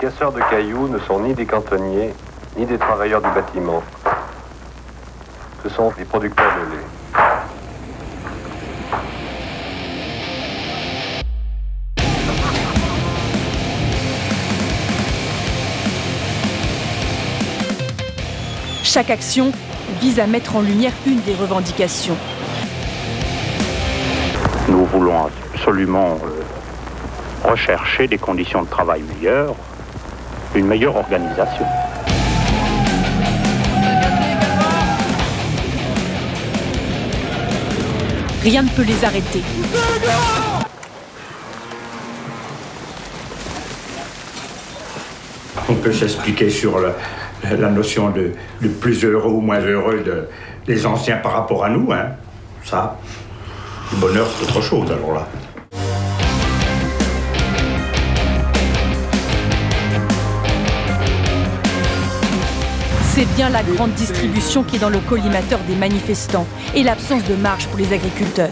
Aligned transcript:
Casseurs 0.00 0.32
de 0.32 0.40
cailloux 0.48 0.88
ne 0.88 0.98
sont 0.98 1.20
ni 1.20 1.34
des 1.34 1.44
cantonniers, 1.44 2.14
ni 2.56 2.64
des 2.64 2.78
travailleurs 2.78 3.20
du 3.20 3.28
bâtiment. 3.28 3.82
Ce 5.62 5.68
sont 5.68 5.92
des 5.98 6.06
producteurs 6.06 6.50
de 6.56 6.74
lait. 6.74 6.82
Chaque 18.82 19.10
action 19.10 19.52
vise 20.00 20.18
à 20.18 20.26
mettre 20.26 20.56
en 20.56 20.62
lumière 20.62 20.92
une 21.06 21.20
des 21.20 21.34
revendications. 21.34 22.16
Nous 24.66 24.86
voulons 24.86 25.26
absolument 25.52 26.18
euh, 26.24 27.48
rechercher 27.50 28.08
des 28.08 28.18
conditions 28.18 28.62
de 28.62 28.68
travail 28.68 29.02
meilleures, 29.02 29.54
une 30.54 30.66
meilleure 30.66 30.96
organisation. 30.96 31.64
Rien 38.42 38.62
ne 38.62 38.68
peut 38.70 38.82
les 38.82 39.04
arrêter. 39.04 39.42
On 45.68 45.74
peut 45.74 45.92
s'expliquer 45.92 46.50
sur 46.50 46.80
la, 46.80 46.94
la 47.56 47.68
notion 47.68 48.10
de, 48.10 48.32
de, 48.60 48.68
plus 48.68 49.04
heureux 49.04 49.30
ou 49.30 49.40
moins 49.40 49.60
heureux 49.60 50.00
de, 50.00 50.26
des 50.66 50.86
anciens 50.86 51.18
par 51.18 51.32
rapport 51.32 51.64
à 51.64 51.68
nous. 51.68 51.92
Hein. 51.92 52.06
Ça, 52.64 52.98
le 53.92 53.98
bonheur, 53.98 54.26
c'est 54.26 54.44
autre 54.44 54.62
chose 54.62 54.90
alors 54.90 55.12
là. 55.14 55.28
C'est 63.20 63.34
bien 63.34 63.50
la 63.50 63.62
grande 63.62 63.92
distribution 63.92 64.62
qui 64.62 64.76
est 64.76 64.78
dans 64.78 64.88
le 64.88 64.98
collimateur 65.00 65.58
des 65.68 65.74
manifestants 65.74 66.46
et 66.74 66.82
l'absence 66.82 67.22
de 67.24 67.34
marge 67.34 67.66
pour 67.66 67.76
les 67.78 67.92
agriculteurs. 67.92 68.48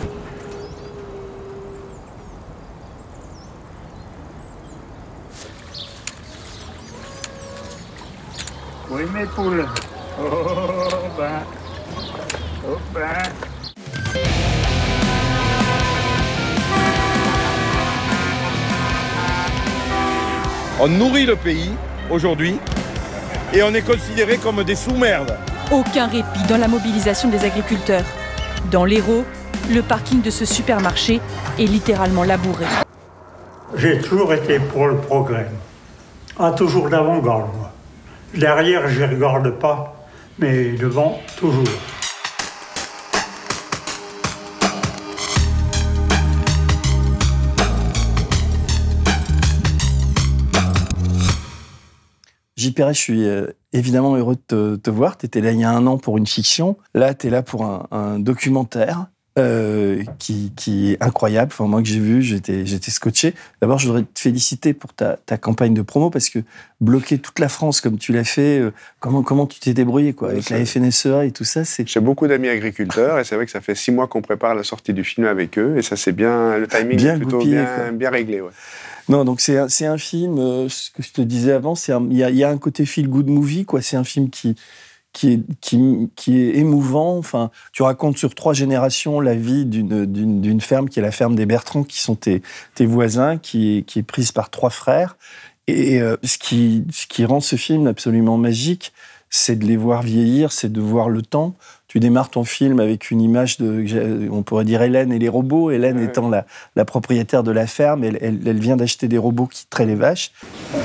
Oui, 8.90 9.04
mes 9.14 9.24
poules. 9.24 9.66
Oh 10.20 10.26
ben. 11.16 11.40
Oh 12.70 12.76
ben. 12.92 13.22
On 20.78 20.88
nourrit 20.88 21.24
le 21.24 21.36
pays 21.36 21.70
aujourd'hui 22.10 22.58
et 23.52 23.62
on 23.62 23.72
est 23.74 23.82
considéré 23.82 24.38
comme 24.38 24.62
des 24.64 24.74
sous-merdes. 24.74 25.36
Aucun 25.70 26.06
répit 26.06 26.42
dans 26.48 26.56
la 26.56 26.68
mobilisation 26.68 27.28
des 27.28 27.44
agriculteurs. 27.44 28.04
Dans 28.70 28.84
l'Hérault, 28.84 29.24
le 29.70 29.82
parking 29.82 30.22
de 30.22 30.30
ce 30.30 30.44
supermarché 30.44 31.20
est 31.58 31.64
littéralement 31.64 32.24
labouré. 32.24 32.64
J'ai 33.76 34.00
toujours 34.00 34.32
été 34.32 34.58
pour 34.58 34.86
le 34.86 34.96
progrès. 34.96 35.50
Ah, 36.38 36.52
toujours 36.52 36.88
d'avant-garde, 36.88 37.48
moi. 37.56 37.72
Derrière, 38.34 38.88
je 38.88 39.02
ne 39.02 39.14
regarde 39.14 39.50
pas, 39.58 39.94
mais 40.38 40.72
devant, 40.72 41.20
toujours. 41.36 41.64
Perret, 52.74 52.94
je 52.94 52.98
suis 52.98 53.26
évidemment 53.72 54.16
heureux 54.16 54.36
de 54.36 54.40
te, 54.46 54.76
te 54.76 54.90
voir. 54.90 55.16
Tu 55.16 55.26
étais 55.26 55.40
là 55.40 55.52
il 55.52 55.60
y 55.60 55.64
a 55.64 55.70
un 55.70 55.86
an 55.86 55.98
pour 55.98 56.18
une 56.18 56.26
fiction. 56.26 56.76
Là, 56.94 57.14
tu 57.14 57.28
es 57.28 57.30
là 57.30 57.42
pour 57.42 57.64
un, 57.64 57.86
un 57.90 58.18
documentaire 58.18 59.06
euh, 59.38 60.02
qui, 60.18 60.52
qui, 60.56 60.92
est 60.92 61.02
incroyable. 61.02 61.52
Enfin, 61.52 61.66
moi 61.66 61.80
que 61.80 61.88
j'ai 61.88 62.00
vu, 62.00 62.22
j'étais, 62.22 62.66
j'étais 62.66 62.90
scotché. 62.90 63.34
D'abord, 63.60 63.78
je 63.78 63.86
voudrais 63.86 64.02
te 64.02 64.18
féliciter 64.18 64.74
pour 64.74 64.92
ta, 64.92 65.16
ta, 65.16 65.36
campagne 65.36 65.74
de 65.74 65.82
promo 65.82 66.10
parce 66.10 66.28
que 66.28 66.40
bloquer 66.80 67.18
toute 67.18 67.38
la 67.38 67.48
France 67.48 67.80
comme 67.80 67.98
tu 67.98 68.12
l'as 68.12 68.24
fait, 68.24 68.58
euh, 68.58 68.72
comment, 68.98 69.22
comment 69.22 69.46
tu 69.46 69.60
t'es 69.60 69.74
débrouillé 69.74 70.12
quoi, 70.12 70.30
avec 70.30 70.50
la 70.50 70.64
FNSEA 70.64 71.24
et 71.24 71.30
tout 71.30 71.44
ça 71.44 71.64
c'est... 71.64 71.88
J'ai 71.88 72.00
beaucoup 72.00 72.26
d'amis 72.26 72.48
agriculteurs 72.48 73.18
et 73.18 73.24
c'est 73.24 73.36
vrai 73.36 73.46
que 73.46 73.52
ça 73.52 73.60
fait 73.60 73.74
six 73.74 73.92
mois 73.92 74.08
qu'on 74.08 74.22
prépare 74.22 74.54
la 74.54 74.64
sortie 74.64 74.92
du 74.92 75.04
film 75.04 75.26
avec 75.26 75.58
eux 75.58 75.76
et 75.76 75.82
ça 75.82 75.96
c'est 75.96 76.12
bien, 76.12 76.58
le 76.58 76.66
timing 76.66 76.96
bien 76.96 77.14
est 77.14 77.18
plutôt 77.18 77.38
goupillé, 77.38 77.62
bien, 77.62 77.92
bien, 77.92 78.10
réglé. 78.10 78.40
Ouais. 78.40 78.50
Non, 79.08 79.24
donc 79.24 79.40
c'est 79.40 79.56
un, 79.56 79.98
film, 79.98 80.38
euh, 80.38 80.68
ce 80.68 80.90
que 80.90 81.02
je 81.02 81.12
te 81.12 81.22
disais 81.22 81.52
avant, 81.52 81.74
il 82.10 82.16
y 82.16 82.22
a, 82.22 82.30
y 82.30 82.44
a 82.44 82.50
un 82.50 82.58
côté 82.58 82.84
feel 82.84 83.08
good 83.08 83.28
movie, 83.28 83.64
quoi. 83.64 83.80
C'est 83.80 83.96
un 83.96 84.04
film 84.04 84.28
qui, 84.28 84.54
qui 85.12 85.32
est, 85.32 86.10
qui, 86.14 86.38
est 86.38 86.56
émouvant. 86.56 87.16
Enfin, 87.16 87.50
tu 87.72 87.82
racontes 87.82 88.18
sur 88.18 88.34
trois 88.34 88.52
générations 88.52 89.20
la 89.20 89.34
vie 89.34 89.64
d'une 89.64 90.60
ferme 90.60 90.88
qui 90.88 90.98
est 90.98 91.02
la 91.02 91.10
ferme 91.10 91.34
des 91.36 91.46
Bertrands, 91.46 91.84
qui 91.84 92.00
sont 92.00 92.16
tes, 92.16 92.42
tes 92.74 92.84
voisins, 92.84 93.38
qui 93.38 93.78
est, 93.78 93.82
qui 93.82 93.98
est 94.00 94.02
prise 94.02 94.32
par 94.32 94.50
trois 94.50 94.70
frères. 94.70 95.16
Et 95.66 96.00
euh, 96.00 96.16
ce, 96.22 96.38
qui, 96.38 96.84
ce 96.90 97.06
qui 97.06 97.24
rend 97.24 97.40
ce 97.40 97.56
film 97.56 97.86
absolument 97.86 98.38
magique, 98.38 98.92
c'est 99.30 99.56
de 99.56 99.64
les 99.64 99.76
voir 99.76 100.02
vieillir, 100.02 100.52
c'est 100.52 100.72
de 100.72 100.80
voir 100.80 101.08
le 101.08 101.22
temps. 101.22 101.54
Tu 101.86 102.00
démarres 102.00 102.30
ton 102.30 102.44
film 102.44 102.80
avec 102.80 103.10
une 103.10 103.20
image 103.20 103.58
de, 103.58 104.28
on 104.30 104.42
pourrait 104.42 104.64
dire 104.64 104.82
Hélène 104.82 105.12
et 105.12 105.18
les 105.18 105.28
robots. 105.28 105.70
Hélène 105.70 105.98
ouais. 105.98 106.04
étant 106.04 106.28
la, 106.28 106.44
la, 106.76 106.84
propriétaire 106.84 107.42
de 107.42 107.50
la 107.50 107.66
ferme, 107.66 108.04
elle, 108.04 108.18
elle, 108.20 108.40
elle 108.46 108.58
vient 108.58 108.76
d'acheter 108.76 109.08
des 109.08 109.18
robots 109.18 109.46
qui 109.46 109.66
traient 109.66 109.86
les 109.86 109.94
vaches. 109.94 110.32
De 110.72 110.78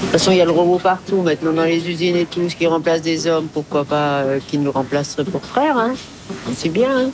toute 0.00 0.10
façon, 0.10 0.32
il 0.32 0.38
y 0.38 0.40
a 0.40 0.44
le 0.44 0.50
robot 0.50 0.78
partout 0.78 1.22
maintenant 1.22 1.52
dans 1.52 1.64
les 1.64 1.88
usines 1.88 2.16
et 2.16 2.26
tout, 2.26 2.48
ce 2.48 2.56
qui 2.56 2.66
remplace 2.66 3.02
des 3.02 3.26
hommes. 3.26 3.48
Pourquoi 3.52 3.84
pas 3.84 4.22
euh, 4.22 4.40
qui 4.44 4.58
nous 4.58 4.72
remplacerait 4.72 5.24
pour 5.24 5.44
frères 5.44 5.78
hein 5.78 5.94
C'est 6.54 6.70
bien. 6.70 7.06
Hein 7.06 7.10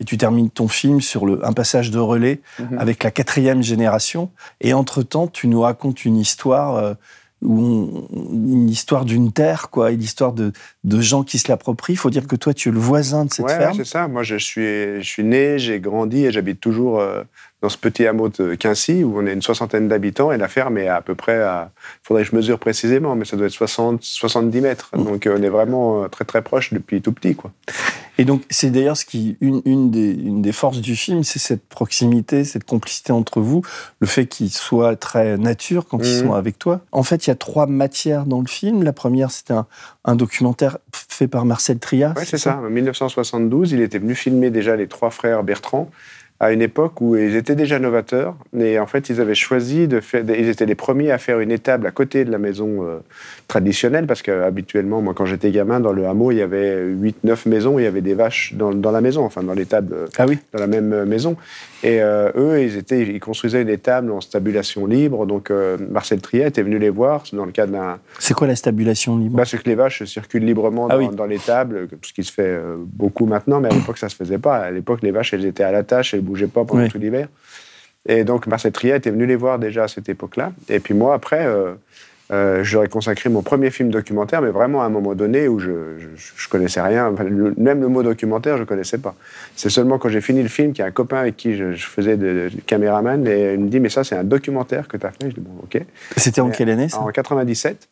et 0.00 0.04
tu 0.04 0.18
termines 0.18 0.50
ton 0.50 0.66
film 0.66 1.00
sur 1.00 1.24
le, 1.24 1.46
un 1.46 1.52
passage 1.52 1.92
de 1.92 1.98
relais 2.00 2.40
mmh. 2.58 2.78
avec 2.78 3.04
la 3.04 3.12
quatrième 3.12 3.62
génération. 3.62 4.30
Et 4.60 4.72
entre-temps, 4.72 5.28
tu 5.28 5.48
nous 5.48 5.60
racontes 5.60 6.04
une 6.04 6.16
histoire... 6.16 6.76
Euh, 6.76 6.94
une 7.42 8.68
histoire 8.68 9.04
d'une 9.04 9.32
terre, 9.32 9.68
quoi, 9.70 9.90
une 9.90 10.02
histoire 10.02 10.32
de, 10.32 10.52
de 10.84 11.00
gens 11.00 11.24
qui 11.24 11.38
se 11.38 11.48
l'approprient. 11.48 11.94
Il 11.94 11.98
faut 11.98 12.10
dire 12.10 12.26
que 12.26 12.36
toi, 12.36 12.54
tu 12.54 12.68
es 12.68 12.72
le 12.72 12.78
voisin 12.78 13.26
de 13.26 13.32
cette 13.32 13.46
ouais, 13.46 13.56
ferme. 13.56 13.76
c'est 13.76 13.84
ça. 13.84 14.08
Moi, 14.08 14.22
je 14.22 14.36
suis, 14.36 15.02
je 15.02 15.06
suis 15.06 15.24
né, 15.24 15.58
j'ai 15.58 15.80
grandi 15.80 16.24
et 16.24 16.32
j'habite 16.32 16.60
toujours 16.60 17.00
euh, 17.00 17.22
dans 17.64 17.70
ce 17.70 17.78
petit 17.78 18.06
hameau 18.06 18.28
de 18.28 18.56
Quincy 18.56 19.04
où 19.04 19.18
on 19.18 19.26
est 19.26 19.32
une 19.32 19.40
soixantaine 19.40 19.88
d'habitants 19.88 20.30
et 20.32 20.36
la 20.36 20.48
ferme 20.48 20.76
est 20.76 20.86
à 20.86 21.00
peu 21.00 21.14
près 21.14 21.40
à. 21.40 21.70
Il 22.02 22.06
faudrait 22.06 22.22
que 22.22 22.30
je 22.30 22.36
mesure 22.36 22.58
précisément, 22.58 23.16
mais 23.16 23.24
ça 23.24 23.38
doit 23.38 23.46
être 23.46 23.52
60, 23.52 24.02
70 24.02 24.60
mètres. 24.60 24.90
Mmh. 24.94 25.04
Donc, 25.04 25.26
euh, 25.26 25.36
on 25.38 25.42
est 25.42 25.48
vraiment 25.48 26.06
très, 26.10 26.26
très 26.26 26.42
proche 26.42 26.74
depuis 26.74 27.00
tout 27.00 27.12
petit, 27.12 27.34
quoi. 27.34 27.52
Et 28.18 28.26
donc, 28.26 28.42
c'est 28.50 28.68
d'ailleurs 28.70 28.98
ce 28.98 29.06
qui, 29.06 29.38
une, 29.40 29.62
une, 29.64 29.90
des, 29.90 30.10
une 30.10 30.42
des 30.42 30.52
forces 30.52 30.82
du 30.82 30.94
film, 30.94 31.24
c'est 31.24 31.38
cette 31.38 31.66
proximité, 31.66 32.44
cette 32.44 32.64
complicité 32.64 33.12
entre 33.12 33.40
vous, 33.40 33.62
le 33.98 34.06
fait 34.06 34.26
qu'ils 34.26 34.50
soient 34.50 34.94
très 34.94 35.38
nature 35.38 35.86
quand 35.86 35.96
mmh. 35.96 36.04
ils 36.04 36.18
sont 36.18 36.34
avec 36.34 36.58
toi. 36.58 36.82
En 36.92 37.02
fait, 37.02 37.26
il 37.26 37.30
y 37.30 37.32
a 37.32 37.36
trois 37.36 37.66
matières 37.66 38.26
dans 38.26 38.42
le 38.42 38.46
film. 38.46 38.82
La 38.82 38.92
première, 38.92 39.30
c'était 39.30 39.54
un, 39.54 39.66
un, 40.04 40.16
documentaire 40.16 40.76
fait 40.92 41.28
par 41.28 41.46
Marcel 41.46 41.78
Trias. 41.78 42.12
Oui, 42.18 42.24
c'est 42.26 42.36
ça? 42.36 42.52
ça. 42.52 42.58
En 42.58 42.68
1972, 42.68 43.72
il 43.72 43.80
était 43.80 43.98
venu 43.98 44.14
filmer 44.14 44.50
déjà 44.50 44.76
les 44.76 44.86
trois 44.86 45.08
frères 45.08 45.42
Bertrand 45.42 45.88
à 46.44 46.52
une 46.52 46.60
époque 46.60 47.00
où 47.00 47.16
ils 47.16 47.36
étaient 47.36 47.54
déjà 47.54 47.78
novateurs. 47.78 48.36
Et 48.58 48.78
en 48.78 48.86
fait, 48.86 49.08
ils 49.08 49.18
avaient 49.18 49.34
choisi 49.34 49.88
de 49.88 50.00
faire. 50.00 50.22
Ils 50.28 50.50
étaient 50.50 50.66
les 50.66 50.74
premiers 50.74 51.10
à 51.10 51.16
faire 51.16 51.40
une 51.40 51.50
étable 51.50 51.86
à 51.86 51.90
côté 51.90 52.26
de 52.26 52.30
la 52.30 52.36
maison 52.36 52.84
euh, 52.84 52.98
traditionnelle, 53.48 54.06
parce 54.06 54.20
qu'habituellement, 54.20 55.00
moi, 55.00 55.14
quand 55.16 55.24
j'étais 55.24 55.50
gamin, 55.50 55.80
dans 55.80 55.92
le 55.92 56.06
hameau, 56.06 56.32
il 56.32 56.36
y 56.36 56.42
avait 56.42 56.84
8-9 56.84 57.48
maisons, 57.48 57.78
il 57.78 57.84
y 57.84 57.86
avait 57.86 58.02
des 58.02 58.12
vaches 58.12 58.52
dans, 58.54 58.74
dans, 58.74 58.90
la 58.90 59.00
maison, 59.00 59.24
enfin, 59.24 59.42
dans 59.42 59.54
l'étable, 59.54 59.96
ah 60.18 60.26
oui. 60.28 60.38
dans 60.52 60.60
la 60.60 60.66
même 60.66 61.04
maison. 61.06 61.36
Et 61.82 62.02
euh, 62.02 62.30
eux, 62.36 62.62
ils, 62.62 62.76
étaient, 62.76 63.02
ils 63.02 63.20
construisaient 63.20 63.62
une 63.62 63.68
étable 63.70 64.10
en 64.12 64.20
stabulation 64.20 64.86
libre. 64.86 65.24
Donc, 65.24 65.50
euh, 65.50 65.78
Marcel 65.90 66.20
Triet 66.20 66.48
était 66.48 66.62
venu 66.62 66.78
les 66.78 66.90
voir 66.90 67.24
dans 67.32 67.46
le 67.46 67.52
cadre 67.52 67.72
d'un. 67.72 67.98
C'est 68.18 68.34
quoi 68.34 68.46
la 68.46 68.56
stabulation 68.56 69.16
libre? 69.16 69.36
Bah, 69.36 69.44
C'est 69.46 69.62
que 69.62 69.68
les 69.68 69.74
vaches 69.76 70.04
circulent 70.04 70.44
librement 70.44 70.88
ah 70.90 70.96
dans, 70.96 70.98
oui. 70.98 71.14
dans 71.14 71.26
l'étable, 71.26 71.88
ce 72.02 72.12
qui 72.12 72.24
se 72.24 72.32
fait 72.32 72.58
beaucoup 72.86 73.24
maintenant, 73.24 73.60
mais 73.60 73.68
à 73.68 73.74
l'époque, 73.74 73.96
ça 73.96 74.10
se 74.10 74.16
faisait 74.16 74.38
pas. 74.38 74.56
À 74.56 74.70
l'époque, 74.70 75.00
les 75.02 75.10
vaches, 75.10 75.32
elles 75.32 75.46
étaient 75.46 75.64
à 75.64 75.72
la 75.72 75.84
tâche, 75.84 76.12
elles 76.12 76.20
bougeait 76.34 76.46
pas 76.48 76.64
pendant 76.64 76.82
Oui. 76.82 76.88
tout 76.88 76.98
l'hiver. 76.98 77.28
Et 78.06 78.24
donc 78.24 78.46
Marcel 78.46 78.72
Trier 78.72 78.96
était 78.96 79.10
venu 79.10 79.24
les 79.26 79.36
voir 79.36 79.58
déjà 79.58 79.84
à 79.84 79.88
cette 79.88 80.08
époque-là. 80.08 80.52
Et 80.68 80.78
puis 80.80 80.92
moi, 80.94 81.14
après, 81.14 81.46
euh, 81.46 81.72
euh, 82.32 82.62
j'aurais 82.64 82.88
consacré 82.88 83.30
mon 83.30 83.42
premier 83.42 83.70
film 83.70 83.90
documentaire, 83.90 84.42
mais 84.42 84.50
vraiment 84.50 84.82
à 84.82 84.86
un 84.86 84.90
moment 84.90 85.14
donné 85.14 85.46
où 85.48 85.58
je, 85.58 85.70
je 86.36 86.48
connaissais 86.48 86.80
rien. 86.82 87.08
Enfin, 87.12 87.24
le- 87.24 87.54
même 87.56 87.80
le 87.80 87.88
mot 87.88 88.02
documentaire, 88.02 88.58
je 88.58 88.64
connaissais 88.64 88.98
pas. 88.98 89.14
C'est 89.56 89.70
seulement 89.70 89.98
quand 89.98 90.08
j'ai 90.10 90.20
fini 90.20 90.42
le 90.42 90.48
film 90.48 90.72
qu'il 90.72 90.80
y 90.80 90.82
a 90.82 90.86
un 90.86 90.90
copain 90.90 91.18
avec 91.18 91.36
qui 91.36 91.56
je, 91.56 91.72
je 91.72 91.86
faisais 91.86 92.16
de, 92.18 92.50
de 92.54 92.60
caméraman 92.66 93.26
et 93.26 93.54
il 93.54 93.60
me 93.60 93.68
dit 93.68 93.80
mais 93.80 93.88
ça 93.90 94.04
c'est 94.04 94.16
un 94.16 94.24
documentaire 94.24 94.88
que 94.88 94.96
tu 94.98 95.06
as 95.06 95.10
fait. 95.10 95.28
Je 95.30 95.34
dis 95.34 95.40
bon 95.40 95.52
ok. 95.62 95.80
C'était 96.16 96.40
en 96.42 96.50
quelle 96.50 96.70
année 96.70 96.88
ça 96.90 97.00
En 97.00 97.08
97. 97.08 97.88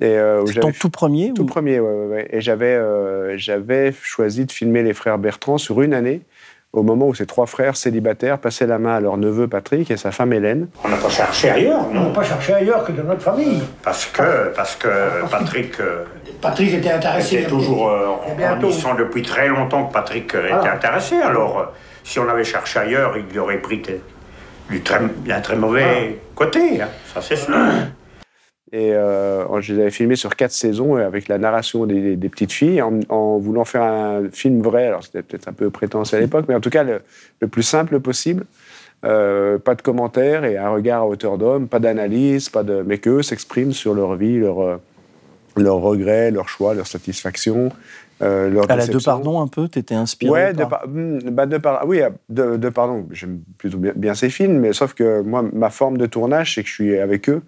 Et, 0.00 0.04
euh, 0.04 0.44
C'est 0.46 0.60
ton 0.60 0.72
tout 0.72 0.90
premier 0.90 1.32
tout 1.34 1.42
ou- 1.42 1.46
premier, 1.46 1.80
ouais, 1.80 2.06
ouais. 2.06 2.28
Et 2.30 2.40
euh, 2.50 3.34
j'avais 3.38 3.92
choisi 4.02 4.44
de 4.44 4.52
filmer 4.52 4.82
les 4.82 4.92
frères 4.92 5.16
Bertrand 5.18 5.56
sur 5.58 5.80
une 5.80 5.94
année, 5.94 6.20
au 6.76 6.82
moment 6.82 7.06
où 7.08 7.14
ces 7.14 7.26
trois 7.26 7.46
frères 7.46 7.76
célibataires 7.76 8.38
passaient 8.38 8.66
la 8.66 8.78
main 8.78 8.96
à 8.96 9.00
leur 9.00 9.16
neveu 9.16 9.48
Patrick 9.48 9.90
et 9.90 9.96
sa 9.96 10.10
femme 10.12 10.32
Hélène. 10.32 10.68
On 10.84 10.88
n'a 10.88 10.96
pas 10.96 11.08
cherché 11.08 11.50
ailleurs, 11.50 11.86
On 11.90 11.94
non 11.94 12.02
n'a 12.08 12.10
pas 12.10 12.22
cherché 12.22 12.52
ailleurs 12.54 12.84
que 12.84 12.92
dans 12.92 13.04
notre 13.04 13.22
famille. 13.22 13.62
Parce 13.82 14.06
que, 14.06 14.52
parce 14.54 14.76
que 14.76 14.88
Patrick 15.30 15.80
euh, 15.80 16.04
Patrick 16.40 16.74
était 16.74 16.90
intéressé. 16.92 17.36
était 17.36 17.46
toujours 17.48 17.88
euh, 17.88 18.06
en 18.30 18.34
bientôt. 18.36 18.66
mission 18.68 18.94
depuis 18.94 19.22
très 19.22 19.48
longtemps 19.48 19.84
que 19.86 19.92
Patrick 19.92 20.34
euh, 20.34 20.44
était 20.46 20.54
Voilà. 20.54 20.74
intéressé. 20.74 21.16
Alors, 21.16 21.58
euh, 21.58 21.64
si 22.04 22.18
on 22.18 22.28
avait 22.28 22.44
cherché 22.44 22.78
ailleurs, 22.78 23.14
il 23.16 23.38
aurait 23.38 23.58
pris 23.58 23.78
des- 23.78 24.00
du 24.70 24.80
très, 24.82 24.98
un 24.98 25.40
très 25.40 25.56
mauvais 25.56 26.18
côté, 26.34 26.82
hein, 26.82 26.88
ça 27.14 27.20
c'est 27.22 27.36
sûr. 27.36 27.54
Et 28.72 28.92
euh, 28.94 29.60
je 29.60 29.74
les 29.74 29.80
avais 29.82 29.90
filmés 29.90 30.16
sur 30.16 30.34
quatre 30.34 30.50
saisons 30.52 30.96
euh, 30.96 31.06
avec 31.06 31.28
la 31.28 31.38
narration 31.38 31.86
des, 31.86 32.16
des 32.16 32.28
petites 32.28 32.52
filles, 32.52 32.82
en, 32.82 32.98
en 33.08 33.38
voulant 33.38 33.64
faire 33.64 33.82
un 33.82 34.28
film 34.30 34.60
vrai. 34.60 34.86
Alors 34.86 35.04
c'était 35.04 35.22
peut-être 35.22 35.46
un 35.48 35.52
peu 35.52 35.70
prétentieux 35.70 36.18
à 36.18 36.20
l'époque, 36.20 36.46
mais 36.48 36.54
en 36.54 36.60
tout 36.60 36.70
cas 36.70 36.82
le, 36.82 37.00
le 37.40 37.48
plus 37.48 37.62
simple 37.62 38.00
possible. 38.00 38.44
Euh, 39.04 39.58
pas 39.58 39.74
de 39.76 39.82
commentaires 39.82 40.44
et 40.44 40.56
un 40.56 40.70
regard 40.70 41.02
à 41.02 41.06
hauteur 41.06 41.38
d'homme, 41.38 41.68
pas 41.68 41.78
d'analyse, 41.78 42.48
pas 42.48 42.64
de, 42.64 42.82
mais 42.84 42.98
qu'eux 42.98 43.22
s'expriment 43.22 43.72
sur 43.72 43.94
leur 43.94 44.16
vie, 44.16 44.38
leur, 44.38 44.80
leurs 45.56 45.76
regrets, 45.76 46.30
leurs 46.32 46.48
choix, 46.48 46.74
leurs 46.74 46.86
satisfactions, 46.88 47.70
euh, 48.22 48.48
leurs 48.48 48.68
À 48.70 48.74
la 48.76 48.86
de 48.86 48.98
pardon 48.98 49.40
un 49.40 49.46
peu, 49.46 49.68
t'étais 49.68 49.94
inspiré 49.94 50.32
Ouais, 50.32 50.52
de, 50.54 50.58
par- 50.60 50.68
par- 50.70 50.88
hmm, 50.88 51.18
bah, 51.30 51.46
de 51.46 51.58
par- 51.58 51.86
oui, 51.86 52.00
de, 52.30 52.56
de 52.56 52.68
pardon. 52.70 53.06
J'aime 53.12 53.40
plutôt 53.58 53.78
bien, 53.78 53.92
bien 53.94 54.14
ces 54.14 54.30
films, 54.30 54.58
mais 54.58 54.72
sauf 54.72 54.94
que 54.94 55.20
moi, 55.20 55.44
ma 55.52 55.70
forme 55.70 55.98
de 55.98 56.06
tournage, 56.06 56.54
c'est 56.54 56.62
que 56.62 56.68
je 56.68 56.74
suis 56.74 56.98
avec 56.98 57.28
eux, 57.28 57.42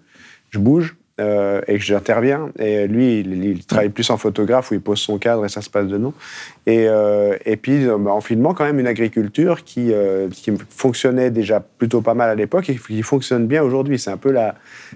je 0.51 0.59
bouge 0.59 0.95
euh, 1.19 1.61
et 1.67 1.77
que 1.77 1.83
j'interviens. 1.83 2.49
Et 2.57 2.87
lui, 2.87 3.19
il, 3.19 3.43
il 3.43 3.65
travaille 3.65 3.89
plus 3.89 4.09
en 4.09 4.17
photographe 4.17 4.71
où 4.71 4.73
il 4.73 4.81
pose 4.81 4.99
son 4.99 5.17
cadre 5.17 5.45
et 5.45 5.49
ça 5.49 5.61
se 5.61 5.69
passe 5.69 5.87
dedans. 5.87 6.13
Et, 6.65 6.85
euh, 6.87 7.37
et 7.45 7.57
puis, 7.57 7.85
bah, 7.85 8.11
en 8.11 8.21
filmant 8.21 8.53
quand 8.53 8.63
même 8.63 8.79
une 8.79 8.87
agriculture 8.87 9.63
qui, 9.63 9.91
euh, 9.91 10.29
qui 10.29 10.51
fonctionnait 10.69 11.29
déjà 11.29 11.59
plutôt 11.59 12.01
pas 12.01 12.13
mal 12.13 12.29
à 12.29 12.35
l'époque 12.35 12.69
et 12.69 12.75
qui 12.75 13.01
fonctionne 13.01 13.47
bien 13.47 13.61
aujourd'hui. 13.61 13.99
C'est 13.99 14.11
un 14.11 14.17
peu 14.17 14.31
la, 14.31 14.55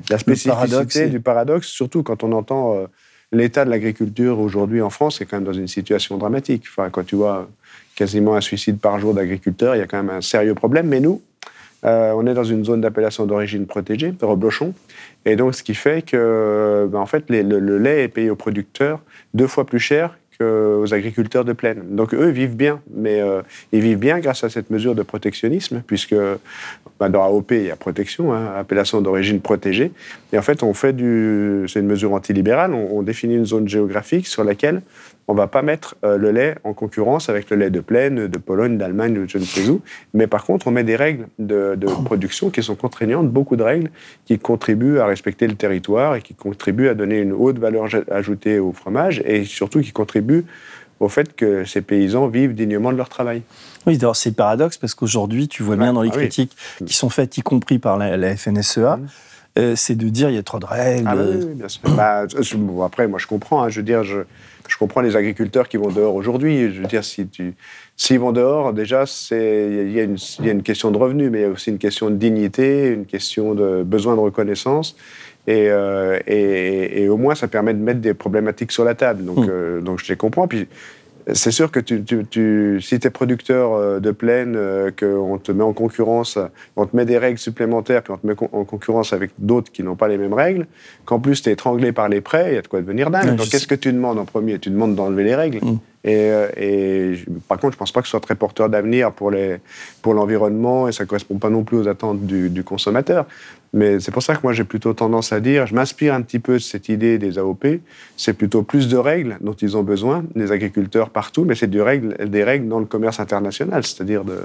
la 0.10 0.18
spécificité 0.18 0.52
paradoxe, 0.52 1.02
du 1.10 1.20
paradoxe, 1.20 1.68
surtout 1.68 2.04
quand 2.04 2.24
on 2.24 2.32
entend 2.32 2.88
l'état 3.34 3.66
de 3.66 3.70
l'agriculture 3.70 4.40
aujourd'hui 4.40 4.82
en 4.82 4.90
France, 4.90 5.18
c'est 5.18 5.26
quand 5.26 5.38
même 5.38 5.44
dans 5.44 5.54
une 5.54 5.68
situation 5.68 6.18
dramatique. 6.18 6.64
Enfin, 6.70 6.90
quand 6.90 7.06
tu 7.06 7.16
vois 7.16 7.50
quasiment 7.96 8.36
un 8.36 8.42
suicide 8.42 8.80
par 8.80 9.00
jour 9.00 9.14
d'agriculteurs, 9.14 9.76
il 9.76 9.80
y 9.80 9.82
a 9.82 9.88
quand 9.88 10.02
même 10.02 10.16
un 10.16 10.22
sérieux 10.22 10.56
problème. 10.56 10.88
Mais 10.88 11.00
nous, 11.00 11.22
euh, 11.86 12.14
on 12.16 12.26
est 12.28 12.34
dans 12.34 12.44
une 12.44 12.64
zone 12.64 12.82
d'appellation 12.82 13.26
d'origine 13.26 13.66
protégée, 13.66 14.14
Reblochon, 14.22 14.74
et 15.26 15.36
donc 15.36 15.56
ce 15.56 15.64
qui 15.64 15.76
fait 15.76 16.02
que, 16.04 16.88
ben, 16.92 17.00
en 17.00 17.06
fait, 17.06 17.26
le, 17.30 17.78
lait 17.78 18.04
est 18.04 18.08
payé 18.08 18.30
aux 18.30 18.36
producteurs 18.36 19.02
deux 19.34 19.48
fois 19.48 19.66
plus 19.66 19.80
cher 19.80 20.18
qu'aux 20.40 20.92
agriculteurs 20.94 21.46
de 21.46 21.54
plaine. 21.54 21.84
Donc 21.96 22.14
eux 22.14 22.30
vivent 22.30 22.56
bien, 22.56 22.82
mais 22.96 23.22
euh, 23.22 23.42
ils 23.72 23.82
vivent 23.82 24.00
bien 24.00 24.20
grâce 24.20 24.44
à 24.44 24.50
cette 24.50 24.70
mesure 24.70 24.96
de 24.96 25.04
protectionnisme, 25.04 25.84
puisque 25.86 26.16
ben, 27.00 27.10
dans 27.10 27.24
AOP 27.24 27.52
il 27.52 27.64
y 27.66 27.72
a 27.72 27.76
protection, 27.76 28.34
hein, 28.34 28.54
appellation 28.58 29.02
d'origine 29.02 29.42
protégée, 29.42 29.92
et 30.32 30.38
en 30.38 30.42
fait 30.42 30.64
on 30.64 30.74
fait 30.74 30.94
du, 30.94 31.66
c'est 31.68 31.82
une 31.82 31.88
mesure 31.88 32.14
antilibérale, 32.14 32.74
on 32.74 33.04
définit 33.04 33.36
une 33.36 33.46
zone 33.46 33.68
géographique 33.68 34.26
sur 34.26 34.44
laquelle 34.44 34.82
on 35.28 35.34
va 35.34 35.48
pas 35.48 35.62
mettre 35.62 35.96
euh, 36.04 36.18
le 36.18 36.32
lait 36.32 36.56
en 36.64 36.74
concurrence 36.74 37.30
avec 37.30 37.50
le 37.50 37.58
lait 37.58 37.70
de 37.70 37.80
plaine, 37.80 38.28
de 38.28 38.38
Pologne, 38.38 38.78
d'Allemagne 38.78 39.18
ou 39.18 39.24
de 39.24 39.30
je 39.30 39.38
ne 39.38 39.44
sais 39.44 39.68
où. 39.70 39.82
Mais 40.14 40.28
par 40.28 40.44
contre, 40.44 40.68
on 40.68 40.72
met 40.72 40.84
des 40.84 40.96
règles 40.96 41.28
de, 41.40 41.76
de 41.76 41.88
production 41.88 42.50
qui 42.50 42.62
sont 42.62 42.76
contraignantes, 42.76 43.30
beaucoup 43.30 43.56
de 43.56 43.64
règles 43.64 43.90
qui 44.26 44.38
contribuent 44.38 45.00
à 45.00 45.06
respecter 45.06 45.48
le 45.48 45.56
territoire 45.56 46.16
et 46.16 46.22
qui 46.22 46.34
contribuent 46.34 46.90
à 46.90 46.94
donner 46.94 47.20
une 47.20 47.32
haute 47.32 47.58
valeur 47.60 47.88
ajoutée 48.12 48.60
au 48.60 48.74
fromage 48.74 49.22
et 49.26 49.46
surtout 49.46 49.82
qui 49.82 49.92
contribuent 49.92 50.46
au 51.00 51.10
fait 51.10 51.36
que 51.36 51.66
ces 51.66 51.82
paysans 51.82 52.28
vivent 52.28 52.54
dignement 52.54 52.92
de 52.92 52.98
leur 52.98 53.10
travail. 53.10 53.42
Oui, 53.86 53.98
d'ailleurs, 53.98 54.16
c'est 54.16 54.32
paradoxe 54.32 54.78
parce 54.78 54.94
qu'aujourd'hui, 54.94 55.48
tu 55.48 55.64
vois 55.64 55.76
bien 55.76 55.92
dans 55.94 56.02
les 56.02 56.10
ah 56.14 56.16
oui. 56.16 56.24
critiques 56.24 56.56
qui 56.86 56.94
sont 56.94 57.10
faites, 57.10 57.38
y 57.38 57.42
compris 57.42 57.80
par 57.80 57.98
la, 57.98 58.16
la 58.16 58.38
FNSEA, 58.38 59.00
euh, 59.58 59.76
c'est 59.76 59.96
de 59.96 60.08
dire 60.10 60.30
il 60.30 60.36
y 60.36 60.40
a 60.40 60.44
trop 60.44 60.60
de 60.60 60.66
règles. 60.66 61.04
Mm. 61.04 61.08
Ah 61.08 61.16
oui, 61.16 61.46
oui, 61.46 61.54
bien 61.56 61.68
sûr. 61.68 61.82
Bah, 61.96 62.26
après, 62.86 63.08
moi, 63.08 63.20
je 63.20 63.28
comprends. 63.28 63.64
hein. 63.64 63.70
je 63.70 63.80
veux 63.80 63.86
dire, 63.86 64.04
je, 64.04 64.20
je 64.68 64.78
comprends 64.78 65.02
les 65.02 65.16
agriculteurs 65.16 65.68
qui 65.68 65.78
vont 65.78 65.90
dehors 65.90 66.16
aujourd'hui. 66.16 66.74
Je 66.74 66.82
veux 66.82 66.88
dire, 66.88 67.04
si 67.04 67.28
tu, 67.28 67.54
s'ils 67.98 68.20
vont 68.20 68.32
dehors, 68.32 68.74
déjà, 68.74 69.04
il 69.32 69.92
y, 69.92 70.00
a 70.00 70.04
une- 70.04 70.18
il 70.40 70.46
y 70.46 70.50
a 70.50 70.52
une 70.54 70.64
question 70.64 70.90
de 70.92 70.98
revenu, 70.98 71.30
mais 71.30 71.40
il 71.40 71.42
y 71.42 71.46
a 71.46 71.50
aussi 71.50 71.70
une 71.70 71.78
question 71.78 72.10
de 72.10 72.16
dignité, 72.16 72.88
une 72.88 73.06
question 73.06 73.54
de 73.56 73.84
besoin 73.84 74.16
de 74.16 74.22
reconnaissance. 74.22 74.96
Et, 75.46 75.68
euh, 75.70 76.18
et, 76.26 77.04
et 77.04 77.10
au 77.10 77.18
moins, 77.18 77.36
ça 77.36 77.50
permet 77.50 77.74
de 77.74 77.80
mettre 77.80 78.00
des 78.00 78.14
problématiques 78.14 78.72
sur 78.72 78.86
la 78.86 78.96
table. 78.96 79.26
Donc, 79.26 79.48
euh, 79.50 79.82
donc 79.82 80.00
je 80.02 80.08
les 80.08 80.16
comprends. 80.16 80.48
Puis, 80.48 80.68
c'est 81.32 81.52
sûr 81.52 81.72
que 81.72 81.80
tu, 81.80 82.04
tu, 82.04 82.26
tu- 82.26 82.80
si 82.82 83.00
tu 83.00 83.08
es 83.08 83.10
producteur 83.10 83.74
euh, 83.74 84.00
de 84.00 84.12
plaine, 84.12 84.56
euh, 84.58 84.92
qu'on 84.92 85.38
te 85.38 85.52
met 85.52 85.64
en 85.64 85.74
concurrence, 85.74 86.38
on 86.76 86.86
te 86.86 86.96
met 86.96 87.06
des 87.06 87.18
règles 87.18 87.38
supplémentaires, 87.40 88.04
puis 88.04 88.14
on 88.14 88.18
te 88.18 88.28
met 88.28 88.36
en 88.52 88.64
concurrence 88.66 89.14
avec 89.14 89.32
d'autres 89.38 89.72
qui 89.72 89.84
n'ont 89.84 89.96
pas 89.96 90.08
les 90.08 90.18
mêmes 90.18 90.34
règles, 90.34 90.68
qu'en 91.06 91.20
plus 91.20 91.42
tu 91.42 91.50
es 91.50 91.54
étranglé 91.54 91.92
par 91.92 92.10
les 92.10 92.22
prêts, 92.22 92.52
il 92.52 92.56
y 92.56 92.58
a 92.58 92.62
de 92.62 92.68
quoi 92.68 92.82
devenir 92.82 93.10
dingue. 93.10 93.24
Ouais, 93.24 93.36
Donc 93.36 93.48
qu'est-ce 93.50 93.68
que 93.68 93.76
tu 93.76 93.94
demandes 93.94 94.20
en 94.20 94.26
premier? 94.26 94.60
Tu 94.60 94.70
demandes 94.70 94.96
d'enlever 94.96 95.24
les 95.24 95.36
règles. 95.36 95.60
Et, 96.06 96.16
euh, 96.32 96.48
et 96.58 97.16
je- 97.16 97.26
par 97.48 97.58
contre, 97.58 97.74
je 97.74 97.78
pense 97.78 97.92
pas 97.94 98.02
que 98.02 98.08
ce 98.08 98.12
soit 98.12 98.20
très 98.20 98.36
porteur 98.36 98.68
d'avenir 98.70 99.12
pour 99.14 99.32
les 99.32 99.58
pour 100.02 100.14
l'environnement 100.14 100.88
et 100.90 100.92
ça 100.92 101.06
correspond 101.06 101.38
pas 101.38 101.50
non 101.50 101.64
plus 101.64 101.78
aux 101.78 101.88
attentes 101.88 102.26
du, 102.26 102.50
du 102.50 102.64
consommateur. 102.66 103.26
Mais 103.74 104.00
c'est 104.00 104.12
pour 104.12 104.22
ça 104.22 104.36
que 104.36 104.42
moi 104.44 104.54
j'ai 104.54 104.64
plutôt 104.66 104.94
tendance 104.94 105.34
à 105.34 105.40
dire, 105.40 105.66
je 105.66 105.74
m'inspire 105.74 106.14
un 106.14 106.22
petit 106.22 106.38
peu 106.40 106.54
de 106.54 106.58
cette 106.60 106.90
idée 106.90 107.18
des 107.18 107.40
AOP. 107.40 107.66
C'est 108.18 108.34
plutôt 108.34 108.62
plus 108.62 108.88
de 108.88 108.98
règles 108.98 109.38
dont 109.42 109.54
ils 109.54 109.76
ont 109.76 109.82
besoin, 109.82 110.24
les 110.36 110.52
agriculteurs 110.52 111.10
partout, 111.10 111.44
mais 111.44 111.56
c'est 111.56 111.70
du 111.70 111.82
règle, 111.82 112.16
des 112.30 112.44
règles 112.44 112.68
dans 112.68 112.80
le 112.80 112.86
commerce 112.86 113.20
international, 113.20 113.84
c'est-à-dire 113.84 114.26
de, 114.26 114.38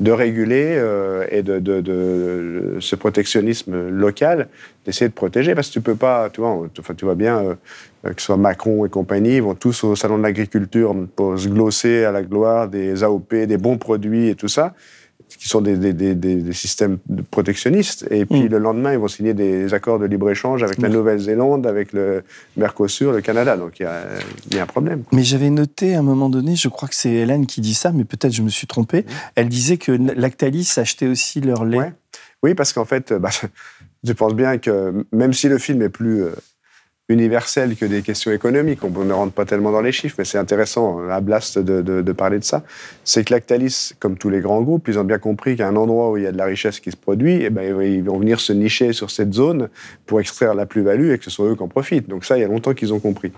de 0.00 0.10
réguler 0.10 0.74
euh, 0.76 1.26
et 1.30 1.42
de, 1.42 1.58
de- 1.58 1.80
de- 1.82 2.76
ce 2.80 2.96
protectionnisme 2.96 3.88
local, 3.90 4.48
d'essayer 4.86 5.08
de 5.08 5.14
protéger, 5.14 5.54
parce 5.54 5.68
que 5.68 5.74
tu 5.74 5.80
peux 5.82 5.94
pas, 5.94 6.30
tu 6.30 6.40
vois, 6.40 6.66
enfin, 6.78 6.94
tu 6.94 7.04
vois 7.04 7.14
bien. 7.14 7.38
euh, 7.38 7.54
euh, 8.06 8.14
que 8.14 8.20
ce 8.22 8.26
soit 8.26 8.38
Macron 8.38 8.86
et 8.86 8.88
compagnie, 8.88 9.36
ils 9.36 9.42
vont 9.42 9.54
tous 9.54 9.84
au 9.84 9.94
salon 9.94 10.16
de 10.16 10.22
l'agriculture 10.22 10.96
pour 11.16 11.38
se 11.38 11.48
glosser 11.48 12.04
à 12.04 12.12
la 12.12 12.22
gloire 12.22 12.66
des 12.68 13.02
AOP, 13.04 13.34
des 13.46 13.58
bons 13.58 13.76
produits 13.76 14.28
et 14.30 14.34
tout 14.34 14.48
ça, 14.48 14.72
qui 15.28 15.48
sont 15.48 15.60
des, 15.60 15.76
des- 15.76 15.92
des- 15.92 16.14
des- 16.14 16.52
systèmes 16.52 16.98
protectionnistes. 17.30 18.06
Et 18.10 18.26
puis 18.26 18.48
le 18.48 18.58
lendemain, 18.58 18.92
ils 18.92 18.98
vont 18.98 19.08
signer 19.08 19.34
des 19.34 19.72
accords 19.74 19.98
de 19.98 20.06
libre-échange 20.06 20.62
avec 20.62 20.78
la 20.78 20.88
Nouvelle-Zélande, 20.88 21.66
avec 21.66 21.92
le 21.92 22.22
Mercosur, 22.56 23.12
le 23.12 23.20
Canada. 23.20 23.56
Donc 23.56 23.80
il 23.80 23.88
y 24.52 24.54
y 24.56 24.58
a 24.58 24.62
un 24.62 24.66
problème. 24.66 25.04
Mais 25.12 25.22
j'avais 25.22 25.50
noté 25.50 25.94
à 25.94 26.00
un 26.00 26.02
moment 26.02 26.28
donné, 26.28 26.56
je 26.56 26.68
crois 26.68 26.88
que 26.88 26.94
c'est 26.94 27.10
Hélène 27.12 27.46
qui 27.46 27.60
dit 27.60 27.74
ça, 27.74 27.92
mais 27.92 28.04
peut-être 28.04 28.32
je 28.32 28.42
me 28.42 28.48
suis 28.50 28.66
trompé. 28.66 29.04
Elle 29.34 29.48
disait 29.48 29.76
que 29.76 29.92
Lactalis 29.92 30.74
achetait 30.76 31.06
aussi 31.06 31.40
leur 31.40 31.64
lait. 31.64 31.78
Ouais. 31.78 31.92
Oui, 32.42 32.54
parce 32.54 32.72
qu'en 32.72 32.84
fait, 32.86 33.12
euh, 33.12 33.18
bah, 33.18 33.28
je 34.04 34.12
pense 34.12 34.34
bien 34.34 34.58
que 34.58 35.04
même 35.12 35.32
si 35.32 35.48
le 35.48 35.58
film 35.58 35.82
est 35.82 35.88
plus 35.90 36.24
euh, 37.10 37.14
universel 37.14 37.76
que 37.76 37.84
des 37.84 38.02
questions 38.02 38.30
économiques, 38.30 38.80
on 38.84 38.90
ne 38.90 39.12
rentre 39.12 39.32
pas 39.32 39.44
tellement 39.44 39.72
dans 39.72 39.80
les 39.80 39.92
chiffres, 39.92 40.16
mais 40.18 40.24
c'est 40.24 40.38
intéressant 40.38 41.08
à 41.08 41.20
Blast 41.20 41.58
de 41.58 42.12
parler 42.12 42.38
de 42.38 42.44
ça, 42.44 42.62
c'est 43.04 43.24
que 43.24 43.32
Lactalis, 43.32 43.92
comme 43.98 44.16
tous 44.16 44.30
les 44.30 44.40
grands 44.40 44.62
groupes, 44.62 44.88
ils 44.88 44.98
ont 44.98 45.04
bien 45.04 45.18
compris 45.18 45.56
qu'à 45.56 45.68
un 45.68 45.76
endroit 45.76 46.10
où 46.10 46.16
il 46.16 46.22
y 46.22 46.26
a 46.26 46.32
de 46.32 46.38
la 46.38 46.44
richesse 46.44 46.80
qui 46.80 46.90
se 46.90 46.96
produit, 46.96 47.42
eh 47.42 47.50
ben, 47.50 47.82
ils 47.82 48.04
vont 48.04 48.18
venir 48.18 48.40
se 48.40 48.52
nicher 48.52 48.92
sur 48.92 49.10
cette 49.10 49.34
zone 49.34 49.68
pour 50.06 50.20
extraire 50.20 50.54
la 50.54 50.66
plus-value 50.66 51.12
et 51.12 51.18
que 51.18 51.24
ce 51.24 51.30
soit 51.30 51.46
eux 51.46 51.54
qui 51.54 51.62
en 51.62 51.68
profitent. 51.68 52.08
Donc 52.08 52.24
ça, 52.24 52.36
il 52.36 52.40
y 52.40 52.44
a 52.44 52.48
longtemps 52.48 52.74
qu'ils 52.74 52.92
ont 52.92 53.00
compris. 53.00 53.32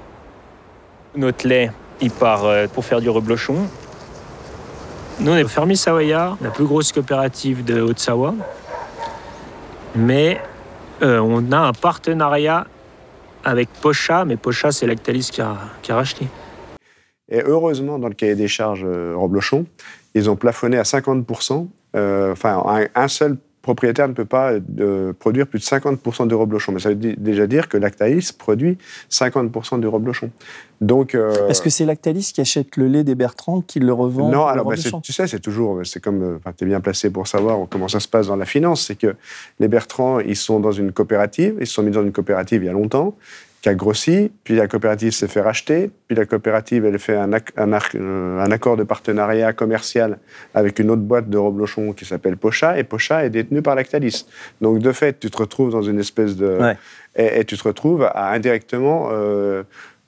Notre 1.15 1.47
lait, 1.47 1.71
il 2.01 2.11
part 2.11 2.45
euh, 2.45 2.67
pour 2.67 2.85
faire 2.85 3.01
du 3.01 3.11
reblochon. 3.11 3.57
Nous, 5.21 5.31
on 5.31 5.37
est 5.37 5.47
Fermi 5.47 5.77
Savoyard, 5.77 6.39
la 6.41 6.51
plus 6.51 6.65
grosse 6.65 6.91
coopérative 6.91 7.65
de 7.65 7.81
Haute-Savoie. 7.81 8.35
Mais 9.95 10.41
euh, 11.03 11.19
on 11.19 11.53
a 11.53 11.59
un 11.59 11.73
partenariat 11.73 12.67
avec 13.45 13.69
Pocha, 13.81 14.25
mais 14.25 14.37
Pocha, 14.37 14.73
c'est 14.73 14.87
Lactalis 14.87 15.31
qui 15.33 15.41
a, 15.41 15.57
racheté. 15.89 16.27
Et 17.29 17.43
heureusement, 17.45 17.99
dans 17.99 18.09
le 18.09 18.15
cahier 18.15 18.35
des 18.35 18.49
charges 18.49 18.85
euh, 18.85 19.15
Roblochon, 19.17 19.67
ils 20.15 20.29
ont 20.29 20.37
plafonné 20.37 20.77
à 20.77 20.83
50%, 20.83 21.69
euh, 21.97 22.33
enfin 22.33 22.63
un 22.95 23.09
seul 23.09 23.39
propriétaire 23.63 24.09
ne 24.09 24.13
peut 24.13 24.25
pas 24.25 24.53
euh, 24.81 25.13
produire 25.13 25.47
plus 25.47 25.61
de 25.61 25.65
50% 25.65 26.27
de 26.27 26.35
reblochon. 26.35 26.73
Mais 26.73 26.81
ça 26.81 26.91
veut 26.91 26.97
déjà 26.97 27.47
dire 27.47 27.69
que 27.69 27.77
Lactalis 27.77 28.31
produit 28.37 28.77
50% 29.11 29.81
du 29.81 29.87
reblochon. 29.87 30.31
Donc, 30.81 31.15
euh, 31.15 31.49
Est-ce 31.49 31.63
que 31.63 31.71
c'est 31.71 31.85
Lactalis 31.85 32.33
qui 32.35 32.41
achète 32.41 32.77
le 32.77 32.89
lait 32.89 33.05
des 33.05 33.15
Bertrand, 33.15 33.61
qui 33.61 33.79
le 33.79 33.93
revend 33.93 34.31
non, 34.31 34.47
alors 34.47 34.67
bah, 34.67 34.75
tu 34.75 35.13
sais, 35.13 35.27
c'est 35.29 35.41
toujours, 35.41 35.81
c'est 35.85 36.01
comme, 36.01 36.41
tu 36.57 36.65
es 36.65 36.67
bien 36.67 36.81
placé 36.81 37.09
pour 37.09 37.29
savoir 37.29 37.69
comment 37.71 37.89
ça 37.89 38.01
se 38.01 38.09
passe 38.09 38.27
dans 38.27 38.37
la 38.37 38.47
finance. 38.47 38.87
C'est 38.87 38.97
que 38.97 39.15
les 39.61 39.69
Bertrand, 39.69 40.19
ils 40.19 40.37
sont 40.37 40.59
dans 40.59 40.73
une 40.73 40.91
coopérative, 40.91 41.57
ils 41.61 41.67
se 41.67 41.75
sont 41.75 41.85
mis 41.85 41.93
dans 41.93 42.03
une 42.03 42.13
coopérative 42.13 42.65
il 42.65 42.67
y 42.67 42.69
a 42.69 42.73
longtemps, 42.73 43.17
qui 43.63 43.69
a 43.69 43.75
grossi, 43.75 44.33
puis 44.43 44.57
la 44.57 44.67
coopérative 44.67 45.13
s'est 45.13 45.29
fait 45.29 45.41
racheter, 45.41 45.91
puis 46.09 46.17
la 46.17 46.27
coopérative, 46.27 46.85
elle 46.85 46.99
fait 46.99 47.17
un, 47.17 47.31
ac- 47.31 47.53
un 47.57 47.73
euh, 47.95 48.41
un 48.41 48.51
accord 48.51 48.77
de 48.77 48.83
partenariat 48.83 49.53
commercial 49.53 50.19
avec 50.53 50.81
une 50.81 50.91
autre 50.91 51.03
boîte 51.03 51.31
de 51.31 51.39
reblochon 51.39 51.93
qui 51.93 52.05
s'appelle 52.05 52.37
Pocha, 52.37 52.77
et 52.77 52.83
Pocha 52.83 53.25
est 53.25 53.31
détenue 53.31 53.63
par 53.63 53.77
Lactalis. 53.77 54.27
Donc, 54.61 54.81
de 54.81 54.91
fait, 54.91 55.21
tu 55.21 55.31
te 55.31 55.39
retrouves 55.39 55.71
dans 55.71 55.83
une 55.83 56.01
espèce 56.01 56.37
de... 56.37 56.59
Ouais. 56.61 56.77
Et, 57.15 57.41
et 57.41 57.45
tu 57.45 57.57
te 57.57 57.63
retrouves 57.63 58.05
à 58.05 58.33
indirectement 58.33 59.11
euh, 59.13 59.63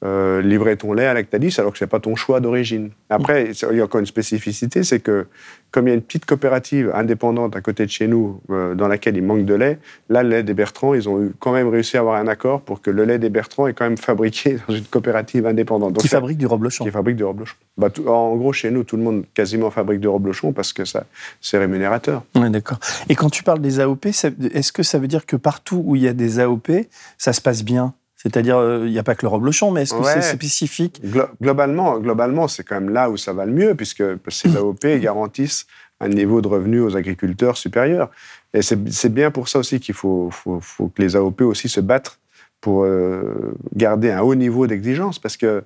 euh, 0.05 0.43
livrer 0.43 0.77
ton 0.77 0.93
lait 0.93 1.07
à 1.07 1.15
Lactalis 1.15 1.55
alors 1.59 1.73
que 1.73 1.79
ce 1.79 1.85
n'est 1.85 1.89
pas 1.89 2.01
ton 2.01 2.15
choix 2.17 2.41
d'origine. 2.41 2.91
Après, 3.11 3.51
il 3.71 3.77
y 3.77 3.81
a 3.81 3.85
encore 3.85 4.01
une 4.01 4.07
spécificité, 4.07 4.83
c'est 4.85 5.01
que 5.01 5.27
comme 5.71 5.87
il 5.89 5.91
y 5.91 5.93
a 5.93 5.95
une 5.97 6.03
petite 6.03 6.25
coopérative 6.27 6.93
indépendante 6.95 7.57
à 7.57 7.61
côté 7.61 7.85
de 7.85 7.91
chez 7.91 8.07
nous 8.07 8.41
euh, 8.51 8.75
dans 8.75 8.87
laquelle 8.87 9.17
il 9.17 9.23
manque 9.25 9.45
de 9.45 9.55
lait, 9.55 9.79
là, 10.09 10.23
le 10.23 10.29
lait 10.29 10.43
des 10.45 10.55
Bertrands, 10.55 10.95
ils 10.95 11.09
ont 11.09 11.21
eu- 11.23 11.33
quand 11.41 11.53
même 11.53 11.69
réussi 11.69 11.97
à 11.97 12.01
avoir 12.01 12.17
un 12.17 12.29
accord 12.29 12.61
pour 12.61 12.81
que 12.81 12.91
le 12.91 13.05
lait 13.05 13.19
des 13.19 13.29
Bertrands 13.31 13.67
est 13.67 13.73
quand 13.73 13.85
même 13.85 13.97
fabriqué 13.97 14.59
dans 14.69 14.75
une 14.75 14.85
coopérative 14.85 15.47
indépendante. 15.47 15.95
Donc, 15.95 16.03
Qui 16.03 16.09
fabrique 16.09 16.39
du 16.39 16.47
reblochon. 16.47 16.85
qui 16.85 16.91
fabrique 16.91 17.17
du 17.17 17.25
reblochon. 17.25 17.57
Bah, 17.77 17.91
tout- 17.91 18.07
en 18.07 18.37
gros, 18.37 18.53
chez 18.53 18.71
nous, 18.71 18.85
tout 18.85 18.97
le 18.97 19.03
monde 19.03 19.25
quasiment 19.35 19.71
fabrique 19.71 20.01
du 20.01 20.07
reblochon 20.09 20.53
parce 20.53 20.73
que 20.73 20.85
ça, 20.85 21.05
c'est 21.41 21.59
rémunérateur. 21.59 22.23
Ouais, 22.37 22.51
d'accord. 22.51 22.79
Et 23.09 23.15
quand 23.17 23.31
tu 23.31 23.43
parles 23.43 23.61
des 23.61 23.81
AOP, 23.81 24.07
est-ce 24.07 24.71
que 24.73 24.83
ça 24.85 24.99
veut 24.99 25.09
dire 25.09 25.27
que 25.27 25.35
partout 25.37 25.83
où 25.85 25.97
il 25.97 26.03
y 26.03 26.09
a 26.09 26.13
des 26.13 26.39
AOP, 26.39 26.71
ça 27.19 27.33
se 27.33 27.41
passe 27.41 27.65
bien? 27.65 27.95
C'est-à-dire, 28.25 28.57
euh, 28.57 28.85
il 28.87 28.91
n'y 28.93 28.99
a 28.99 29.03
pas 29.03 29.15
que 29.15 29.25
le 29.27 29.29
reblochon, 29.29 29.71
mais 29.71 29.83
est-ce 29.83 29.93
que 29.95 30.01
Ouais. 30.03 30.13
c'est 30.15 30.23
spécifique? 30.23 31.01
Glo- 31.05 31.29
globalement, 31.43 31.99
globalement 31.99 32.49
c'est 32.49 32.65
quand 32.65 32.77
même 32.81 32.89
là 32.91 33.11
où 33.11 33.17
ça 33.19 33.33
va 33.35 33.45
le 33.45 33.53
mieux, 33.53 33.75
puisque 33.75 34.03
ces 34.29 34.49
AOP 34.57 34.87
garantissent 34.99 35.67
un 36.01 36.09
niveau 36.09 36.41
de 36.41 36.49
revenu 36.49 36.81
aux 36.81 36.97
agriculteurs 36.97 37.57
supérieur. 37.59 38.11
Et 38.55 38.63
c'est 38.63 39.13
bien 39.13 39.31
pour 39.31 39.49
ça 39.49 39.59
aussi 39.59 39.79
qu'il 39.79 39.95
faut, 39.95 40.29
faut- 40.31 40.59
faut 40.61 40.89
que 40.89 41.03
les 41.03 41.17
AOP 41.17 41.43
aussi 41.43 41.69
se 41.69 41.81
battent 41.81 42.19
pour 42.63 42.85
euh, 42.85 43.55
garder 43.77 44.11
un 44.11 44.23
haut 44.23 44.35
niveau 44.35 44.67
d'exigence, 44.67 45.19
parce 45.19 45.37
que 45.37 45.63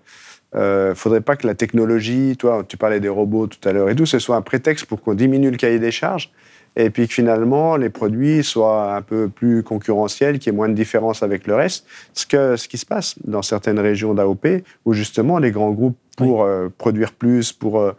euh, 0.57 0.95
faudrait 0.97 1.21
pas 1.21 1.37
que 1.37 1.47
la 1.47 1.55
technologie, 1.55 2.37
toi, 2.37 2.65
tu 2.67 2.77
parlais 2.77 2.99
des 3.01 3.09
robots 3.11 3.47
tout 3.47 3.69
à 3.69 3.73
l'heure 3.73 3.89
et 3.91 3.95
tout, 3.95 4.07
ce 4.07 4.19
soit 4.19 4.35
un 4.37 4.43
prétexte 4.43 4.87
pour 4.87 5.01
qu'on 5.03 5.15
diminue 5.15 5.51
le 5.51 5.57
cahier 5.59 5.79
des 5.79 5.91
charges, 5.93 6.33
et 6.77 6.91
puis 6.91 7.09
que 7.09 7.15
finalement 7.15 7.77
les 7.77 7.91
produits 7.91 8.45
soient 8.45 8.95
un 8.95 9.03
peu 9.03 9.29
plus 9.29 9.63
concurrentiels, 9.63 10.39
qu'il 10.39 10.53
y 10.53 10.55
ait 10.55 10.57
moins 10.57 10.69
de 10.69 10.75
différence 10.75 11.23
avec 11.23 11.47
le 11.47 11.55
reste. 11.55 11.87
Ce, 12.15 12.27
que, 12.27 12.57
ce 12.57 12.69
qui 12.69 12.79
se 12.79 12.87
passe 12.87 13.17
dans 13.25 13.43
certaines 13.43 13.79
régions 13.79 14.15
d'AOP, 14.15 14.47
où 14.85 14.93
justement 14.93 15.39
les 15.39 15.51
grands 15.51 15.73
groupes, 15.73 15.97
pour 16.17 16.43
euh, 16.43 16.69
produire 16.79 17.13
plus, 17.13 17.53
pour, 17.53 17.79
euh, 17.79 17.93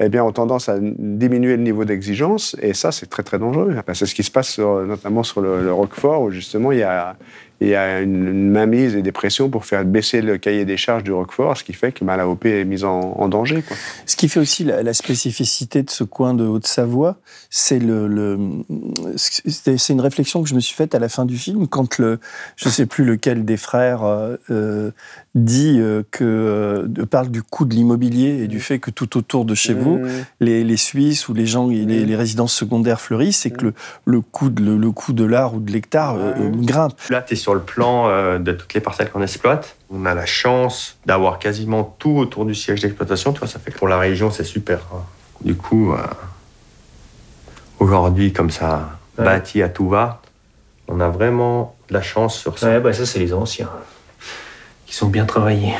eh 0.00 0.08
bien, 0.08 0.24
ont 0.24 0.32
tendance 0.32 0.70
à 0.70 0.78
diminuer 0.80 1.58
le 1.58 1.62
niveau 1.62 1.84
d'exigence, 1.84 2.56
et 2.62 2.72
ça, 2.72 2.90
c'est 2.90 3.04
très 3.04 3.22
très 3.22 3.38
dangereux. 3.38 3.76
C'est 3.92 4.06
ce 4.06 4.14
qui 4.14 4.22
se 4.22 4.30
passe 4.30 4.48
sur- 4.48 4.86
notamment 4.86 5.22
sur 5.22 5.42
le, 5.42 5.62
le 5.62 5.70
Roquefort, 5.74 6.22
où 6.22 6.30
justement 6.30 6.72
il 6.72 6.78
y 6.78 6.82
a, 6.82 7.16
il 7.60 7.68
y 7.68 7.74
a 7.74 8.00
une, 8.00 8.28
une 8.28 8.50
mainmise 8.50 8.94
et 8.96 9.02
des 9.02 9.12
pressions 9.12 9.48
pour 9.48 9.64
faire 9.64 9.84
baisser 9.84 10.20
le 10.20 10.36
cahier 10.38 10.64
des 10.64 10.76
charges 10.76 11.04
du 11.04 11.12
Roquefort, 11.12 11.56
ce 11.56 11.64
qui 11.64 11.72
fait 11.72 11.92
que 11.92 12.04
bah, 12.04 12.16
l'AOP 12.16 12.44
est 12.46 12.64
mise 12.64 12.84
en, 12.84 13.00
en 13.18 13.28
danger. 13.28 13.62
Quoi. 13.66 13.76
Ce 14.04 14.14
qui 14.16 14.28
fait 14.28 14.40
aussi 14.40 14.64
la, 14.64 14.82
la 14.82 14.92
spécificité 14.92 15.82
de 15.82 15.90
ce 15.90 16.04
coin 16.04 16.34
de 16.34 16.44
Haute-Savoie, 16.44 17.16
c'est 17.50 17.78
le, 17.78 18.06
le- 18.08 18.38
c'est 19.16 19.76
c'est 19.78 19.92
une 19.92 20.00
réflexion 20.00 20.42
que 20.42 20.48
je 20.48 20.54
me 20.54 20.60
suis 20.60 20.74
faite 20.74 20.94
à 20.94 20.98
la 20.98 21.08
fin 21.08 21.24
du 21.24 21.36
film 21.36 21.66
quand 21.66 21.98
le, 21.98 22.18
je 22.56 22.68
sais 22.68 22.86
plus 22.86 23.04
lequel 23.04 23.44
des 23.44 23.56
frères 23.56 24.04
euh, 24.04 24.36
euh, 24.50 24.90
dit 25.34 25.76
euh, 25.78 26.02
que 26.10 26.24
euh, 26.24 27.06
parle 27.06 27.30
du 27.30 27.42
coût 27.42 27.64
de 27.64 27.74
l'immobilier 27.74 28.42
et 28.42 28.48
du 28.48 28.60
fait 28.60 28.78
que 28.78 28.90
tout 28.90 29.16
autour 29.16 29.44
de 29.44 29.54
chez 29.54 29.74
vous, 29.74 29.96
Mmh. 29.98 30.08
les, 30.40 30.64
les 30.64 30.76
Suisses 30.76 31.28
ou 31.28 31.34
les 31.34 31.46
gens, 31.46 31.68
les, 31.68 31.84
les 31.84 32.16
résidences 32.16 32.52
secondaires 32.52 33.00
fleurissent, 33.00 33.46
et 33.46 33.50
que 33.50 33.66
le, 33.66 33.74
le 34.04 34.20
coût 34.20 34.50
de 34.50 34.62
le, 34.62 34.76
le 34.76 34.90
coût 34.90 35.12
de 35.12 35.24
l'art 35.24 35.54
ou 35.54 35.60
de 35.60 35.70
l'hectare 35.72 36.16
grimpe. 36.62 36.94
Là, 37.10 37.22
tu 37.22 37.34
es 37.34 37.36
sur 37.46 37.54
le 37.54 37.60
plan 37.60 38.08
euh, 38.08 38.40
de 38.40 38.50
toutes 38.50 38.74
les 38.74 38.80
parcelles 38.80 39.08
qu'on 39.08 39.22
exploite. 39.22 39.76
On 39.88 40.04
a 40.04 40.14
la 40.14 40.26
chance 40.26 40.96
d'avoir 41.06 41.38
quasiment 41.38 41.84
tout 42.00 42.18
autour 42.18 42.44
du 42.44 42.56
siège 42.56 42.80
d'exploitation. 42.80 43.32
Tu 43.32 43.38
vois, 43.38 43.46
ça 43.46 43.60
fait 43.60 43.70
que 43.70 43.78
pour 43.78 43.86
la 43.86 43.98
région, 44.00 44.32
c'est 44.32 44.42
super. 44.42 44.78
hein. 44.92 45.04
Du 45.42 45.54
coup, 45.54 45.92
euh, 45.92 45.98
aujourd'hui, 47.78 48.32
comme 48.32 48.50
ça, 48.50 48.88
Ouais. 49.16 49.24
bâti 49.24 49.62
à 49.62 49.68
tout 49.68 49.88
va, 49.88 50.20
on 50.88 50.98
a 50.98 51.08
vraiment 51.08 51.76
de 51.88 51.94
la 51.94 52.02
chance 52.02 52.36
sur 52.36 52.58
ça. 52.58 52.66
Ouais, 52.66 52.80
bah 52.80 52.92
ça, 52.92 53.06
c'est 53.06 53.20
les 53.20 53.32
anciens 53.32 53.70
qui 54.84 54.94
sont 54.96 55.06
bien 55.06 55.24
travaillés. 55.24 55.74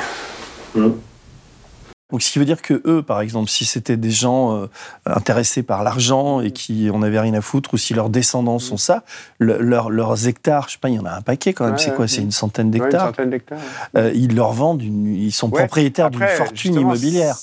Donc, 2.13 2.23
ce 2.23 2.31
qui 2.31 2.39
veut 2.39 2.45
dire 2.45 2.63
que 2.63 2.81
eux, 2.87 3.03
par 3.03 3.21
exemple, 3.21 3.51
si 3.51 3.65
c'était 3.65 3.97
des 3.97 4.13
gens 4.13 4.55
euh, 4.57 4.67
intéressés 5.07 5.65
par 5.65 5.83
l'argent 5.83 6.41
et 6.41 6.53
qui 6.53 6.89
en 6.89 7.03
avaient 7.03 7.19
rien 7.19 7.35
à 7.35 7.41
foutre, 7.41 7.75
ou 7.75 7.77
si 7.79 7.95
leurs 7.95 8.11
descendants 8.11 8.61
sont 8.61 8.77
ça, 8.77 9.03
le- 9.41 9.59
leurs- 9.61 9.91
leurs 9.91 10.29
hectares, 10.29 10.67
je 10.69 10.75
sais 10.75 10.79
pas, 10.81 10.89
il 10.89 10.95
y 10.95 10.99
en 11.01 11.05
a 11.05 11.11
un 11.11 11.21
paquet 11.21 11.53
quand 11.53 11.65
même. 11.65 11.75
Ouais, 11.75 11.79
c'est 11.81 11.91
quoi? 11.91 12.03
ouais. 12.05 12.09
C'est 12.09 12.23
une 12.23 12.31
centaine 12.31 12.69
Ouais, 12.71 12.77
une 12.77 12.83
d'hectares. 12.85 13.07
centaine 13.09 13.31
d'hectares. 13.31 13.59
Euh, 13.97 14.13
ils 14.15 14.37
leur 14.37 14.53
vendent, 14.53 14.83
une- 14.83 15.17
ils 15.17 15.33
sont 15.33 15.51
Ouais. 15.51 15.63
propriétaires 15.63 16.11
d'une 16.11 16.25
fortune 16.29 16.75
immobilière. 16.75 17.35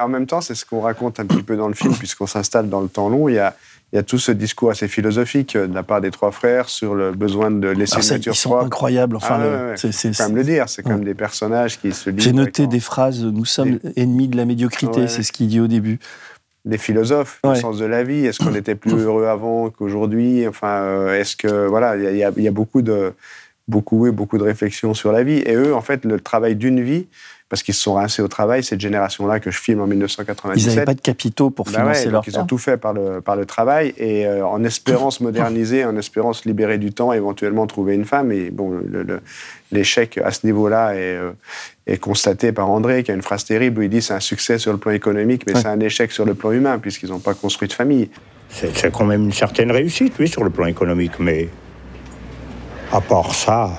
en 0.00 0.08
même 0.08 0.26
temps, 0.26 0.40
c'est 0.40 0.54
ce 0.54 0.64
qu'on 0.64 0.80
raconte 0.82 1.18
un 1.18 1.26
petit 1.26 1.42
peu 1.42 1.56
dans 1.56 1.66
le 1.68 1.74
film, 1.74 1.92
puisqu'on 1.94 2.28
s'installe 2.28 2.68
dans 2.68 2.80
le 2.82 2.88
temps 2.88 3.08
long. 3.08 3.28
Il 3.28 3.34
y 3.34 3.38
a, 3.40 3.56
il 3.94 3.98
y 3.98 4.00
a 4.00 4.02
tout 4.02 4.18
ce 4.18 4.32
discours 4.32 4.72
assez 4.72 4.88
philosophique 4.88 5.54
euh, 5.54 5.68
de 5.68 5.74
la 5.74 5.84
part 5.84 6.00
des 6.00 6.10
trois 6.10 6.32
frères 6.32 6.68
sur 6.68 6.96
le 6.96 7.12
besoin 7.12 7.52
de 7.52 7.68
laisser 7.68 7.96
une 7.96 8.02
ça, 8.02 8.14
nature 8.16 8.32
ils 8.32 8.36
sont 8.36 8.58
incroyables. 8.58 9.14
Enfin, 9.14 9.36
Ah, 9.38 9.44
le- 9.44 9.50
ouais, 9.50 9.70
ouais, 9.70 9.76
c'est- 9.76 9.92
c'est- 9.92 10.12
faut 10.12 10.22
quand 10.24 10.28
même 10.30 10.36
le 10.36 10.42
dire. 10.44 10.68
C'est 10.68 10.82
quand 10.82 10.90
même 10.90 11.04
des 11.04 11.14
personnages 11.14 11.80
qui 11.80 11.92
se. 11.92 12.10
J'ai 12.16 12.32
noté 12.32 12.66
des 12.66 12.80
phrases. 12.80 13.22
Nous 13.24 13.44
sommes 13.44 13.78
ennemis 13.96 14.26
de 14.26 14.36
la 14.36 14.44
médiocrité. 14.46 15.02
Ouais. 15.02 15.08
C'est 15.08 15.22
ce 15.22 15.30
qu'il 15.32 15.46
dit 15.48 15.60
au 15.60 15.68
début. 15.68 15.98
des 16.66 16.78
philosophes, 16.78 17.40
le 17.44 17.54
sens 17.56 17.78
de 17.78 17.84
la 17.84 18.02
vie. 18.04 18.24
Est-ce 18.24 18.38
qu'on 18.38 18.54
était 18.54 18.74
plus 18.74 18.92
heureux 19.06 19.26
avant 19.26 19.68
qu'aujourd'hui? 19.70 20.48
Enfin, 20.48 20.78
euh, 20.82 21.20
est-ce 21.20 21.36
que 21.36 21.66
voilà, 21.66 21.94
il 21.96 22.16
y 22.16 22.20
y, 22.40 22.42
y 22.44 22.48
a 22.48 22.50
beaucoup 22.50 22.80
de 22.82 23.12
beaucoup, 23.68 23.98
oui, 24.04 24.10
beaucoup 24.10 24.38
de 24.38 24.42
réflexions 24.44 24.94
sur 24.94 25.12
la 25.12 25.22
vie. 25.24 25.38
Et 25.46 25.54
eux, 25.54 25.74
en 25.74 25.82
fait, 25.82 26.04
le 26.06 26.18
travail 26.20 26.56
d'une 26.56 26.80
vie, 26.82 27.06
parce 27.54 27.62
qu'ils 27.62 27.74
se 27.74 27.82
sont 27.82 27.94
rincés 27.94 28.20
au 28.20 28.26
travail, 28.26 28.64
cette 28.64 28.80
génération-là 28.80 29.38
que 29.38 29.52
je 29.52 29.60
filme 29.60 29.80
en 29.80 29.86
1997. 29.86 30.60
Ils 30.60 30.74
n'avaient 30.74 30.84
pas 30.84 30.94
de 30.94 31.00
capitaux 31.00 31.50
pour 31.50 31.66
Bah 31.66 31.70
financer 31.70 32.06
ouais, 32.06 32.10
leur 32.10 32.22
donc 32.22 32.26
ils 32.26 32.36
ont 32.36 32.46
tout 32.46 32.58
fait 32.58 32.76
par 32.78 32.92
le, 32.92 33.20
par 33.20 33.36
le 33.36 33.46
travail 33.46 33.94
et 33.96 34.26
euh, 34.26 34.44
en 34.44 34.64
espérant 34.64 35.12
se 35.12 35.22
moderniser, 35.28 35.84
en 35.84 35.96
espérant 35.96 36.32
se 36.32 36.48
libérer 36.48 36.78
du 36.78 36.90
temps, 36.92 37.12
éventuellement 37.12 37.68
trouver 37.68 37.94
une 37.94 38.06
femme. 38.06 38.32
Et 38.32 38.50
bon, 38.50 38.70
le- 38.70 39.04
le- 39.04 39.20
l'échec 39.70 40.18
à 40.18 40.32
ce 40.32 40.44
niveau-là 40.46 40.96
est, 40.96 41.14
euh, 41.14 41.30
est 41.86 41.98
constaté 41.98 42.50
par 42.50 42.68
André, 42.70 43.04
qui 43.04 43.12
a 43.12 43.14
une 43.14 43.22
phrase 43.22 43.44
terrible 43.44 43.78
où 43.78 43.82
il 43.82 43.88
dit 43.88 44.02
c'est 44.02 44.14
un 44.14 44.18
succès 44.20 44.58
sur 44.58 44.72
le 44.72 44.78
plan 44.78 44.90
économique, 44.90 45.44
mais 45.46 45.54
c'est 45.54 45.68
un 45.68 45.78
échec 45.78 46.10
sur 46.10 46.24
le 46.24 46.34
plan 46.34 46.50
humain, 46.50 46.80
puisqu'ils 46.80 47.10
n'ont 47.10 47.20
pas 47.20 47.34
construit 47.34 47.68
de 47.68 47.72
famille. 47.72 48.10
C'est 48.48 48.76
c'est 48.76 48.92
quand 48.92 49.04
même 49.04 49.22
une 49.22 49.32
certaine 49.32 49.70
réussite, 49.70 50.14
oui, 50.18 50.26
sur 50.26 50.42
le 50.42 50.50
plan 50.50 50.66
économique, 50.66 51.20
mais 51.20 51.48
à 52.90 53.00
part 53.00 53.32
ça, 53.32 53.70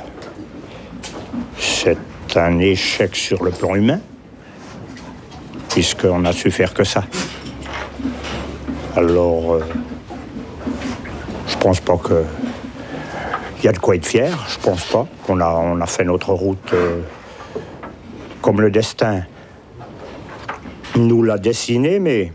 c'est 1.59 1.97
un 2.35 2.59
échec 2.59 3.15
sur 3.15 3.43
le 3.43 3.51
plan 3.51 3.75
humain, 3.75 3.99
puisqu'on 5.69 6.19
n'a 6.19 6.31
su 6.31 6.51
faire 6.51 6.73
que 6.73 6.83
ça. 6.83 7.03
Alors, 8.95 9.53
euh, 9.53 9.65
je 11.47 11.57
pense 11.57 11.79
pas 11.79 11.97
que. 11.97 12.23
Il 13.59 13.65
y 13.65 13.67
a 13.67 13.71
de 13.71 13.79
quoi 13.79 13.95
être 13.95 14.05
fier, 14.05 14.31
je 14.47 14.59
pense 14.59 14.85
pas. 14.85 15.07
On 15.27 15.39
a, 15.39 15.87
fait 15.87 16.03
notre 16.03 16.33
route 16.33 16.73
euh, 16.73 17.01
comme 18.41 18.61
le 18.61 18.69
destin 18.69 19.23
nous 20.95 21.23
l'a 21.23 21.37
dessiné, 21.37 21.99
mais 21.99 22.31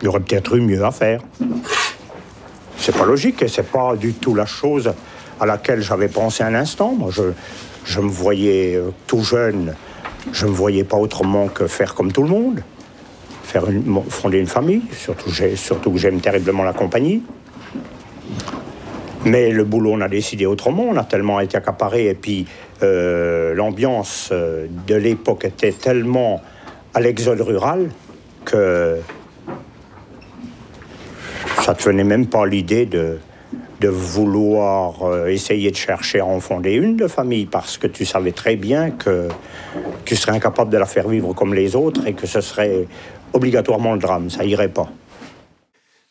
il 0.00 0.04
y 0.04 0.08
aurait 0.08 0.20
peut-être 0.20 0.56
eu 0.56 0.60
mieux 0.60 0.84
à 0.84 0.90
faire. 0.90 1.20
C'est 2.76 2.96
pas 2.96 3.06
logique 3.06 3.42
et 3.42 3.48
c'est 3.48 3.70
pas 3.70 3.96
du 3.96 4.12
tout 4.12 4.34
la 4.34 4.46
chose 4.46 4.92
à 5.40 5.46
laquelle 5.46 5.80
j'avais 5.80 6.08
pensé 6.08 6.44
un 6.44 6.54
instant. 6.54 6.92
Moi, 6.92 7.10
je, 7.10 7.22
je 7.84 8.00
me 8.00 8.08
voyais 8.08 8.76
euh, 8.76 8.90
tout 9.06 9.22
jeune, 9.22 9.74
je 10.32 10.46
me 10.46 10.52
voyais 10.52 10.84
pas 10.84 10.96
autrement 10.96 11.48
que 11.48 11.66
faire 11.66 11.94
comme 11.94 12.12
tout 12.12 12.22
le 12.22 12.28
monde, 12.28 12.62
faire 13.42 13.64
fonder 14.08 14.38
une 14.38 14.46
famille, 14.46 14.82
surtout, 14.92 15.90
que 15.90 15.98
j'aime 15.98 16.20
terriblement 16.20 16.64
la 16.64 16.72
compagnie. 16.72 17.22
Mais 19.26 19.50
le 19.50 19.64
boulot, 19.64 19.92
on 19.92 20.00
a 20.00 20.08
décidé 20.08 20.44
autrement, 20.44 20.84
on 20.84 20.96
a 20.96 21.04
tellement 21.04 21.40
été 21.40 21.56
accaparé 21.56 22.08
et 22.08 22.14
puis 22.14 22.46
euh, 22.82 23.54
l'ambiance 23.54 24.30
euh, 24.32 24.66
de 24.86 24.94
l'époque 24.94 25.44
était 25.46 25.72
tellement 25.72 26.42
à 26.92 27.00
l'exode 27.00 27.40
rural 27.40 27.90
que 28.44 28.98
ça 31.62 31.74
te 31.74 31.84
venait 31.84 32.04
même 32.04 32.26
pas 32.26 32.44
l'idée 32.44 32.84
de, 32.84 33.18
de 33.80 33.88
vouloir 33.88 35.02
euh, 35.02 35.26
essayer 35.26 35.70
de 35.70 35.76
chercher 35.76 36.20
à 36.20 36.26
en 36.26 36.40
fonder 36.40 36.72
une 36.72 36.96
de 36.96 37.06
famille 37.06 37.46
parce 37.46 37.78
que 37.78 37.86
tu 37.86 38.04
savais 38.04 38.32
très 38.32 38.56
bien 38.56 38.90
que 38.90 39.28
tu 40.04 40.16
serais 40.16 40.32
incapable 40.32 40.70
de 40.70 40.78
la 40.78 40.86
faire 40.86 41.08
vivre 41.08 41.32
comme 41.34 41.54
les 41.54 41.74
autres 41.76 42.06
et 42.06 42.14
que 42.14 42.26
ce 42.26 42.40
serait 42.40 42.86
obligatoirement 43.32 43.94
le 43.94 43.98
drame, 43.98 44.30
ça 44.30 44.44
irait 44.44 44.68
pas. 44.68 44.88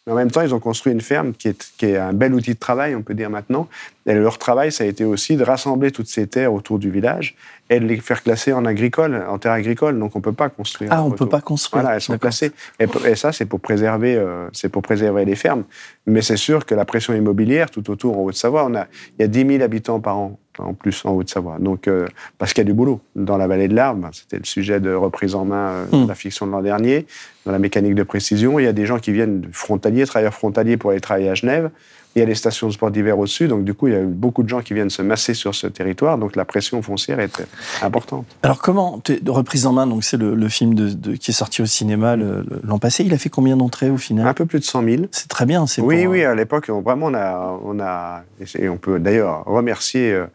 Mais 0.06 0.12
en 0.12 0.16
même 0.18 0.32
temps, 0.32 0.42
ils 0.42 0.54
ont 0.54 0.60
construit 0.60 0.92
une 0.92 1.02
ferme 1.02 1.34
qui 1.34 1.48
est, 1.48 1.74
qui 1.78 1.86
est 1.86 1.98
un 1.98 2.12
bel 2.12 2.34
outil 2.34 2.54
de 2.54 2.60
travail, 2.60 2.94
on 2.94 3.02
peut 3.02 3.14
dire 3.14 3.30
maintenant. 3.30 3.70
Et 4.06 4.14
leur 4.14 4.38
travail, 4.38 4.70
ça 4.72 4.84
a 4.84 4.88
été 4.88 5.06
aussi 5.06 5.38
de 5.38 5.44
rassembler 5.44 5.92
toutes 5.92 6.08
ces 6.08 6.28
terres 6.28 6.54
autour 6.54 6.78
du 6.78 6.92
village 6.92 7.36
et 7.70 7.80
de 7.80 7.86
les 7.86 7.98
faire 7.98 8.22
classer 8.24 8.54
en 8.54 8.66
agricole, 8.66 9.24
en 9.28 9.38
terre 9.38 9.54
agricole. 9.54 9.98
Donc 9.98 10.16
on 10.16 10.22
peut 10.22 10.34
pas 10.34 10.50
construire. 10.50 10.90
Ah, 10.94 11.04
on 11.04 11.12
peut 11.12 11.30
pas 11.30 11.42
construire. 11.42 11.82
Voilà, 11.82 11.96
elles 11.96 12.02
sont 12.02 12.18
classées. 12.18 12.52
Et, 12.80 13.16
ça, 13.16 13.32
c'est 13.32 13.46
pour 13.46 13.60
préserver, 13.60 14.16
euh, 14.16 14.48
c'est 14.52 14.70
pour 14.70 14.82
préserver 14.82 15.26
les 15.26 15.36
fermes. 15.36 15.64
Mais 16.06 16.22
c'est 16.22 16.38
sûr 16.38 16.66
que 16.66 16.76
la 16.76 16.86
pression 16.86 17.14
immobilière 17.14 17.72
tout 17.72 17.90
autour 17.90 18.18
en 18.18 18.24
Haute-Savoie, 18.24 18.66
on 18.66 18.76
a, 18.76 18.88
il 19.18 19.22
y 19.22 19.24
a 19.24 19.28
10 19.28 19.48
000 19.48 19.64
habitants 19.64 20.00
par 20.00 20.18
an 20.18 20.40
en 20.60 20.74
plus 20.74 21.04
en 21.06 21.12
Haute-Savoie. 21.12 21.58
Donc 21.60 21.88
euh, 21.88 22.06
parce 22.38 22.54
qu'il 22.54 22.62
y 22.62 22.68
a 22.68 22.70
du 22.70 22.74
boulot 22.74 23.02
dans 23.16 23.38
la 23.38 23.48
vallée 23.48 23.68
de 23.68 23.76
l'Arve. 23.76 24.00
ben, 24.00 24.10
C'était 24.12 24.38
le 24.38 24.46
sujet 24.46 24.80
de 24.80 24.94
reprise 24.94 25.34
en 25.34 25.46
main 25.46 25.70
euh, 25.70 25.86
Hmm. 25.94 26.04
de 26.04 26.08
la 26.08 26.16
fiction 26.16 26.46
de 26.48 26.52
l'an 26.52 26.62
dernier. 26.62 27.06
Dans 27.46 27.52
la 27.52 27.60
mécanique 27.60 27.96
de 27.96 28.04
précision, 28.04 28.60
il 28.60 28.64
y 28.64 28.68
a 28.68 28.74
des 28.74 28.86
gens 28.86 29.00
qui 29.00 29.12
viennent 29.12 29.42
de 29.42 29.48
frontaliers, 29.52 30.06
travailleurs 30.06 30.34
frontaliers 30.34 30.78
pour 30.78 30.92
aller 30.92 31.02
travailler 31.02 31.30
à 31.30 31.36
Genève. 31.36 31.70
Il 32.16 32.20
y 32.20 32.22
a 32.22 32.26
les 32.26 32.36
stations 32.36 32.68
de 32.68 32.74
sport 32.74 32.92
d'hiver 32.92 33.18
au-dessus, 33.18 33.48
donc 33.48 33.64
du 33.64 33.74
coup, 33.74 33.88
il 33.88 33.94
y 33.94 33.96
a 33.96 34.02
eu 34.02 34.06
beaucoup 34.06 34.44
de 34.44 34.50
gens 34.50 34.62
qui 34.62 34.74
viennent 34.76 34.92
se 34.92 35.02
masser 35.02 35.34
sur 35.34 35.56
ce 35.56 35.66
territoire, 35.66 36.18
donc 36.20 36.36
la 36.36 36.46
pression 36.46 36.82
foncière 36.84 37.20
est 37.20 37.40
euh, 37.40 37.44
importante. 37.82 38.26
Alors 38.44 38.60
comment 38.60 39.02
reprise 39.28 39.66
en 39.66 39.74
main 39.74 39.88
Donc 39.88 40.04
c'est 40.04 40.18
le, 40.18 40.36
le 40.36 40.50
film 40.50 40.76
de, 40.76 40.90
de- 40.90 41.14
qui 41.16 41.32
est 41.32 41.34
sorti 41.34 41.62
au 41.64 41.66
cinéma 41.66 42.16
l'an 42.16 42.78
passé. 42.78 43.04
Il 43.04 43.14
a 43.14 43.18
fait 43.18 43.30
combien 43.30 43.58
d'entrées 43.58 43.90
au 43.90 43.98
final? 43.98 44.28
Un 44.28 44.34
peu 44.36 44.46
plus 44.46 44.60
de 44.60 44.66
100 44.66 44.84
000. 44.84 45.04
C'est 45.12 45.28
très 45.28 45.46
bien. 45.48 45.66
C'est 45.66 45.82
Oui, 45.82 46.04
pour, 46.04 46.12
oui, 46.12 46.24
à 46.24 46.36
l'époque, 46.36 46.70
vraiment, 46.70 47.08
on 47.08 47.14
a, 47.16 47.60
on 47.66 47.80
a, 47.80 48.24
et 48.60 48.70
on 48.70 48.78
peut 48.78 49.00
d'ailleurs 49.00 49.44
remercier 49.46 50.12
euh, 50.14 50.26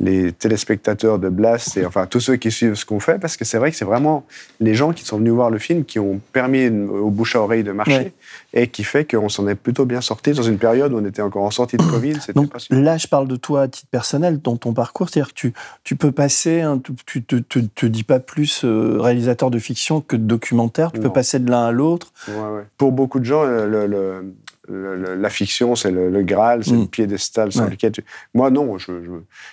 les 0.00 0.32
téléspectateurs 0.32 1.18
de 1.20 1.28
Blast 1.28 1.76
et 1.76 1.86
enfin 1.86 2.06
tous 2.06 2.18
ceux 2.20 2.34
qui 2.36 2.50
suivent 2.50 2.74
ce 2.74 2.84
qu'on 2.84 2.98
fait, 2.98 3.20
parce 3.20 3.36
que 3.36 3.44
c'est 3.44 3.56
vrai 3.58 3.70
que 3.70 3.76
c'est 3.76 3.84
vraiment 3.84 4.24
les 4.60 4.74
gens 4.74 4.92
qui 4.92 5.04
sont 5.04 5.16
venus 5.18 5.32
voir 5.32 5.48
le 5.48 5.58
film 5.58 5.84
qui 5.84 5.98
ont 6.00 6.20
permis 6.32 6.66
au 6.68 7.08
bouche 7.10 7.36
à 7.36 7.40
oreille 7.40 7.62
de 7.62 7.70
marcher 7.72 7.92
Ouais. 7.96 8.12
Et 8.54 8.68
qui 8.68 8.84
fait 8.84 9.10
qu'on 9.10 9.28
s'en 9.28 9.48
est 9.48 9.54
plutôt 9.54 9.84
bien 9.86 10.00
sorti 10.00 10.32
dans 10.32 10.42
une 10.42 10.58
période 10.58 10.92
où 10.92 10.98
on 10.98 11.04
était 11.04 11.22
encore 11.22 11.44
en 11.44 11.50
sortie 11.50 11.76
de 11.76 11.82
Covid. 11.82 12.14
Donc 12.34 12.50
pas 12.52 12.58
là, 12.70 12.96
je 12.98 13.06
parle 13.06 13.26
de 13.28 13.36
toi 13.36 13.62
à 13.62 13.68
titre 13.68 13.88
personnel, 13.90 14.40
dans 14.42 14.56
ton 14.56 14.72
parcours. 14.74 15.08
C'est-à-dire 15.08 15.28
que 15.30 15.38
tu, 15.38 15.52
tu 15.84 15.96
peux 15.96 16.12
passer, 16.12 16.60
hein, 16.60 16.80
tu 17.06 17.22
te, 17.22 17.36
te, 17.36 17.58
te 17.60 17.86
dis 17.86 18.04
pas 18.04 18.20
plus 18.20 18.62
euh, 18.64 18.98
réalisateur 19.00 19.50
de 19.50 19.58
fiction 19.58 20.00
que 20.00 20.16
de 20.16 20.24
documentaire. 20.24 20.92
Tu 20.92 20.98
Non. 20.98 21.04
peux 21.04 21.12
passer 21.12 21.38
de 21.38 21.50
l'un 21.50 21.64
à 21.66 21.72
l'autre. 21.72 22.12
Ouais, 22.28 22.34
ouais. 22.34 22.62
Pour 22.76 22.92
beaucoup 22.92 23.20
de 23.20 23.24
gens, 23.24 23.44
le- 23.44 23.66
le- 23.66 23.86
le- 23.86 24.34
le- 24.68 24.96
le- 24.96 25.14
la 25.16 25.28
fiction, 25.30 25.74
c'est 25.74 25.90
le, 25.90 26.22
Graal, 26.22 26.62
c'est 26.64 26.72
Mm. 26.72 26.80
le 26.82 26.86
piédestal 26.86 27.52
sur 27.52 27.62
Ouais. 27.64 27.70
lequel 27.70 27.92
tu... 27.92 28.04
Moi, 28.34 28.50
non. 28.50 28.78
Je, 28.78 28.92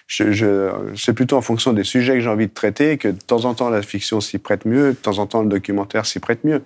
je, 0.08 0.32
je- 0.32 0.32
je- 0.32 0.70
c'est 0.96 1.13
plutôt 1.13 1.36
en 1.38 1.41
fonction 1.41 1.74
des 1.74 1.84
sujets 1.84 2.13
que 2.15 2.20
j'ai 2.22 2.29
envie 2.29 2.48
de 2.48 2.53
traiter 2.53 2.98
que 2.98 3.08
de 3.08 3.18
temps 3.20 3.46
en 3.46 3.53
temps, 3.56 3.70
la 3.70 3.82
fiction 3.82 4.22
s'y 4.22 4.38
prête 4.38 4.65
mieux, 4.65 4.89
de 4.91 4.98
temps 4.98 5.18
en 5.18 5.25
temps, 5.25 5.41
le 5.41 5.50
documentaire 5.50 6.06
s'y 6.06 6.20
prête 6.20 6.44
mieux. 6.44 6.62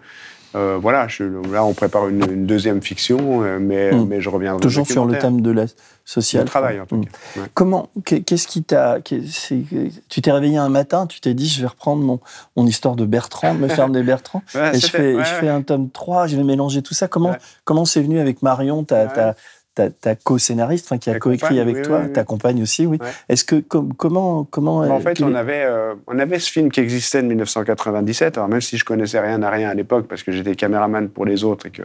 Euh, 0.56 0.78
voilà, 0.82 1.08
je- 1.08 1.24
là, 1.52 1.64
on 1.66 1.74
prépare 1.74 2.08
une, 2.10 2.24
une 2.32 2.46
deuxième 2.46 2.82
fiction, 2.82 3.42
euh, 3.44 3.58
mais, 3.60 3.92
Mm. 3.92 4.06
mais 4.08 4.22
je 4.22 4.30
reviendrai 4.30 4.62
Toujours 4.62 4.86
sur 4.88 5.06
le 5.06 5.18
thème 5.18 5.42
de 5.42 5.52
la 5.52 5.66
sociale. 6.06 6.44
Le 6.44 6.50
travail, 6.50 6.80
en 6.80 6.86
tout 6.86 6.98
Mm. 6.98 7.06
cas. 7.06 7.12
Ouais. 7.42 7.46
Comment, 7.54 7.90
qu'est- 8.06 8.22
qu'est-ce 8.22 8.48
qui 8.48 8.62
t'a, 8.64 9.00
tu 9.02 10.22
t'es 10.22 10.32
réveillé 10.32 10.58
un 10.58 10.70
matin, 10.70 11.08
tu 11.08 11.20
t'es 11.22 11.34
dit, 11.34 11.48
je 11.48 11.62
vais 11.62 11.68
reprendre 11.68 12.04
mon, 12.04 12.20
mon 12.56 12.66
histoire 12.68 12.96
de 12.96 13.06
Bertrand, 13.06 13.54
me 13.54 13.68
ferme 13.68 13.92
des 13.94 14.04
Bertrand, 14.04 14.42
Ouais, 14.54 14.76
et 14.76 14.80
je 14.80 14.88
fais, 14.88 15.16
ouais, 15.16 15.24
je 15.24 15.34
ouais. 15.34 15.40
fais 15.40 15.50
un 15.50 15.62
tome 15.62 15.90
3, 15.90 16.28
je 16.28 16.36
vais 16.38 16.44
mélanger 16.44 16.82
tout 16.82 16.94
ça. 16.94 17.08
Comment 17.08 17.86
c'est 17.86 18.02
venu 18.02 18.20
avec 18.20 18.42
Marion, 18.44 18.84
ta, 18.84 19.08
ta, 19.08 19.36
ta, 19.76 19.90
ta 19.90 20.16
co-scénariste, 20.16 20.86
enfin, 20.86 20.98
qui 20.98 21.10
a 21.10 21.20
coécrit 21.20 21.60
avec 21.60 21.78
oui, 21.78 21.82
toi, 21.82 22.00
oui, 22.00 22.06
oui. 22.08 22.14
ta 22.14 22.24
compagne 22.24 22.62
aussi, 22.62 22.86
oui. 22.86 22.98
Ouais. 23.02 23.08
Est-ce 23.30 23.44
que, 23.44 23.56
com- 23.56 23.94
comment, 23.98 24.44
comment, 24.44 24.78
En 24.80 24.98
euh, 24.98 25.00
fait, 25.00 25.22
on 25.22 25.34
avait, 25.34 25.64
euh, 25.64 25.96
on 26.08 26.20
avait 26.20 26.40
ce 26.40 26.52
film 26.52 26.72
qui 26.72 26.80
existait 26.80 27.22
de 27.22 27.28
1997. 27.28 28.38
Alors, 28.38 28.50
même 28.50 28.62
si 28.62 28.78
je 28.78 28.86
connaissais 28.86 29.20
rien 29.20 29.42
à 29.42 29.50
rien 29.50 29.70
à 29.70 29.74
l'époque, 29.74 30.08
parce 30.08 30.24
que 30.24 30.32
j'étais 30.32 30.56
caméraman 30.56 31.10
pour 31.10 31.26
les 31.26 31.44
autres 31.44 31.68
et 31.68 31.72
que. 31.72 31.84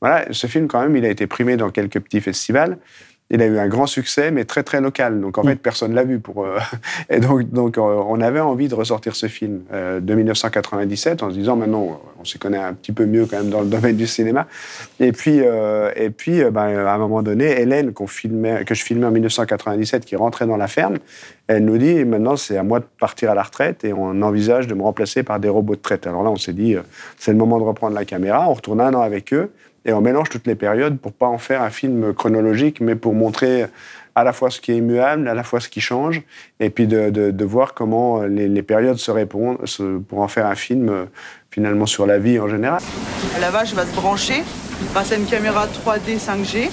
Voilà, 0.00 0.24
ce 0.32 0.48
film, 0.48 0.66
quand 0.66 0.80
même, 0.80 0.96
il 0.96 1.04
a 1.04 1.08
été 1.10 1.28
primé 1.28 1.56
dans 1.56 1.70
quelques 1.70 2.00
petits 2.00 2.20
festivals. 2.20 2.78
Il 3.32 3.40
a 3.40 3.46
eu 3.46 3.58
un 3.58 3.66
grand 3.66 3.86
succès, 3.86 4.30
mais 4.30 4.44
très, 4.44 4.62
très 4.62 4.82
local. 4.82 5.20
Donc, 5.20 5.38
en 5.38 5.42
fait, 5.42 5.56
personne 5.56 5.94
l'a 5.94 6.04
vu. 6.04 6.20
Pour, 6.20 6.44
euh, 6.44 6.58
Et 7.10 7.18
donc, 7.18 7.50
donc 7.50 7.78
euh, 7.78 7.80
on 7.80 8.20
avait 8.20 8.40
envie 8.40 8.68
de 8.68 8.74
ressortir 8.74 9.16
ce 9.16 9.26
film 9.26 9.62
euh, 9.72 10.00
de 10.00 10.14
1997 10.14 11.22
en 11.22 11.30
se 11.30 11.34
disant, 11.34 11.56
maintenant, 11.56 12.00
on 12.20 12.24
s'y 12.24 12.38
connaît 12.38 12.58
un 12.58 12.74
petit 12.74 12.92
peu 12.92 13.06
mieux 13.06 13.24
quand 13.24 13.38
même 13.38 13.48
dans 13.48 13.62
le 13.62 13.68
domaine 13.68 13.96
du 13.96 14.06
cinéma. 14.06 14.46
Et 15.00 15.12
puis, 15.12 15.40
euh, 15.40 15.90
et 15.96 16.10
puis 16.10 16.44
ben, 16.44 16.86
à 16.86 16.92
un 16.92 16.98
moment 16.98 17.22
donné, 17.22 17.60
Hélène, 17.60 17.92
filmait, 18.06 18.64
que 18.64 18.74
je 18.74 18.84
filmais 18.84 19.06
en 19.06 19.10
1997, 19.10 20.04
qui 20.04 20.14
rentrait 20.16 20.46
dans 20.46 20.58
la 20.58 20.68
ferme, 20.68 20.98
elle 21.46 21.64
nous 21.64 21.78
dit 21.78 22.04
maintenant 22.04 22.36
c'est 22.36 22.56
à 22.56 22.62
moi 22.62 22.80
de 22.80 22.84
partir 22.98 23.30
à 23.30 23.34
la 23.34 23.42
retraite 23.42 23.84
et 23.84 23.92
on 23.92 24.22
envisage 24.22 24.66
de 24.66 24.74
me 24.74 24.82
remplacer 24.82 25.22
par 25.22 25.40
des 25.40 25.48
robots 25.48 25.74
de 25.74 25.80
traite. 25.80 26.06
Alors 26.06 26.22
là, 26.22 26.30
on 26.30 26.36
s'est 26.36 26.52
dit 26.52 26.76
c'est 27.18 27.32
le 27.32 27.38
moment 27.38 27.58
de 27.58 27.64
reprendre 27.64 27.94
la 27.94 28.04
caméra. 28.04 28.48
On 28.48 28.54
retourne 28.54 28.80
un 28.80 28.92
an 28.94 29.00
avec 29.00 29.32
eux 29.32 29.50
et 29.84 29.92
on 29.92 30.00
mélange 30.00 30.28
toutes 30.28 30.46
les 30.46 30.54
périodes 30.54 30.98
pour 30.98 31.12
pas 31.12 31.26
en 31.26 31.38
faire 31.38 31.62
un 31.62 31.70
film 31.70 32.12
chronologique, 32.14 32.80
mais 32.80 32.94
pour 32.94 33.14
montrer 33.14 33.66
à 34.14 34.24
la 34.24 34.32
fois 34.32 34.50
ce 34.50 34.60
qui 34.60 34.72
est 34.72 34.76
immuable, 34.76 35.26
à 35.28 35.34
la 35.34 35.42
fois 35.42 35.60
ce 35.60 35.68
qui 35.68 35.80
change, 35.80 36.22
et 36.60 36.70
puis 36.70 36.86
de, 36.86 37.10
de- 37.10 37.44
voir 37.44 37.74
comment 37.74 38.22
les, 38.22 38.62
périodes 38.62 38.98
se 38.98 39.10
répondent 39.10 39.58
pour 40.08 40.20
en 40.20 40.28
faire 40.28 40.46
un 40.46 40.54
film 40.54 40.88
euh, 40.88 41.04
finalement 41.50 41.86
sur 41.86 42.06
la 42.06 42.18
vie 42.18 42.38
en 42.38 42.48
général. 42.48 42.80
La 43.40 43.50
vache 43.50 43.74
va 43.74 43.84
se 43.84 43.94
brancher 43.94 44.42
grâce 44.92 45.12
à 45.12 45.16
une 45.16 45.26
caméra 45.26 45.66
3D 45.66 46.18
5G 46.18 46.70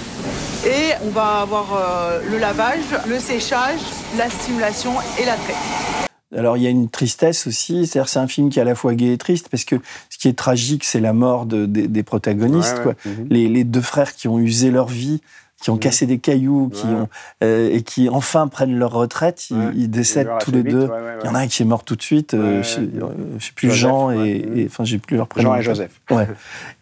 et 0.66 0.92
on 1.04 1.10
va 1.10 1.40
avoir 1.40 1.74
euh, 1.74 2.20
le 2.30 2.38
lavage, 2.38 2.84
le 3.08 3.18
séchage, 3.18 3.80
la 4.16 4.28
stimulation 4.28 4.92
et 5.20 5.24
la 5.24 5.34
traite. 5.34 6.09
Alors 6.36 6.56
il 6.56 6.62
y 6.62 6.66
a 6.66 6.70
une 6.70 6.88
tristesse 6.88 7.46
aussi, 7.46 7.86
c'est-à-dire 7.86 8.08
c'est 8.08 8.18
un 8.20 8.28
film 8.28 8.50
qui 8.50 8.58
est 8.58 8.62
à 8.62 8.64
la 8.64 8.74
fois 8.76 8.94
gai 8.94 9.12
et 9.12 9.18
triste 9.18 9.48
parce 9.48 9.64
que 9.64 9.76
ce 10.10 10.18
qui 10.18 10.28
est 10.28 10.38
tragique 10.38 10.84
c'est 10.84 11.00
la 11.00 11.12
mort 11.12 11.44
de- 11.46 11.66
des- 11.66 11.88
des 11.88 12.02
protagonistes, 12.04 12.76
Ouais, 12.78 12.82
quoi. 12.82 12.94
ouais. 13.06 13.12
Mhm. 13.18 13.26
les, 13.30 13.48
les 13.48 13.64
deux 13.64 13.80
frères 13.80 14.14
qui 14.14 14.28
ont 14.28 14.38
usé 14.38 14.70
leur 14.70 14.86
vie, 14.86 15.20
qui 15.60 15.68
ont 15.70 15.76
cassé 15.76 16.06
des 16.06 16.18
cailloux, 16.18 16.70
qui 16.72 16.86
ont 16.86 17.08
euh, 17.42 17.68
et 17.70 17.82
qui 17.82 18.08
enfin 18.08 18.48
prennent 18.48 18.78
leur 18.78 18.92
retraite, 18.92 19.48
ils, 19.74 19.90
décèdent 19.90 20.30
tous 20.40 20.52
les 20.52 20.62
vite, 20.62 20.72
deux. 20.72 20.88
Il 21.22 21.26
y 21.26 21.28
en 21.28 21.34
a 21.34 21.40
un 21.40 21.46
qui 21.48 21.62
est 21.62 21.66
mort 21.66 21.84
tout 21.84 21.96
de 21.96 22.02
suite, 22.02 22.32
euh, 22.32 22.62
je, 22.62 22.80
euh, 22.80 23.10
je 23.38 23.44
sais 23.46 23.52
plus 23.54 23.68
Joseph, 23.68 23.80
Jean 23.80 24.10
et, 24.12 24.42
et- 24.56 24.66
enfin 24.66 24.84
j'ai 24.84 24.96
plus 24.98 25.16
leur 25.18 25.26
prénom. 25.26 25.50
Jean 25.50 25.56
et 25.58 25.62
Joseph. 25.62 26.00
Ouais. 26.10 26.28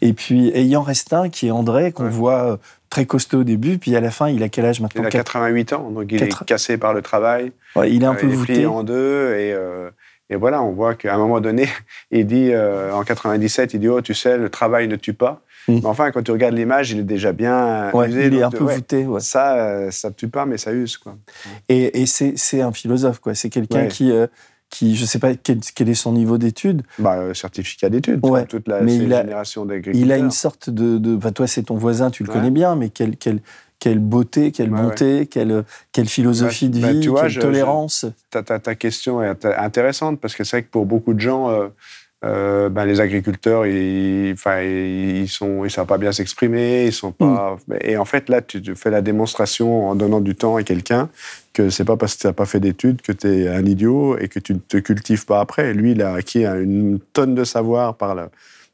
Et 0.01 0.13
puis 0.13 0.47
et 0.49 0.61
il 0.61 0.77
en 0.77 0.81
reste 0.83 1.11
un 1.11 1.27
qui 1.27 1.47
est 1.47 1.51
André 1.51 1.91
qu'on 1.91 2.07
voit 2.07 2.43
euh, 2.53 2.57
très 2.89 3.05
costaud 3.05 3.39
au 3.39 3.43
début, 3.43 3.77
puis 3.77 3.95
à 3.95 4.01
la 4.01 4.11
fin 4.11 4.29
il 4.29 4.41
a 4.43 4.49
quel 4.49 4.65
âge 4.65 4.81
maintenant? 4.81 5.03
Il 5.03 5.07
a 5.07 5.09
Quatre- 5.09 5.25
88 5.33 5.73
ans, 5.73 5.89
donc 5.91 6.11
il 6.11 6.23
est 6.23 6.43
cassé 6.45 6.77
par 6.77 6.93
le 6.93 7.01
travail. 7.01 7.51
Ouais, 7.75 7.91
il 7.91 8.03
est 8.03 8.05
un 8.05 8.13
Euh, 8.13 8.15
peu 8.15 8.27
il 8.27 8.33
est 8.33 8.35
voûté. 8.35 8.53
plié 8.53 8.65
en 8.65 8.83
deux 8.83 9.35
et, 9.35 9.53
euh, 9.53 9.89
et 10.29 10.35
voilà, 10.35 10.61
on 10.61 10.71
voit 10.71 10.95
qu'à 10.95 11.13
un 11.13 11.17
moment 11.17 11.39
donné, 11.39 11.67
il 12.11 12.25
dit 12.25 12.49
euh, 12.51 12.91
en 12.93 13.03
97, 13.03 13.73
il 13.73 13.79
dit 13.79 13.87
oh 13.89 14.01
tu 14.01 14.13
sais 14.13 14.37
le 14.37 14.49
travail 14.49 14.87
ne 14.87 14.95
tue 14.95 15.13
pas. 15.13 15.41
Mais 15.67 15.85
enfin 15.85 16.09
quand 16.09 16.23
tu 16.23 16.31
regardes 16.31 16.55
l'image, 16.55 16.89
il 16.91 16.99
est 16.99 17.03
déjà 17.03 17.31
bien. 17.31 17.91
Ouais, 17.91 18.07
usé. 18.09 18.25
il 18.25 18.33
est 18.33 18.39
donc, 18.39 18.55
un 18.55 18.57
peu 18.57 18.63
ouais, 18.63 18.75
voûté. 18.77 19.05
ouais. 19.05 19.19
Ça, 19.19 19.55
euh, 19.57 19.91
ça 19.91 20.09
tue 20.09 20.27
pas, 20.27 20.47
mais 20.47 20.57
ça 20.57 20.71
use 20.73 20.97
quoi. 20.97 21.15
Et, 21.67 22.01
et 22.01 22.05
c'est 22.07 22.33
c'est 22.37 22.61
un 22.61 22.71
philosophe, 22.71 23.19
quoi. 23.19 23.35
C'est 23.35 23.49
quelqu'un 23.49 23.85
qui, 23.85 24.11
euh, 24.11 24.25
qui, 24.69 24.95
je 24.95 25.05
sais 25.05 25.19
pas 25.19 25.33
quel, 25.35 25.59
quel 25.75 25.89
est 25.89 25.93
son 25.95 26.13
niveau 26.13 26.37
d'études. 26.37 26.83
Bah, 26.99 27.17
euh, 27.17 27.33
certificat 27.33 27.89
d'études. 27.89 28.25
Ouais. 28.25 28.45
Toute 28.45 28.67
la 28.67 28.81
Mais 28.81 28.95
il 28.95 29.13
a- 29.13 29.21
génération 29.21 29.65
d'agriculteurs. 29.65 30.01
Il 30.01 30.11
a 30.11 30.17
une 30.17 30.31
sorte 30.31 30.69
de, 30.69 30.97
de 30.97 31.15
enfin, 31.17 31.31
toi 31.31 31.47
c'est 31.47 31.63
ton 31.63 31.75
voisin, 31.75 32.11
tu 32.11 32.23
le 32.23 32.29
Ouais. 32.29 32.35
connais 32.35 32.51
bien, 32.51 32.75
mais 32.75 32.89
quelle, 32.89 33.17
quelle, 33.17 33.39
quelle 33.79 33.99
beauté, 33.99 34.51
quelle 34.51 34.71
Ouais, 34.73 34.81
bonté, 34.81 35.25
Quelle, 35.27 35.63
quelle 35.91 36.07
philosophie 36.09 36.69
de 36.69 36.79
Bah, 36.81 36.91
vie, 36.93 36.99
tu 36.99 37.09
vois, 37.09 37.21
quelle 37.23 37.29
je- 37.31 37.39
tolérance. 37.41 38.05
Ta, 38.29 38.43
ta- 38.43 38.59
ta 38.59 38.75
question 38.75 39.23
est 39.23 39.31
int- 39.45 39.57
intéressante 39.57 40.19
parce 40.19 40.35
que 40.35 40.43
c'est 40.43 40.57
vrai 40.57 40.63
que 40.63 40.69
pour 40.69 40.85
beaucoup 40.85 41.13
de 41.13 41.19
gens, 41.21 41.49
euh, 41.49 41.69
euh, 42.25 42.67
ben, 42.69 42.85
les 42.85 42.99
agriculteurs, 42.99 43.65
ils, 43.65 44.33
enfin, 44.33 44.61
ils 44.61 45.27
sont, 45.29 45.63
ils 45.63 45.71
savent 45.71 45.85
pas 45.87 45.97
bien 45.97 46.11
s'exprimer, 46.11 46.85
ils 46.87 46.91
sont 46.93 47.11
pas. 47.13 47.57
Mm. 47.67 47.73
Et 47.81 47.97
en 47.97 48.05
fait, 48.05 48.27
là, 48.29 48.41
tu 48.41 48.61
fais 48.75 48.89
la 48.91 49.01
démonstration 49.01 49.87
en 49.89 49.95
donnant 49.95 50.19
du 50.19 50.35
temps 50.35 50.57
à 50.57 50.63
quelqu'un 50.63 51.09
que 51.53 51.69
c'est 51.69 51.85
pas 51.85 51.95
parce 51.97 52.15
que 52.15 52.21
tu 52.21 52.27
n'as 52.27 52.33
pas 52.33 52.45
fait 52.45 52.59
d'études 52.59 53.01
que 53.01 53.11
tu 53.13 53.27
es 53.27 53.47
un 53.47 53.65
idiot 53.65 54.17
et 54.17 54.27
que 54.27 54.39
tu 54.39 54.53
ne 54.53 54.59
te 54.59 54.77
cultives 54.77 55.25
pas 55.25 55.39
après. 55.39 55.73
Lui, 55.73 55.91
il 55.91 56.01
a 56.01 56.13
acquis 56.13 56.45
une 56.45 56.99
tonne 57.13 57.35
de 57.35 57.43
savoir 57.43 57.95
par 57.95 58.15
la- 58.15 58.29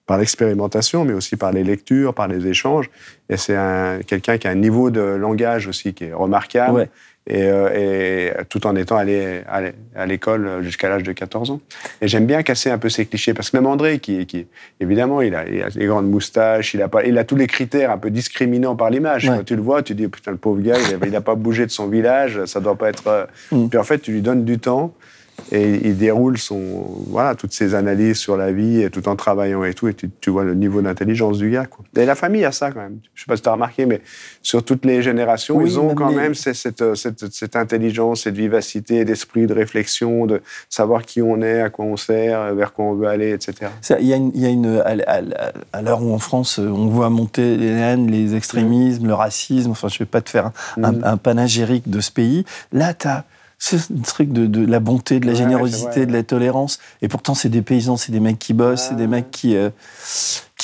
par 0.08 0.19
l'expérimentation, 0.19 1.03
mais 1.03 1.13
aussi 1.13 1.36
par 1.36 1.51
les 1.51 1.63
lectures, 1.63 2.13
par 2.13 2.27
les 2.27 2.45
échanges. 2.45 2.91
Et 3.29 3.38
c'est 3.38 3.55
un- 3.55 4.01
quelqu'un 4.05 4.38
qui 4.38 4.47
a 4.47 4.51
un 4.51 4.55
niveau 4.55 4.91
de 4.91 5.01
langage 5.01 5.67
aussi 5.67 5.93
qui 5.95 6.03
est 6.05 6.13
remarquable. 6.13 6.73
Ouais. 6.77 6.89
Et, 7.27 7.41
euh, 7.43 8.29
et 8.39 8.43
tout 8.49 8.67
en 8.67 8.75
étant 8.75 8.97
allé 8.97 9.41
à 9.49 9.59
l'é- 9.61 9.73
à 9.95 10.05
l'école 10.05 10.61
jusqu'à 10.61 10.89
l'âge 10.89 11.01
de 11.01 11.11
14 11.11 11.49
ans. 11.49 11.59
Et 11.99 12.07
j'aime 12.07 12.27
bien 12.27 12.43
casser 12.43 12.69
un 12.69 12.77
peu 12.77 12.88
ces 12.89 13.07
clichés, 13.07 13.33
parce 13.33 13.49
que 13.49 13.57
même 13.57 13.65
André, 13.65 13.97
qui, 13.97 14.27
qui 14.27 14.45
évidemment, 14.79 15.21
il 15.23 15.33
a, 15.33 15.47
il 15.47 15.63
a 15.63 15.69
des 15.71 15.88
grandes 15.88 16.07
moustaches, 16.09 16.75
il 16.75 16.83
a, 16.83 16.88
pas, 16.88 17.03
il 17.03 17.17
a 17.17 17.23
tous 17.23 17.35
les 17.35 17.47
critères 17.47 17.89
un 17.89 17.97
peu 17.97 18.11
discriminants 18.11 18.75
par 18.75 18.91
l'image. 18.91 19.27
Ouais. 19.27 19.38
Quand 19.38 19.43
tu 19.43 19.55
le 19.55 19.63
vois, 19.63 19.81
tu 19.81 19.95
dis, 19.95 20.07
putain, 20.07 20.29
le 20.31 20.38
pauvre 20.38 20.61
gars, 20.61 20.75
il 21.03 21.11
n'a 21.11 21.21
pas 21.21 21.33
bougé 21.33 21.65
de 21.65 21.71
son 21.71 21.88
village, 21.88 22.45
ça 22.45 22.59
doit 22.59 22.75
pas 22.75 22.89
être... 22.89 23.07
euh, 23.07 23.25
Mm. 23.51 23.69
Puis 23.69 23.79
en 23.79 23.83
fait, 23.83 23.99
tu 23.99 24.11
lui 24.11 24.21
donnes 24.21 24.45
du 24.45 24.59
temps, 24.59 24.93
et 25.52 25.88
il 25.88 25.98
déroule 25.98 26.38
son, 26.38 26.62
voilà, 27.08 27.36
toutes 27.36 27.54
ses 27.54 27.76
analyses 27.76 28.17
sur 28.17 28.38
la 28.38 28.52
vie, 28.52 28.82
et 28.82 28.89
tout 28.89 29.08
en 29.08 29.15
travaillant 29.15 29.63
et 29.63 29.74
tout, 29.74 29.88
et 29.88 29.93
tu, 29.93 30.10
tu 30.21 30.30
vois 30.30 30.43
le 30.43 30.56
niveau 30.56 30.82
d'intelligence 30.82 31.38
du 31.38 31.52
gars. 31.52 31.65
Quoi. 31.65 31.86
Et 31.98 32.06
la 32.06 32.15
famille 32.15 32.45
a 32.45 32.52
ça 32.52 32.71
quand 32.71 32.80
même. 32.82 33.00
Je 33.13 33.21
sais 33.21 33.26
pas 33.28 33.36
si 33.36 33.41
tu 33.43 33.50
as 33.50 33.54
remarqué, 33.54 33.86
mais 33.86 34.02
sur 34.41 34.63
toutes 34.63 34.86
les 34.86 35.02
générations, 35.02 35.58
Oui, 35.58 35.65
ils 35.69 35.80
ont 35.80 35.88
même 35.88 35.95
quand 35.95 36.10
les- 36.10 36.15
même 36.15 36.36
cette, 36.36 36.56
cette, 36.56 36.95
cette, 36.95 37.34
cette 37.34 37.56
intelligence, 37.56 38.24
cette 38.24 38.36
vivacité 38.36 39.06
d'esprit, 39.06 39.45
de 39.45 39.54
réflexion, 39.54 40.26
de 40.26 40.41
savoir 40.69 41.04
qui 41.04 41.21
on 41.21 41.41
est, 41.41 41.62
à 41.62 41.69
quoi 41.69 41.86
on 41.86 41.98
sert, 41.98 42.54
vers 42.56 42.74
quoi 42.74 42.86
on 42.86 42.93
veut 42.95 43.08
aller, 43.08 43.32
etc. 43.32 43.71
Il 44.00 44.08
y 44.08 44.13
a 44.13 44.17
une, 44.17 44.32
il 44.36 44.41
y 44.41 44.45
a 44.45 44.50
une 44.50 44.78
à, 44.84 44.95
à- 45.08 45.21
à 45.74 45.82
l'heure 45.82 46.02
où 46.02 46.13
en 46.13 46.19
France 46.19 46.60
euh, 46.60 46.67
on 46.69 46.88
voit 46.88 47.10
monter 47.10 47.58
les 47.58 47.67
haines, 47.71 48.10
les 48.10 48.36
extrémismes, 48.36 49.08
le 49.08 49.13
racisme. 49.13 49.71
Enfin, 49.71 49.89
je 49.89 50.00
vais 50.00 50.06
pas 50.06 50.21
te 50.21 50.30
faire 50.30 50.52
un, 50.78 50.84
un- 50.84 51.04
un 51.04 51.17
panagérique 51.17 51.89
de 51.89 52.00
ce 52.02 52.12
pays. 52.12 52.45
Là, 52.71 52.93
tu 52.93 53.08
as 53.08 53.26
ce 53.58 53.76
truc 54.04 54.32
de, 54.32 54.46
de 54.46 54.65
la 54.65 54.80
bonté, 54.80 55.20
de 55.20 55.26
la 55.26 55.34
générosité, 55.34 55.91
c'est 55.94 56.06
de 56.06 56.13
la 56.13 56.24
tolérance. 56.24 56.80
Et 57.02 57.08
pourtant, 57.08 57.34
c'est 57.34 57.50
des 57.50 57.62
paysans, 57.62 57.98
c'est 57.98 58.12
des 58.12 58.20
mecs 58.20 58.39
qui 58.39 58.54
bossent, 58.54 58.88
c'est 58.89 58.96
des 58.96 59.08
mecs 59.08 59.32
qui, 59.32 59.56
euh, 59.56 59.70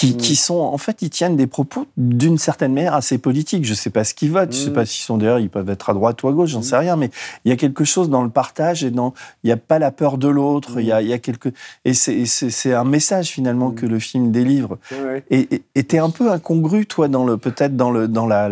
qui, 0.02 0.18
qui 0.18 0.36
sont, 0.36 0.56
en 0.56 0.80
fait, 0.80 1.04
ils 1.04 1.12
tiennent 1.12 1.36
des 1.36 1.46
propos 1.46 1.86
d'une 1.96 2.40
certaine 2.40 2.74
manière 2.74 2.96
assez 2.96 3.20
politiques. 3.20 3.66
Je 3.66 3.76
sais 3.76 3.92
pas 3.92 4.04
ce 4.04 4.16
qu'ils 4.16 4.32
votent, 4.32 4.52
je 4.52 4.58
sais 4.58 4.74
pas 4.74 4.84
s'ils 4.84 5.06
sont 5.06 5.20
d'ailleurs, 5.20 5.38
ils 5.38 5.50
peuvent 5.50 5.70
être 5.70 5.92
à 5.92 5.94
droite 5.94 6.24
ou 6.24 6.28
à 6.28 6.32
gauche, 6.34 6.50
j'en 6.50 6.64
sais 6.64 6.76
rien, 6.76 6.96
mais 6.96 7.12
il 7.46 7.50
y 7.50 7.52
a 7.52 7.56
quelque 7.56 7.84
chose 7.84 8.10
dans 8.10 8.24
le 8.24 8.30
partage 8.30 8.84
et 8.84 8.90
dans, 8.90 9.14
il 9.44 9.48
n'y 9.48 9.52
a 9.52 9.58
pas 9.58 9.78
la 9.78 9.92
peur 9.92 10.18
de 10.18 10.28
l'autre, 10.28 10.80
il 10.80 10.88
y 10.88 10.92
a, 10.92 11.04
y 11.04 11.14
a 11.14 11.20
quelque, 11.20 11.50
et 11.86 11.94
c'est- 11.94 12.74
un 12.74 12.84
message 12.84 13.28
finalement 13.28 13.70
que 13.70 13.86
le 13.86 14.00
film 14.00 14.32
délivre. 14.32 14.80
Ouais. 14.92 15.24
Et 15.30 15.84
t'es 15.84 16.00
un 16.00 16.10
peu 16.10 16.32
incongru, 16.32 16.88
toi, 16.88 17.08
dans 17.08 17.24
le 17.24 17.38
peut-être 17.38 17.76
dans 17.78 17.92
le 17.92 18.08
dans 18.08 18.26
la, 18.26 18.50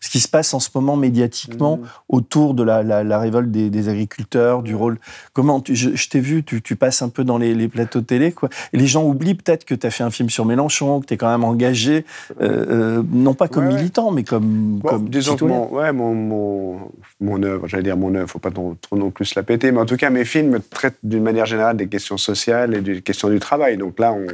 ce 0.00 0.10
qui 0.10 0.20
se 0.20 0.28
passe 0.28 0.52
en 0.52 0.60
ce 0.60 0.68
moment 0.74 0.96
médiatiquement 0.96 1.78
autour 2.10 2.52
de 2.52 2.62
la, 2.62 2.82
la, 2.82 3.02
la 3.02 3.18
révolte 3.18 3.50
des, 3.50 3.70
des 3.70 3.88
agriculteurs, 3.88 4.62
du 4.62 4.74
rôle. 4.74 4.98
Comment 5.32 5.60
tu, 5.60 5.74
je, 5.74 5.94
je 5.94 6.08
t'ai 6.10 6.20
vu, 6.20 6.44
tu, 6.44 6.60
tu 6.60 6.76
passes 6.76 7.00
un 7.00 7.08
peu 7.08 7.24
dans 7.24 7.38
les, 7.38 7.54
les 7.54 7.68
plateaux 7.68 8.00
de 8.00 8.06
télé, 8.06 8.32
quoi. 8.32 8.50
Et 8.74 8.76
les 8.76 8.86
gens 8.86 9.04
oublient 9.04 9.34
peut-être 9.36 9.64
que 9.64 9.74
tu 9.74 9.86
as 9.86 9.90
fait 9.90 10.04
un 10.04 10.10
film 10.10 10.28
sur 10.28 10.44
Mélenchon, 10.44 10.81
que 11.00 11.06
tu 11.06 11.14
es 11.14 11.16
quand 11.16 11.30
même 11.30 11.44
engagé, 11.44 12.04
euh, 12.40 12.98
euh, 12.98 13.02
non 13.12 13.34
pas 13.34 13.48
comme 13.48 13.66
Ouais, 13.66 13.74
militant, 13.74 14.10
mais 14.10 14.24
comme 14.24 14.78
Bon, 14.82 14.88
comme 14.88 15.08
disons 15.08 15.32
que 15.36 15.40
citoyen. 15.40 15.56
mon, 15.70 15.74
ouais, 15.74 15.92
mon, 15.92 16.14
mon, 16.14 16.78
mon 17.20 17.42
œuvre, 17.42 17.68
j'allais 17.68 17.82
dire 17.84 17.96
mon 17.96 18.14
œuvre, 18.14 18.28
faut 18.28 18.38
pas 18.38 18.50
trop, 18.50 18.76
non 18.92 19.10
plus 19.10 19.34
la 19.34 19.42
péter, 19.42 19.72
mais 19.72 19.80
en 19.80 19.86
tout 19.86 19.96
cas, 19.96 20.10
mes 20.10 20.24
films 20.24 20.60
traitent 20.70 20.98
d'une 21.02 21.22
manière 21.22 21.46
générale 21.46 21.76
des 21.76 21.88
questions 21.88 22.16
sociales 22.18 22.74
et 22.74 22.80
des 22.80 23.02
questions 23.02 23.28
du 23.28 23.38
travail. 23.38 23.76
Donc 23.76 23.98
là, 23.98 24.12
on, 24.12 24.26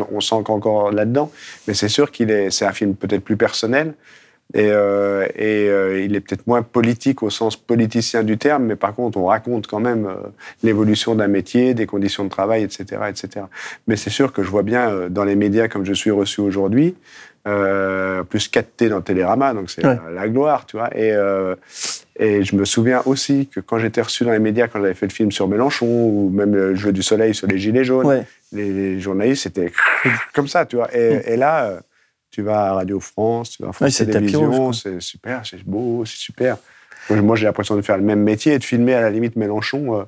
on, 0.00 0.06
on 0.12 0.20
encore 0.44 0.90
là-dedans, 0.92 1.30
mais 1.66 1.74
c'est 1.74 1.88
sûr 1.88 2.10
qu'il 2.10 2.30
est, 2.30 2.50
c'est 2.50 2.66
un 2.66 2.72
film 2.72 2.94
peut-être 2.94 3.22
plus 3.24 3.36
personnel. 3.36 3.94
Et, 4.54 4.68
euh, 4.70 5.26
et 5.34 5.68
euh, 5.68 6.00
il 6.00 6.14
est 6.14 6.20
peut-être 6.20 6.46
moins 6.46 6.62
politique 6.62 7.22
au 7.24 7.30
sens 7.30 7.56
politicien 7.56 8.22
du 8.22 8.38
terme, 8.38 8.64
mais 8.64 8.76
par 8.76 8.94
contre, 8.94 9.18
on 9.18 9.26
raconte 9.26 9.66
quand 9.66 9.80
même 9.80 10.06
euh, 10.06 10.14
l'évolution 10.62 11.14
d'un 11.16 11.26
métier, 11.26 11.74
des 11.74 11.86
conditions 11.86 12.24
de 12.24 12.28
travail, 12.30 12.62
etc. 12.62 12.84
etc. 13.08 13.46
Mais 13.88 13.96
c'est 13.96 14.08
sûr 14.10 14.32
que 14.32 14.42
je 14.44 14.48
vois 14.48 14.62
bien 14.62 15.08
dans 15.10 15.24
les 15.24 15.34
médias 15.34 15.66
comme 15.68 15.84
je 15.84 15.92
suis 15.92 16.12
reçu 16.12 16.40
aujourd'hui, 16.40 16.94
plus 17.44 18.50
4T 18.50 18.88
dans 18.88 19.00
Télérama, 19.02 19.52
donc 19.54 19.70
c'est 19.70 19.84
Ouais. 19.86 19.96
la, 20.06 20.10
la 20.22 20.28
gloire, 20.28 20.66
tu 20.66 20.76
vois. 20.76 20.90
Et, 20.96 21.12
et 22.18 22.42
je 22.44 22.56
me 22.56 22.64
souviens 22.64 23.02
aussi 23.04 23.48
que 23.52 23.60
quand 23.60 23.78
j'étais 23.78 24.00
reçu 24.00 24.24
dans 24.24 24.32
les 24.32 24.38
médias, 24.38 24.68
quand 24.68 24.80
j'avais 24.80 24.94
fait 24.94 25.06
le 25.06 25.12
film 25.12 25.30
sur 25.32 25.46
Mélenchon, 25.48 25.86
ou 25.86 26.30
même 26.30 26.54
le 26.54 26.74
jeu 26.74 26.92
du 26.92 27.02
soleil 27.02 27.34
sur 27.34 27.46
les 27.46 27.58
Gilets 27.58 27.84
jaunes, 27.84 28.06
Ouais. 28.06 28.22
les, 28.52 28.70
les 28.72 29.00
journalistes, 29.00 29.44
c'était 29.44 29.70
comme 30.34 30.48
ça, 30.48 30.66
tu 30.66 30.76
vois. 30.76 30.88
Et, 30.96 31.34
et 31.34 31.36
là, 31.36 31.80
tu 32.36 32.42
vas 32.42 32.66
à 32.66 32.72
Radio 32.74 33.00
France, 33.00 33.52
tu 33.52 33.62
vas 33.62 33.68
à 33.68 33.70
Ouais, 33.70 33.74
France 33.74 33.98
rouge, 33.98 34.12
Télévisions, 34.12 34.72
c'est 34.74 35.00
super, 35.00 35.40
c'est 35.46 35.64
beau, 35.64 36.04
c'est 36.04 36.18
super. 36.18 36.58
Moi, 37.08 37.34
j'ai 37.34 37.46
l'impression 37.46 37.76
de 37.76 37.80
faire 37.80 37.96
le 37.96 38.02
même 38.02 38.20
métier 38.22 38.52
et 38.52 38.58
de 38.58 38.64
filmer 38.64 38.92
à 38.92 39.00
la 39.00 39.08
limite 39.08 39.36
Mélenchon 39.36 40.00
euh, 40.00 40.04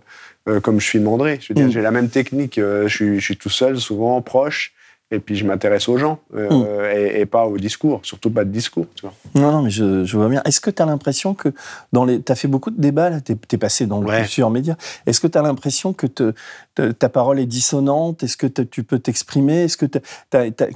euh, 0.51 0.61
comme 0.61 0.79
je 0.79 0.87
filme 0.91 1.09
André. 1.09 1.38
Je 1.41 1.49
veux 1.49 1.55
dire, 1.55 1.69
Mm. 1.69 1.71
j'ai 1.71 1.81
la 1.81 1.91
même 1.91 2.11
technique. 2.11 2.59
euh, 2.59 2.87
je, 2.87 2.95
suis, 2.97 3.19
je 3.21 3.25
suis 3.25 3.37
tout 3.38 3.49
seul, 3.49 3.79
souvent 3.79 4.21
proche, 4.21 4.75
et 5.11 5.21
puis 5.21 5.37
je 5.37 5.44
m'intéresse 5.47 5.88
aux 5.88 5.97
gens 5.97 6.18
euh, 6.35 6.49
Mm. 6.51 6.97
et, 6.97 7.21
et 7.21 7.27
pas 7.27 7.47
au 7.47 7.57
discours, 7.57 8.01
surtout 8.03 8.31
pas 8.31 8.44
de 8.44 8.51
discours. 8.51 8.87
Tu 8.94 9.03
vois. 9.07 9.14
Non, 9.35 9.53
non, 9.53 9.62
mais 9.62 9.71
je, 9.71 10.05
je 10.05 10.16
vois 10.16 10.29
bien. 10.29 10.42
Est-ce 10.44 10.61
que 10.61 10.71
tu 10.71 10.83
as 10.83 10.87
l'impression 10.87 11.35
que 11.35 11.49
dans 11.92 12.05
les. 12.05 12.21
Tu 12.23 12.31
as 12.31 12.35
fait 12.35 12.49
beaucoup 12.49 12.71
de 12.71 12.81
débats, 12.81 13.09
là, 13.11 13.21
tu 13.21 13.33
es, 13.33 13.57
passé 13.59 13.87
dans 13.87 14.03
Ouais. 14.03 14.21
plusieurs 14.21 14.51
médias. 14.51 14.77
Est-ce 15.07 15.21
que 15.21 15.27
tu 15.27 15.38
as 15.38 15.42
l'impression 15.42 15.92
que 15.92 16.07
te- 16.07 16.33
te- 16.75 16.92
ta 16.92 17.09
parole 17.09 17.40
est 17.40 17.47
dissonante? 17.47 18.23
Est-ce 18.23 18.37
que 18.37 18.47
tu 18.47 18.85
peux 18.85 18.99
t'exprimer? 18.99 19.64
Est-ce 19.64 19.77
que 19.77 19.87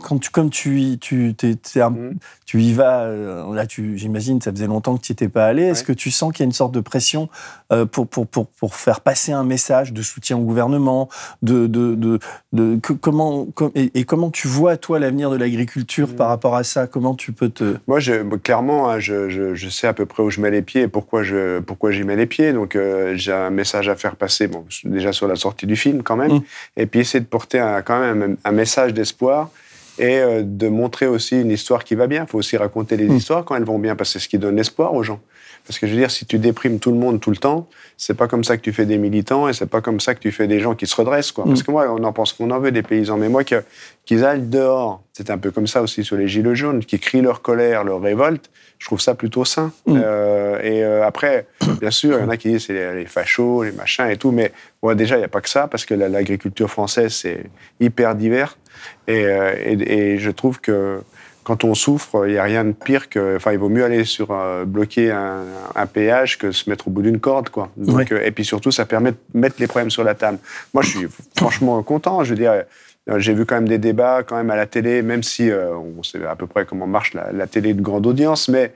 quand 0.02 0.18
tu, 0.18 0.30
comme 0.30 0.50
tu, 0.50 0.80
y- 0.80 0.98
tu, 0.98 1.34
t'es- 1.34 1.54
t'es 1.56 1.80
un- 1.80 1.90
Mm. 1.90 2.14
tu 2.46 2.62
y 2.62 2.72
vas, 2.72 3.02
euh, 3.02 3.54
là, 3.54 3.64
j'imagine, 3.68 4.40
ça 4.40 4.50
faisait 4.50 4.66
longtemps 4.66 4.96
que 4.96 5.02
tu 5.02 5.12
n'y 5.12 5.14
étais 5.14 5.28
pas 5.28 5.46
allé. 5.46 5.62
Est-ce 5.64 5.84
que 5.84 5.92
tu 5.92 6.10
sens 6.10 6.32
qu'il 6.32 6.40
y 6.40 6.44
a 6.44 6.46
une 6.46 6.52
sorte 6.52 6.72
de 6.72 6.80
pression 6.80 7.28
euh, 7.72 7.86
pour, 7.86 8.06
pour, 8.06 8.26
pour, 8.26 8.46
pour 8.46 8.74
faire 8.74 9.00
passer 9.00 9.32
un 9.32 9.44
message 9.44 9.92
de 9.92 10.02
soutien 10.02 10.36
au 10.36 10.42
gouvernement 10.42 11.08
de, 11.42 11.66
de, 11.66 11.94
de, 11.94 12.18
de- 12.52 12.76
que- 12.76 12.92
comment, 12.94 13.46
com- 13.54 13.70
et, 13.74 13.90
et 13.98 14.04
comment 14.04 14.21
tu 14.30 14.48
vois, 14.48 14.76
toi, 14.76 14.98
l'avenir 14.98 15.30
de 15.30 15.36
l'agriculture 15.36 16.08
Mm. 16.08 16.12
par 16.16 16.28
rapport 16.28 16.54
à 16.54 16.64
ça? 16.64 16.86
Comment 16.86 17.14
tu 17.14 17.32
peux 17.32 17.48
te. 17.48 17.76
Moi, 17.86 18.00
je, 18.00 18.14
moi, 18.22 18.38
clairement, 18.38 18.88
hein, 18.90 18.98
je, 18.98 19.28
je- 19.28 19.54
je 19.54 19.68
sais 19.68 19.86
à 19.86 19.92
peu 19.92 20.06
près 20.06 20.22
où 20.22 20.30
je 20.30 20.40
mets 20.40 20.50
les 20.50 20.62
pieds 20.62 20.82
et 20.82 20.88
pourquoi 20.88 21.22
je 21.22 21.60
pourquoi 21.60 21.90
j'y 21.90 22.04
mets 22.04 22.16
les 22.16 22.26
pieds. 22.26 22.52
Donc, 22.52 22.76
euh, 22.76 23.12
j'ai 23.16 23.32
un 23.32 23.50
message 23.50 23.88
à 23.88 23.96
faire 23.96 24.16
passer, 24.16 24.46
bon, 24.46 24.64
déjà 24.84 25.12
sur 25.12 25.26
la 25.28 25.36
sortie 25.36 25.66
du 25.66 25.76
film 25.76 26.02
quand 26.02 26.16
même, 26.16 26.32
Mm. 26.32 26.42
et 26.78 26.86
puis 26.86 27.00
essayer 27.00 27.20
de 27.20 27.26
porter 27.26 27.58
un- 27.58 27.82
quand 27.82 28.00
même 28.00 28.36
un, 28.44 28.48
un 28.48 28.52
message 28.52 28.94
d'espoir 28.94 29.50
et 29.98 30.18
euh, 30.18 30.42
de 30.42 30.68
montrer 30.68 31.06
aussi 31.06 31.40
une 31.40 31.50
histoire 31.50 31.84
qui 31.84 31.94
va 31.94 32.06
bien. 32.06 32.24
Il 32.26 32.30
faut 32.30 32.38
aussi 32.38 32.56
raconter 32.56 32.96
les 32.96 33.08
Mm. 33.08 33.16
histoires 33.16 33.44
quand 33.44 33.56
elles 33.56 33.64
vont 33.64 33.78
bien, 33.78 33.94
parce 33.96 34.10
que 34.10 34.18
c'est 34.18 34.24
ce 34.24 34.28
qui 34.28 34.38
donne 34.38 34.56
l'espoir 34.56 34.94
aux 34.94 35.02
gens. 35.02 35.20
Parce 35.66 35.78
que 35.78 35.86
je 35.86 35.92
veux 35.92 35.98
dire, 35.98 36.10
si 36.10 36.26
tu 36.26 36.38
déprimes 36.38 36.80
tout 36.80 36.90
le 36.90 36.98
monde 36.98 37.20
tout 37.20 37.30
le 37.30 37.36
temps, 37.36 37.68
c'est 37.96 38.14
pas 38.14 38.26
comme 38.26 38.42
ça 38.42 38.56
que 38.56 38.62
tu 38.62 38.72
fais 38.72 38.84
des 38.84 38.98
militants 38.98 39.48
et 39.48 39.52
c'est 39.52 39.66
pas 39.66 39.80
comme 39.80 40.00
ça 40.00 40.14
que 40.14 40.20
tu 40.20 40.32
fais 40.32 40.48
des 40.48 40.58
gens 40.58 40.74
qui 40.74 40.86
se 40.86 40.96
redressent, 40.96 41.30
quoi. 41.32 41.44
Mm. 41.44 41.48
Parce 41.48 41.62
que 41.62 41.70
moi, 41.70 41.86
on 41.92 42.02
en 42.02 42.12
pense 42.12 42.32
qu'on 42.32 42.50
en 42.50 42.58
veut 42.58 42.72
des 42.72 42.82
paysans, 42.82 43.16
mais 43.16 43.28
moi, 43.28 43.42
qu'ils 43.44 44.24
aillent 44.24 44.42
dehors, 44.48 45.02
c'est 45.12 45.30
un 45.30 45.38
peu 45.38 45.50
comme 45.52 45.66
ça 45.68 45.82
aussi 45.82 46.02
sur 46.02 46.16
les 46.16 46.26
gilets 46.26 46.56
jaunes, 46.56 46.84
qui 46.84 46.98
crient 46.98 47.20
leur 47.22 47.42
colère, 47.42 47.84
leur 47.84 48.00
révolte, 48.00 48.50
je 48.80 48.86
trouve 48.86 49.00
ça 49.00 49.14
plutôt 49.14 49.44
sain. 49.44 49.72
Mm. 49.86 50.00
Euh, 50.04 50.60
et 50.62 50.82
euh, 50.82 51.06
après, 51.06 51.46
bien 51.80 51.92
sûr, 51.92 52.18
il 52.18 52.22
y 52.22 52.24
en 52.24 52.28
a 52.30 52.36
qui 52.36 52.48
disent 52.50 52.66
c'est 52.66 52.72
les, 52.72 52.94
les 53.02 53.06
fachos, 53.06 53.62
les 53.62 53.72
machins 53.72 54.08
et 54.10 54.16
tout, 54.16 54.32
mais 54.32 54.50
déjà, 54.96 55.14
il 55.14 55.18
n'y 55.20 55.24
a 55.24 55.28
pas 55.28 55.40
que 55.40 55.48
ça, 55.48 55.68
parce 55.68 55.84
que 55.84 55.94
la- 55.94 56.08
l'agriculture 56.08 56.68
française, 56.70 57.12
c'est 57.14 57.44
hyper 57.78 58.16
divers. 58.16 58.58
Et, 59.06 59.24
euh, 59.26 59.52
et- 59.64 59.92
et 60.14 60.18
je 60.18 60.30
trouve 60.32 60.60
que 60.60 61.02
quand 61.44 61.64
on 61.64 61.74
souffre, 61.74 62.26
il 62.26 62.32
n'y 62.32 62.38
a 62.38 62.44
rien 62.44 62.64
de 62.64 62.72
pire 62.72 63.08
que. 63.08 63.36
Enfin, 63.36 63.52
il 63.52 63.58
vaut 63.58 63.68
mieux 63.68 63.84
aller 63.84 64.04
sur 64.04 64.28
euh, 64.30 64.64
bloquer 64.64 65.10
un, 65.10 65.40
un 65.74 65.86
péage 65.86 66.38
que 66.38 66.52
se 66.52 66.70
mettre 66.70 66.88
au 66.88 66.90
bout 66.90 67.02
d'une 67.02 67.18
corde, 67.20 67.48
quoi. 67.48 67.70
Donc, 67.76 67.96
Ouais. 67.96 68.12
euh, 68.12 68.24
et 68.24 68.30
puis 68.30 68.44
surtout, 68.44 68.70
ça 68.70 68.84
permet 68.86 69.12
de 69.12 69.16
mettre 69.34 69.56
les 69.58 69.66
problèmes 69.66 69.90
sur 69.90 70.04
la 70.04 70.14
table. 70.14 70.38
Moi, 70.74 70.82
je 70.82 70.88
suis 70.98 71.06
franchement 71.36 71.82
content. 71.82 72.22
Je 72.24 72.30
veux 72.30 72.36
dire, 72.38 72.52
euh, 72.52 73.18
j'ai 73.18 73.34
vu 73.34 73.44
quand 73.46 73.56
même 73.56 73.68
des 73.68 73.78
débats 73.78 74.22
quand 74.22 74.36
même 74.36 74.50
à 74.50 74.56
la 74.56 74.66
télé, 74.66 75.02
même 75.02 75.22
si 75.22 75.50
on 75.52 76.02
sait 76.04 76.24
à 76.24 76.36
peu 76.36 76.46
près 76.46 76.64
comment 76.64 76.86
marche 76.86 77.14
la, 77.14 77.32
la 77.32 77.46
télé 77.48 77.74
de 77.74 77.82
grande 77.82 78.06
audience, 78.06 78.48
mais 78.48 78.72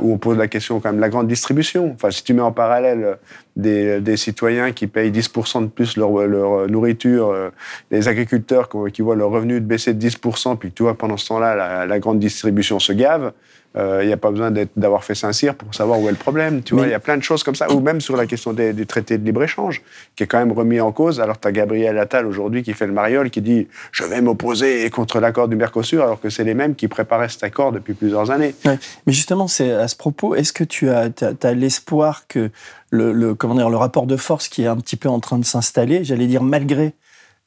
où 0.00 0.12
on 0.14 0.18
pose 0.18 0.38
la 0.38 0.48
question 0.48 0.80
quand 0.80 0.88
même 0.90 0.96
de 0.96 1.00
la 1.02 1.08
grande 1.10 1.28
distribution. 1.28 1.90
Enfin, 1.94 2.10
si 2.10 2.22
tu 2.24 2.32
mets 2.34 2.40
en 2.42 2.52
parallèle 2.52 3.16
des, 3.56 4.00
des 4.00 4.16
citoyens 4.16 4.72
qui 4.72 4.86
payent 4.86 5.10
10% 5.12 5.62
de 5.62 5.66
plus 5.68 5.96
leur, 5.96 6.10
leur 6.26 6.68
nourriture, 6.68 7.30
euh, 7.30 7.50
les 7.90 8.08
agriculteurs 8.08 8.68
qui, 8.68 8.78
qui 8.92 9.02
voient 9.02 9.16
leur 9.16 9.30
revenu 9.30 9.60
baisser 9.60 9.94
de 9.94 10.08
10%, 10.08 10.56
puis 10.56 10.72
tu 10.72 10.82
vois, 10.82 10.94
pendant 10.94 11.16
ce 11.16 11.28
temps-là, 11.28 11.54
la, 11.54 11.86
la 11.86 11.98
grande 11.98 12.18
distribution 12.18 12.78
se 12.80 12.92
gave, 12.92 13.32
euh, 13.76 14.00
il 14.02 14.06
n'y 14.06 14.12
a 14.12 14.16
pas 14.16 14.30
besoin 14.30 14.52
d'avoir 14.76 15.02
fait 15.02 15.16
Saint-Cyr 15.16 15.56
pour 15.56 15.74
savoir 15.74 15.98
où 15.98 16.06
est 16.06 16.12
le 16.12 16.16
problème. 16.16 16.62
Tu 16.62 16.74
vois, 16.76 16.86
il 16.86 16.90
y 16.90 16.94
a 16.94 17.00
plein 17.00 17.16
de 17.16 17.24
choses 17.24 17.42
comme 17.42 17.56
ça. 17.56 17.68
Ou 17.72 17.80
même 17.80 18.00
sur 18.00 18.16
la 18.16 18.24
question 18.24 18.52
des- 18.52 18.72
du 18.72 18.86
traité 18.86 19.18
de 19.18 19.24
libre-échange, 19.24 19.82
qui 20.14 20.22
est 20.22 20.26
quand 20.28 20.38
même 20.38 20.52
remis 20.52 20.78
en 20.80 20.92
cause. 20.92 21.20
Alors, 21.20 21.40
tu 21.40 21.48
as 21.48 21.50
Gabriel 21.52 21.98
Attal 21.98 22.24
aujourd'hui 22.24 22.62
qui 22.62 22.72
fait 22.72 22.86
le 22.86 22.92
mariole, 22.92 23.30
qui 23.30 23.40
dit 23.40 23.66
«Je 23.92 24.04
vais 24.04 24.20
m'opposer 24.20 24.88
contre 24.90 25.18
l'accord 25.18 25.48
du 25.48 25.56
Mercosur», 25.56 26.02
alors 26.04 26.20
que 26.20 26.30
c'est 26.30 26.44
les 26.44 26.54
mêmes 26.54 26.76
qui 26.76 26.86
préparaient 26.86 27.28
cet 27.28 27.42
accord 27.42 27.72
depuis 27.72 27.94
plusieurs 27.94 28.30
années. 28.30 28.54
Ouais. 28.64 28.78
Mais 29.08 29.12
justement, 29.12 29.48
c'est 29.48 29.72
à 29.72 29.88
ce 29.88 29.96
propos, 29.96 30.36
est-ce 30.36 30.52
que 30.52 30.62
tu 30.62 30.88
as, 30.90 31.08
l'espoir 31.52 32.28
que 32.28 32.50
le, 32.94 33.12
le- 33.12 33.34
comment 33.34 33.54
dire, 33.54 33.70
le 33.70 33.76
rapport 33.76 34.06
de 34.06 34.16
force 34.16 34.48
qui 34.48 34.62
est 34.62 34.66
un 34.66 34.76
petit 34.76 34.96
peu 34.96 35.08
en 35.08 35.20
train 35.20 35.38
de 35.38 35.44
s'installer, 35.44 36.04
j'allais 36.04 36.26
dire 36.26 36.42
malgré 36.42 36.94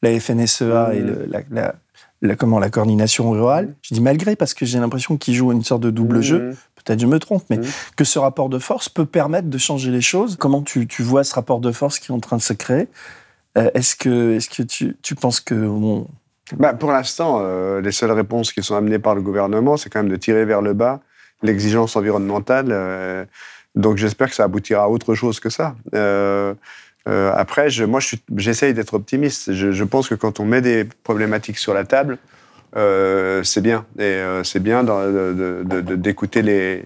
la 0.01 0.19
FNSEA 0.19 0.93
et 0.93 1.01
le- 1.01 1.25
la, 1.29 1.39
la- 1.49 1.75
la- 2.21 2.35
comment, 2.35 2.59
la 2.59 2.69
coordination 2.69 3.29
rurale, 3.31 3.73
je 3.81 3.93
dis 3.93 4.01
malgré 4.01 4.35
parce 4.35 4.53
que 4.53 4.65
j'ai 4.65 4.79
l'impression 4.79 5.17
qu'ils 5.17 5.35
jouent 5.35 5.51
une 5.51 5.63
sorte 5.63 5.81
de 5.81 5.89
double 5.91 6.21
jeu, 6.21 6.55
peut-être 6.83 6.99
je 6.99 7.07
me 7.07 7.19
trompe, 7.19 7.43
mais 7.49 7.59
que 7.95 8.03
ce 8.03 8.19
rapport 8.19 8.49
de 8.49 8.59
force 8.59 8.89
peut 8.89 9.05
permettre 9.05 9.49
de 9.49 9.57
changer 9.57 9.91
les 9.91 10.01
choses. 10.01 10.35
Comment 10.37 10.61
tu, 10.61 10.87
tu 10.87 11.01
vois 11.03 11.23
ce 11.23 11.33
rapport 11.35 11.59
de 11.59 11.71
force 11.71 11.99
qui 11.99 12.11
est 12.11 12.15
en 12.15 12.19
train 12.19 12.37
de 12.37 12.41
se 12.41 12.53
créer? 12.53 12.87
Euh, 13.57 13.69
Est-ce 13.73 13.95
que, 13.95 14.35
est 14.37 14.49
que 14.55 14.63
tu, 14.63 14.95
tu 15.01 15.15
penses 15.15 15.39
que... 15.39 15.55
Bon, 15.55 16.07
Bah, 16.57 16.73
pour 16.73 16.91
l'instant, 16.91 17.39
euh, 17.41 17.81
les 17.81 17.91
seules 17.91 18.11
réponses 18.11 18.51
qui 18.53 18.61
sont 18.63 18.75
amenées 18.75 18.99
par 18.99 19.15
le 19.15 19.21
gouvernement, 19.21 19.77
c'est 19.77 19.89
quand 19.89 19.99
même 20.03 20.11
de 20.11 20.15
tirer 20.17 20.45
vers 20.45 20.61
le 20.61 20.73
bas 20.73 20.99
l'exigence 21.43 21.95
environnementale. 21.95 22.67
euh, 22.71 23.25
donc 23.77 23.97
j'espère 23.97 24.29
que 24.29 24.35
ça 24.35 24.43
aboutira 24.43 24.83
à 24.83 24.87
autre 24.87 25.13
chose 25.13 25.39
que 25.39 25.49
ça. 25.49 25.75
Euh, 25.93 26.53
euh, 27.07 27.31
après, 27.35 27.69
moi, 27.87 28.01
j'essaye 28.35 28.73
d'être 28.73 28.95
optimiste. 28.95 29.53
Je, 29.53 29.83
pense 29.83 30.09
que 30.09 30.15
quand 30.15 30.39
on 30.39 30.45
met 30.45 30.61
des 30.61 30.85
problématiques 31.03 31.59
sur 31.59 31.73
la 31.73 31.85
table, 31.85 32.17
euh, 32.75 33.43
c'est 33.43 33.61
bien. 33.61 33.85
Et 33.99 34.19
c'est 34.43 34.59
bien 34.61 34.83
d'écouter 34.83 36.41
les, 36.41 36.85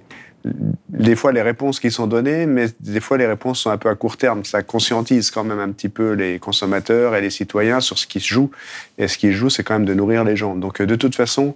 des 0.89 1.15
fois 1.15 1.31
les 1.31 1.41
réponses 1.41 1.79
qui 1.79 1.89
sont 1.89 2.07
données, 2.07 2.45
mais 2.45 2.67
des 2.81 2.99
fois 2.99 3.17
les 3.17 3.25
réponses 3.25 3.61
sont 3.61 3.71
un 3.71 3.77
peu 3.77 3.89
à 3.89 3.95
court 3.95 4.17
terme. 4.17 4.43
Ça 4.43 4.61
conscientise 4.61 5.31
quand 5.31 5.45
même 5.45 5.59
un 5.59 5.71
petit 5.71 5.89
peu 5.89 6.11
les 6.11 6.39
consommateurs 6.39 7.15
et 7.15 7.21
les 7.21 7.31
citoyens 7.31 7.79
sur 7.79 7.97
ce 7.97 8.05
qui 8.05 8.19
se 8.19 8.27
joue. 8.27 8.51
Et 8.99 9.07
ce 9.07 9.17
qui 9.17 9.27
se 9.27 9.37
joue, 9.37 9.49
c'est 9.49 9.63
quand 9.63 9.73
même 9.75 9.85
de 9.85 9.93
nourrir 9.93 10.23
les 10.23 10.35
gens. 10.35 10.55
Donc 10.55 10.81
de 10.81 10.95
toute 10.95 11.15
façon, 11.15 11.55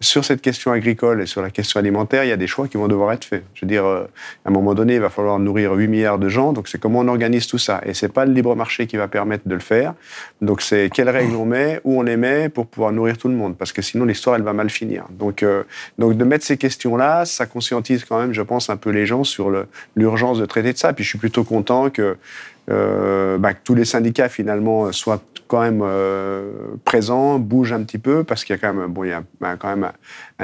sur 0.00 0.24
cette 0.24 0.42
question 0.42 0.72
agricole 0.72 1.22
et 1.22 1.26
sur 1.26 1.40
la 1.40 1.50
question 1.50 1.80
alimentaire, 1.80 2.24
il 2.24 2.28
y 2.28 2.32
a 2.32 2.36
des 2.36 2.46
choix 2.46 2.68
qui 2.68 2.76
vont 2.76 2.86
devoir 2.86 3.12
être 3.12 3.24
faits. 3.24 3.44
Je 3.54 3.64
veux 3.64 3.68
dire, 3.68 3.86
euh, 3.86 4.04
à 4.44 4.50
un 4.50 4.52
moment 4.52 4.74
donné, 4.74 4.96
il 4.96 5.00
va 5.00 5.08
falloir 5.08 5.38
nourrir 5.38 5.72
8 5.72 5.88
milliards 5.88 6.18
de 6.18 6.28
gens, 6.28 6.52
donc 6.52 6.68
c'est 6.68 6.78
comment 6.78 7.00
on 7.00 7.08
organise 7.08 7.46
tout 7.46 7.56
ça. 7.58 7.80
Et 7.86 7.94
c'est 7.94 8.12
pas 8.12 8.26
le 8.26 8.32
libre 8.32 8.54
marché 8.54 8.86
qui 8.86 8.98
va 8.98 9.08
permettre 9.08 9.48
de 9.48 9.54
le 9.54 9.60
faire. 9.60 9.94
Donc 10.42 10.60
c'est 10.60 10.90
quelles 10.92 11.08
règles 11.08 11.34
on 11.34 11.46
met, 11.46 11.80
où 11.84 11.98
on 11.98 12.02
les 12.02 12.18
met 12.18 12.50
pour 12.50 12.66
pouvoir 12.66 12.92
nourrir 12.92 13.16
tout 13.16 13.28
le 13.28 13.34
monde, 13.34 13.56
parce 13.56 13.72
que 13.72 13.80
sinon 13.80 14.04
l'histoire 14.04 14.36
elle 14.36 14.42
va 14.42 14.52
mal 14.52 14.68
finir. 14.68 15.06
Donc 15.10 15.42
euh, 15.42 15.62
donc 15.98 16.16
de 16.16 16.24
mettre 16.24 16.44
ces 16.44 16.58
questions-là, 16.58 17.24
ça 17.24 17.46
conscientise 17.46 18.04
quand 18.04 18.18
même, 18.18 18.34
je 18.34 18.42
pense, 18.42 18.68
un 18.68 18.76
peu 18.76 18.90
les 18.90 19.06
gens 19.06 19.24
sur 19.24 19.50
l'urgence 19.96 20.38
de 20.38 20.44
traiter 20.44 20.74
de 20.74 20.78
ça. 20.78 20.92
Puis 20.92 21.04
je 21.04 21.08
suis 21.08 21.18
plutôt 21.18 21.44
content 21.44 21.88
que 21.88 22.16
euh, 22.68 23.38
bah, 23.38 23.54
que 23.54 23.60
tous 23.64 23.74
les 23.74 23.84
syndicats 23.84 24.28
finalement 24.28 24.92
soient 24.92 25.22
quand 25.46 25.60
même 25.60 25.80
euh, 25.82 26.50
présents, 26.84 27.38
bougent 27.38 27.72
un 27.72 27.82
petit 27.82 27.98
peu, 27.98 28.24
parce 28.24 28.44
qu'il 28.44 28.54
y 28.54 28.58
a 28.58 28.60
quand 28.60 28.74
même, 28.74 28.92
bon, 28.92 29.04
il 29.04 29.10
y 29.10 29.12
a 29.12 29.22
bah, 29.40 29.56
quand 29.58 29.68
même 29.68 29.84
un, 29.84 29.92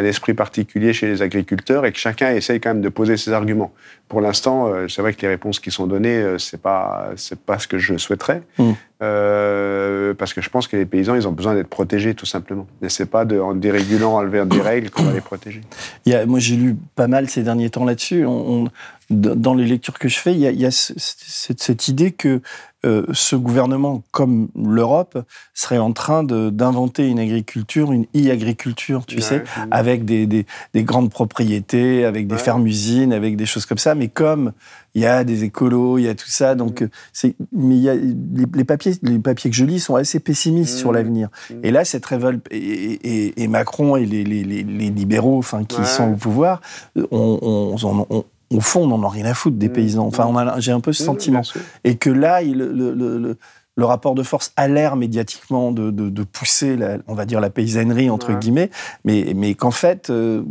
un 0.01 0.05
esprit 0.05 0.35
particulier 0.35 0.93
chez 0.93 1.07
les 1.07 1.23
agriculteurs 1.23 1.85
et 1.87 1.93
que 1.93 1.99
chacun 1.99 2.33
essaye 2.35 2.61
quand 2.61 2.71
même 2.71 2.83
de 2.83 2.89
poser 2.89 3.17
ses 3.17 3.33
arguments. 3.33 3.73
Pour 4.09 4.21
l'instant, 4.21 4.67
euh, 4.67 4.89
c'est 4.89 5.03
vrai 5.03 5.15
que 5.15 5.23
les 5.23 5.29
réponses 5.29 5.59
qui 5.61 5.71
sont 5.71 5.87
données, 5.87 6.17
euh, 6.17 6.39
c'est 6.39 6.61
pas, 6.61 7.11
c'est 7.17 7.41
pas 7.41 7.59
ce 7.59 7.67
que 7.67 7.79
je 7.79 7.97
souhaiterais, 7.97 8.43
Mm. 8.59 8.73
Euh, 9.03 10.15
parce 10.15 10.33
que 10.33 10.41
je 10.41 10.49
pense 10.49 10.69
que 10.69 10.77
les 10.77 10.87
paysans, 10.87 11.15
ils 11.15 11.27
ont 11.27 11.33
besoin 11.33 11.55
d'être 11.55 11.69
protégés 11.69 12.15
tout 12.15 12.27
simplement. 12.27 12.67
Et 12.83 12.89
c'est 12.89 13.07
pas 13.07 13.25
de, 13.25 13.39
en 13.39 13.55
dérégulant, 13.55 14.15
enlever 14.17 14.45
des 14.47 14.61
règles 14.73 14.91
qu'on 14.91 15.03
va 15.05 15.13
les 15.13 15.21
protéger. 15.21 15.61
Il 16.07 16.13
y 16.13 16.15
a- 16.15 16.27
moi, 16.27 16.39
j'ai 16.39 16.57
lu 16.57 16.77
pas 16.95 17.09
mal 17.09 17.29
ces 17.29 17.43
derniers 17.43 17.71
temps 17.71 17.85
là-dessus. 17.85 18.25
On- 18.25 18.65
on- 18.65 18.65
d- 19.11 19.33
dans 19.37 19.55
les 19.55 19.67
lectures 19.67 19.99
que 19.99 20.09
je 20.09 20.19
fais, 20.19 20.33
il 20.33 20.39
y 20.41 20.47
a, 20.47 20.51
il 20.51 20.61
y 20.61 20.67
a 20.67 20.71
ce- 20.71 20.93
cette, 20.97 21.63
cette 21.63 21.89
idée 21.89 22.13
que 22.13 22.41
euh, 22.85 23.05
ce 23.13 23.37
gouvernement, 23.37 24.03
comme 24.11 24.49
l'Europe, 24.61 25.17
serait 25.55 25.79
en 25.79 25.93
train 25.93 26.25
d'inventer 26.25 27.07
une 27.09 27.21
agriculture, 27.21 27.93
une 27.93 28.07
e-agriculture, 28.17 29.07
tu 29.07 29.17
Ouais. 29.17 29.21
sais, 29.23 29.45
avec 29.71 30.05
des, 30.05 30.27
des- 30.27 30.47
des 30.75 30.83
grandes 30.83 31.11
propriétés, 31.11 32.05
avec 32.05 32.27
des 32.27 32.39
fermes-usines, 32.39 33.13
avec 33.13 33.37
des 33.37 33.47
choses 33.47 33.67
comme 33.67 33.79
ça. 33.79 33.95
Mais 33.95 34.09
comme 34.09 34.53
il 34.95 35.03
y 35.03 35.07
a 35.07 35.25
des 35.25 35.45
écolos, 35.45 35.99
il 35.99 36.03
y 36.05 36.09
a 36.09 36.15
tout 36.15 36.29
ça, 36.29 36.55
donc 36.55 36.83
euh, 36.83 36.89
c'est. 37.13 37.35
Mais 37.53 37.77
il 37.77 37.83
y 37.83 37.89
a, 37.89 37.95
les, 37.95 38.47
les 38.55 38.65
papiers, 38.65 38.93
les 39.03 39.19
papiers 39.19 39.51
que 39.51 39.57
je 39.57 39.65
lis 39.65 39.81
sont 39.81 39.97
assez 39.97 40.21
pessimistes 40.21 40.77
sur 40.77 40.93
l'avenir. 40.93 41.29
Et 41.63 41.71
là, 41.71 41.85
cette 41.85 42.05
révolte 42.07 42.47
et, 42.51 42.57
et- 42.59 43.43
et 43.43 43.49
Macron 43.49 43.97
et 43.97 44.05
les, 44.05 44.25
les- 44.25 44.45
les- 44.45 44.63
les 44.65 44.91
libéraux, 44.91 45.39
enfin, 45.39 45.65
qui 45.65 45.79
Ouais. 45.79 45.85
sont 45.87 46.13
au 46.13 46.17
pouvoir, 46.17 46.61
euh, 46.99 47.07
on, 47.11 47.39
on- 47.43 47.77
on- 47.83 48.07
on- 48.11 48.25
au 48.55 48.61
fond, 48.61 48.83
on 48.85 48.99
n'en 48.99 49.03
a 49.05 49.09
rien 49.09 49.25
à 49.25 49.33
foutre 49.35 49.57
des 49.57 49.71
paysans. 49.71 50.07
Enfin, 50.07 50.27
on 50.29 50.37
a- 50.37 50.61
j'ai 50.61 50.73
un 50.73 50.81
peu 50.81 50.93
ce 50.93 51.05
sentiment. 51.05 51.41
Et 51.85 51.97
que 51.97 52.11
là, 52.11 52.43
il- 52.43 52.59
le, 52.59 52.93
le- 52.95 53.19
le- 53.19 53.39
le 53.75 53.85
rapport 53.87 54.15
de 54.15 54.23
force 54.23 54.53
a 54.57 54.69
l'air 54.69 54.97
médiatiquement 54.97 55.73
de, 55.73 55.91
de- 55.91 56.11
de 56.11 56.23
pousser, 56.25 56.77
la- 56.77 56.99
on 57.09 57.15
va 57.15 57.25
dire, 57.25 57.41
la 57.41 57.49
paysannerie, 57.49 58.11
entre 58.11 58.35
Ouais. 58.35 58.39
guillemets, 58.39 58.69
mais, 59.07 59.33
mais 59.35 59.55
qu'en 59.55 59.71
fait, 59.71 60.11
euh, 60.11 60.43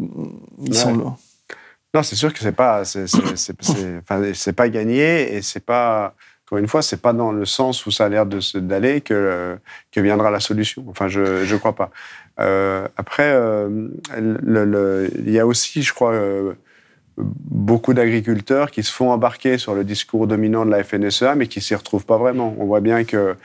ils 0.64 0.72
Ouais. 0.72 0.76
sont... 0.76 1.14
Non, 1.94 2.04
c'est 2.04 2.16
sûr 2.16 2.34
que 2.34 2.40
c'est 2.40 2.52
pas, 2.54 2.84
c'est, 2.86 4.54
pas 4.54 4.70
gagné 4.70 5.36
et 5.36 5.42
c'est 5.42 5.66
pas, 5.66 6.16
encore 6.46 6.58
une 6.60 6.68
fois, 6.68 6.82
c'est 6.82 7.02
pas 7.02 7.14
dans 7.14 7.32
le 7.32 7.46
sens 7.46 7.86
où 7.86 7.92
ça 7.92 8.06
a 8.06 8.10
l'air 8.10 8.26
de 8.26 8.40
se- 8.40 8.58
d'aller 8.58 9.02
que, 9.02 9.58
que 9.92 10.00
viendra 10.00 10.32
la 10.32 10.40
solution. 10.40 10.86
Enfin, 10.90 11.08
je, 11.10 11.44
je 11.46 11.56
crois 11.58 11.76
pas. 11.76 11.92
Euh, 12.40 12.88
après, 12.96 13.32
euh, 13.34 13.90
le- 14.18 14.66
le- 14.66 15.12
il 15.20 15.32
y 15.32 15.40
a 15.40 15.46
aussi, 15.46 15.82
je 15.84 15.94
crois, 15.94 16.14
euh, 16.14 16.54
beaucoup 17.18 17.94
d'agriculteurs 17.94 18.72
qui 18.72 18.84
se 18.84 18.92
font 18.92 19.12
embarquer 19.12 19.58
sur 19.58 19.76
le 19.76 19.84
discours 19.84 20.28
dominant 20.28 20.66
de 20.66 20.72
la 20.72 20.84
FNSEA, 20.84 21.36
mais 21.36 21.48
qui 21.48 21.60
s'y 21.62 21.76
retrouvent 21.76 22.06
pas 22.06 22.18
vraiment. 22.18 22.56
On 22.58 22.66
voit 22.66 22.80
bien 22.82 23.04
que 23.04 23.36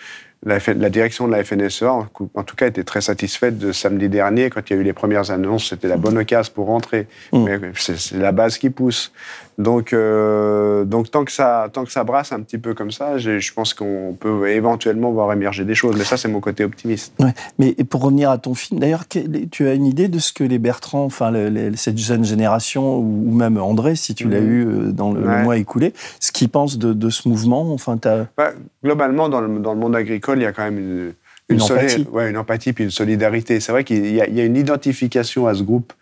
la, 0.47 0.91
direction 0.91 1.27
de 1.27 1.33
la 1.33 1.43
FNSEA, 1.45 1.91
en, 2.35 2.43
tout 2.45 2.57
cas, 2.57 2.67
était 2.69 2.85
très 2.85 3.01
satisfaite 3.01 3.59
de 3.59 3.73
samedi 3.73 4.09
dernier, 4.09 4.49
quand 4.49 4.61
il 4.71 4.73
y 4.75 4.77
a 4.77 4.81
eu 4.81 4.85
les 4.85 4.93
premières 4.93 5.31
annonces, 5.31 5.69
c'était 5.71 5.89
la 5.89 5.97
bonne 5.97 6.17
occasion 6.17 6.53
pour 6.55 6.67
rentrer. 6.67 7.07
Mais 7.33 7.59
c'est 7.75 8.17
la 8.17 8.33
base 8.33 8.57
qui 8.59 8.71
pousse. 8.71 9.13
Donc, 9.59 9.95
euh, 9.95 10.85
donc 10.85 11.11
tant, 11.11 11.25
que 11.25 11.33
ça, 11.33 11.69
tant 11.73 11.85
que 11.85 11.91
ça 11.91 12.05
brasse 12.05 12.31
un 12.33 12.41
petit 12.41 12.59
peu 12.59 12.75
comme 12.75 12.91
ça, 12.91 13.17
je 13.17 13.53
pense 13.55 13.73
qu'on 13.75 14.15
peut 14.19 14.49
éventuellement 14.51 15.11
voir 15.13 15.33
émerger 15.33 15.65
des 15.65 15.75
choses. 15.75 15.97
Mais 15.97 16.05
ça, 16.05 16.17
c'est 16.17 16.29
mon 16.29 16.41
côté 16.41 16.63
optimiste. 16.63 17.15
Ouais. 17.19 17.33
Mais 17.59 17.73
pour 17.89 18.03
revenir 18.03 18.31
à 18.31 18.39
ton 18.39 18.55
film, 18.55 18.81
d'ailleurs, 18.81 19.05
tu 19.51 19.67
as 19.67 19.73
une 19.73 19.87
idée 19.87 20.09
de 20.09 20.19
ce 20.19 20.33
que 20.33 20.45
les 20.45 20.59
Bertrand, 20.59 21.05
enfin 21.05 21.31
le- 21.31 21.75
cette 21.75 21.99
jeune 21.99 22.25
génération, 22.25 22.99
ou 22.99 23.33
même 23.35 23.57
André, 23.59 23.97
si 23.97 24.15
tu 24.15 24.29
l'as 24.29 24.41
Mhm. 24.41 24.51
eu 24.51 24.67
euh, 24.67 24.93
dans 24.93 25.13
le, 25.13 25.21
mois 25.43 25.57
écoulé, 25.57 25.93
ce 26.21 26.33
qu'ils 26.33 26.51
pensent 26.51 26.79
de, 26.79 26.93
de 26.93 27.11
ce 27.11 27.29
mouvement, 27.29 27.73
enfin, 27.73 27.97
Ouais, 28.39 28.53
globalement, 28.85 29.29
dans 29.29 29.41
le, 29.41 29.59
dans 29.59 29.73
le 29.73 29.81
monde 29.81 29.97
agricole, 29.97 30.36
il 30.41 30.43
y 30.45 30.47
a 30.47 30.53
quand 30.53 30.65
même 30.65 31.15
une, 31.49 31.63
empathie. 31.63 32.07
ouais, 32.11 32.29
une 32.31 32.37
empathie 32.37 32.73
puis 32.73 32.85
une 32.85 32.91
solidarité. 32.91 33.61
C'est 33.61 33.71
vrai 33.73 33.85
qu'il 33.85 34.05
y, 34.15 34.21
a- 34.21 34.27
il 34.27 34.35
y 34.35 34.41
a 34.41 34.45
une 34.45 34.57
identification 34.57 35.47
à 35.47 35.55
ce 35.55 35.63
groupe 35.63 35.93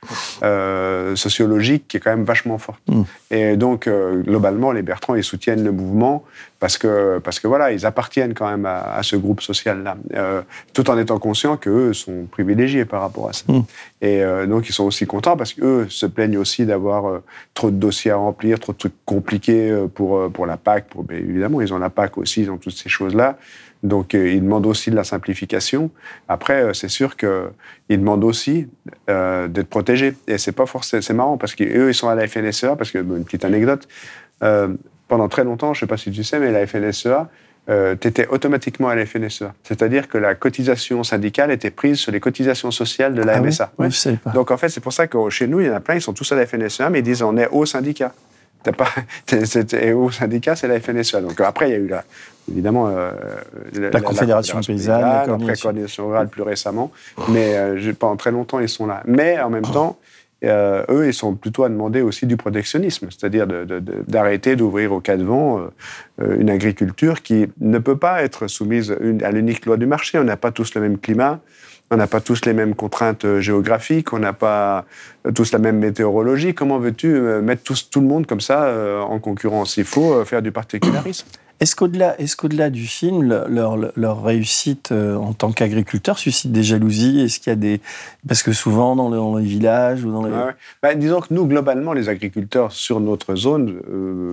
euh, 0.43 1.15
sociologique 1.17 1.87
qui 1.89 1.97
est 1.99 2.01
quand 2.01 2.11
même 2.11 2.25
vachement 2.25 2.59
forte. 2.59 2.81
Mm. 2.89 3.03
Et 3.31 3.57
donc, 3.57 3.87
euh, 3.87 4.23
globalement, 4.23 4.73
les 4.73 4.83
Bertrand, 4.83 5.15
ils 5.15 5.25
soutiennent 5.25 5.63
le 5.63 5.73
mouvement 5.73 6.25
parce 6.61 6.79
que, 6.79 7.19
parce 7.23 7.41
que 7.41 7.47
voilà, 7.47 7.73
ils 7.73 7.85
appartiennent 7.85 8.33
quand 8.33 8.49
même 8.49 8.65
à, 8.65 8.95
à 8.95 9.03
ce 9.03 9.17
groupe 9.17 9.43
social-là, 9.43 9.99
euh, 10.15 10.41
tout 10.73 10.89
en 10.89 10.99
étant 10.99 11.19
conscients 11.19 11.59
qu'eux 11.59 11.93
sont 11.93 12.25
privilégiés 12.31 12.87
par 12.87 13.03
rapport 13.03 13.29
à 13.29 13.35
ça. 13.35 13.45
Mm. 13.49 13.61
Et 14.01 14.23
donc, 14.47 14.69
ils 14.69 14.73
sont 14.73 14.85
aussi 14.85 15.07
contents 15.07 15.35
parce 15.37 15.55
qu'eux 15.55 15.87
se 15.89 16.05
plaignent 16.07 16.37
aussi 16.39 16.67
d'avoir 16.67 17.21
trop 17.55 17.71
de 17.71 17.77
dossiers 17.77 18.11
à 18.11 18.17
remplir, 18.17 18.59
trop 18.61 18.73
de 18.73 18.79
trucs 18.79 18.93
compliqués 19.07 19.75
pour, 19.95 20.31
pour 20.31 20.45
la 20.45 20.59
PAC. 20.59 20.89
Pour, 20.89 21.07
évidemment, 21.11 21.63
ils 21.63 21.73
ont 21.73 21.79
la 21.79 21.89
PAC 21.89 22.19
aussi, 22.19 22.43
ils 22.43 22.51
ont 22.51 22.59
toutes 22.59 22.77
ces 22.77 22.91
choses-là. 22.91 23.39
Donc, 23.85 24.15
euh, 24.15 24.31
ils 24.31 24.43
demandent 24.43 24.67
aussi 24.67 24.91
de 24.91 24.97
la 24.97 25.05
simplification. 25.05 25.91
Après, 26.27 26.63
euh, 26.63 26.73
c'est 26.73 26.89
sûr 26.89 27.17
qu'ils 27.17 27.29
demandent 27.91 28.25
aussi 28.25 28.67
euh, 29.11 29.47
d'être 29.47 29.69
protégés. 29.69 30.15
Et 30.27 30.39
c'est 30.39 30.53
pas 30.53 30.67
forcément, 30.67 31.03
c'est 31.03 31.13
marrant 31.13 31.37
parce 31.37 31.55
qu'eux, 31.55 31.91
ils 31.91 31.95
sont 31.95 32.09
à 32.09 32.15
la 32.15 32.27
FNSEA, 32.27 32.77
parce 32.77 32.91
que, 32.91 32.99
bon, 32.99 33.17
une 33.17 33.25
petite 33.25 33.45
anecdote, 33.45 33.87
euh, 34.43 34.69
pendant 35.07 35.29
très 35.29 35.45
longtemps, 35.45 35.75
je 35.75 35.81
sais 35.81 35.87
pas 35.87 35.99
si 35.99 36.11
tu 36.11 36.25
sais, 36.25 36.39
mais 36.41 36.51
la 36.51 36.67
FNSEA, 36.67 37.29
tu 37.69 38.09
étais 38.09 38.27
automatiquement 38.27 38.89
à 38.89 38.95
la 38.95 39.05
FNSEA. 39.05 39.53
C'est-à-dire 39.63 40.09
que 40.09 40.17
la 40.17 40.35
cotisation 40.35 41.03
syndicale 41.03 41.51
était 41.51 41.71
prise 41.71 41.99
sur 41.99 42.11
les 42.11 42.21
cotisations 42.21 42.71
sociales 42.71 43.15
de 43.15 43.23
la 43.23 43.35
Ah 43.35 43.41
MSA. 43.41 43.73
Ouais, 43.79 43.91
je 43.91 43.97
savais 43.97 44.17
pas. 44.17 44.31
Donc 44.31 44.51
en 44.51 44.57
fait, 44.57 44.71
c'est 44.71 44.81
pour 44.83 44.95
ça 44.95 45.07
que 45.07 45.29
chez 45.29 45.47
nous, 45.47 45.61
il 45.61 45.67
y 45.67 45.71
en 45.71 45.75
a 45.75 45.81
plein, 45.81 45.95
ils 45.95 46.03
sont 46.03 46.15
tous 46.15 46.31
à 46.33 46.37
la 46.37 46.47
FNSEA, 46.47 46.89
mais 46.91 47.01
ils 47.01 47.03
disent 47.03 47.23
on 47.23 47.37
est 47.37 47.49
au 47.49 47.67
syndicat. 47.67 48.15
T'as 48.65 48.73
pas, 48.73 48.89
et 49.81 49.93
au 49.93 50.11
syndicat, 50.11 50.57
c'est 50.57 50.67
la 50.67 50.81
FNSEA. 50.81 51.21
Donc 51.21 51.41
après, 51.41 51.69
il 51.69 51.73
y 51.73 51.77
a 51.77 51.79
eu 51.79 51.87
la, 51.87 52.05
évidemment 52.51 52.89
euh, 52.89 53.13
La 53.75 54.01
Confédération 54.01 54.61
paysanne, 54.61 55.01
la 55.01 55.21
après 55.21 55.55
coordination. 55.55 56.09
rurale 56.09 56.29
plus 56.29 56.43
récemment, 56.43 56.91
mais 57.29 57.57
euh, 57.57 57.93
pendant 57.99 58.17
très 58.17 58.33
longtemps, 58.33 58.59
ils 58.59 58.69
sont 58.69 58.87
là. 58.87 59.03
Mais 59.07 59.39
en 59.41 59.51
même 59.51 59.63
temps, 59.63 59.99
euh, 60.45 60.85
eux, 60.91 61.07
ils 61.07 61.15
sont 61.15 61.35
plutôt 61.35 61.65
à 61.65 61.69
demander 61.69 62.03
aussi 62.03 62.27
du 62.27 62.37
protectionnisme, 62.37 63.09
c'est-à-dire 63.11 63.47
d'arrêter 63.47 64.57
d'ouvrir 64.57 64.93
au 64.93 65.01
cas 65.01 65.17
de 65.17 65.25
vent 65.25 65.59
euh, 65.59 65.63
euh, 66.23 66.37
une 66.39 66.51
agriculture 66.51 67.23
qui 67.23 67.47
ne 67.61 67.79
peut 67.79 67.97
pas 67.97 68.23
être 68.23 68.47
soumise 68.47 68.97
à 69.23 69.31
l'unique 69.31 69.65
loi 69.67 69.77
du 69.77 69.87
marché. 69.87 70.19
On 70.19 70.25
n'a 70.25 70.37
pas 70.37 70.51
tous 70.51 70.75
le 70.75 70.81
même 70.81 70.99
climat, 70.99 71.41
on 71.91 71.97
n'a 71.97 72.07
pas 72.07 72.21
tous 72.21 72.45
les 72.47 72.53
mêmes 72.53 72.75
contraintes 72.75 73.25
euh, 73.25 73.41
géographiques, 73.41 74.13
on 74.13 74.19
n'a 74.19 74.33
pas 74.33 74.85
euh, 75.27 75.33
tous 75.33 75.53
la 75.53 75.59
même 75.59 75.79
météorologie. 75.79 76.55
Comment 76.55 76.79
veux-tu 76.79 77.15
euh, 77.15 77.41
mettre 77.43 77.63
tout 77.63 78.01
le 78.01 78.07
monde 78.07 78.27
comme 78.27 78.41
ça 78.41 78.75
en 79.07 79.19
concurrence? 79.19 79.77
Il 79.77 79.85
faut 79.85 80.25
faire 80.25 80.43
du 80.43 80.53
particularisme. 80.53 81.27
Est-ce 81.61 81.77
qu'au-delà 81.77 82.21
est 82.21 82.35
qu'au-delà 82.37 82.69
du 82.69 82.87
film, 82.87 83.23
le- 83.23 83.45
leur, 83.49 83.77
leur 83.97 84.23
réussite 84.25 84.91
euh, 84.93 85.17
en 85.17 85.33
tant 85.33 85.53
qu'agriculteur 85.53 86.19
suscite 86.19 86.53
des 86.53 86.63
jalousies? 86.63 87.21
Est-ce 87.21 87.39
qu'il 87.39 87.51
y 87.51 87.53
a 87.53 87.57
des... 87.57 87.81
Parce 88.27 88.43
que 88.43 88.53
souvent, 88.53 88.97
dans, 88.97 89.09
le- 89.09 89.17
dans 89.17 89.37
les 89.37 89.45
villages 89.45 90.05
ou 90.05 90.13
dans 90.13 90.25
les... 90.25 90.33
Ouais. 90.33 90.53
Bah, 90.83 90.95
disons 90.95 91.21
que 91.21 91.33
nous, 91.33 91.47
globalement, 91.47 91.93
les 91.93 92.09
agriculteurs 92.09 92.73
sur 92.73 93.01
notre 93.01 93.37
zone 93.37 93.81
euh, 93.89 94.33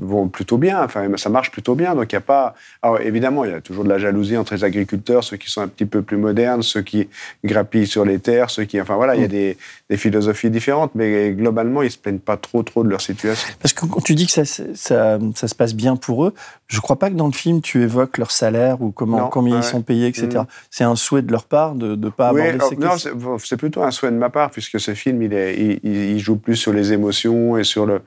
vont 0.00 0.28
plutôt 0.28 0.56
bien. 0.58 0.82
Enfin, 0.82 1.06
ça 1.16 1.28
marche 1.28 1.50
plutôt 1.50 1.74
bien. 1.74 1.94
Donc, 1.94 2.10
il 2.12 2.14
y 2.14 2.18
a 2.18 2.22
pas. 2.22 2.54
Alors, 2.82 3.00
évidemment, 3.00 3.44
il 3.44 3.50
y 3.50 3.54
a 3.54 3.60
toujours 3.60 3.84
de 3.84 3.88
la 3.88 3.98
jalousie 3.98 4.36
entre 4.36 4.54
les 4.54 4.64
agriculteurs, 4.64 5.22
ceux 5.24 5.36
qui 5.36 5.50
sont 5.50 5.60
un 5.60 5.68
petit 5.68 5.86
peu 5.86 6.02
plus 6.02 6.16
modernes, 6.16 6.62
ceux 6.62 6.82
qui 6.82 7.08
grappillent 7.44 7.86
sur 7.86 8.04
les 8.04 8.18
terres, 8.18 8.50
ceux 8.50 8.64
qui. 8.64 8.80
Enfin, 8.80 8.96
voilà, 8.96 9.14
il 9.14 9.20
y 9.20 9.24
a 9.24 9.28
des, 9.28 9.56
des 9.90 9.96
philosophies 9.96 10.50
différentes, 10.50 10.92
mais 10.94 11.30
globalement, 11.32 11.82
ils 11.82 11.90
se 11.90 11.98
plaignent 11.98 12.18
pas 12.18 12.36
trop, 12.36 12.62
trop 12.62 12.82
de 12.82 12.88
leur 12.88 13.00
situation. 13.02 13.48
Parce 13.60 13.74
que 13.74 13.86
quand 13.86 14.00
tu 14.00 14.14
dis 14.14 14.26
que 14.26 14.32
ça, 14.32 14.44
ça, 14.44 15.18
ça 15.34 15.48
se 15.48 15.54
passe 15.54 15.74
bien 15.74 15.96
pour 15.96 16.24
eux, 16.24 16.34
je 16.68 16.80
crois 16.80 16.98
pas 16.98 17.10
que 17.10 17.14
dans 17.14 17.26
le 17.26 17.32
film 17.32 17.60
tu 17.60 17.82
évoques 17.82 18.18
leur 18.18 18.30
salaire 18.30 18.82
ou 18.82 18.90
comment, 18.90 19.18
Non, 19.18 19.28
combien 19.28 19.54
ouais. 19.54 19.60
ils 19.60 19.64
sont 19.64 19.82
payés, 19.82 20.08
etc. 20.08 20.26
Mm. 20.40 20.44
C'est 20.70 20.84
un 20.84 20.96
souhait 20.96 21.22
de 21.22 21.30
leur 21.30 21.44
part 21.44 21.74
de 21.74 21.94
ne 21.94 22.08
pas 22.08 22.32
Oui, 22.32 22.40
aborder 22.40 22.54
alors, 22.58 22.68
ces 22.68 22.76
non, 22.76 22.90
questions. 22.90 23.38
c'est 23.38 23.46
c'est 23.48 23.56
plutôt 23.56 23.82
un 23.82 23.90
souhait 23.90 24.10
de 24.10 24.16
ma 24.16 24.30
part, 24.30 24.50
puisque 24.50 24.80
ce 24.80 24.94
film, 24.94 25.22
il, 25.22 25.32
est, 25.32 25.54
il, 25.56 25.80
il- 25.82 26.10
il 26.12 26.18
joue 26.18 26.36
plus 26.36 26.56
sur 26.56 26.72
les 26.72 26.92
émotions 26.92 27.56
et 27.56 27.64
sur 27.64 27.86
le. 27.86 28.02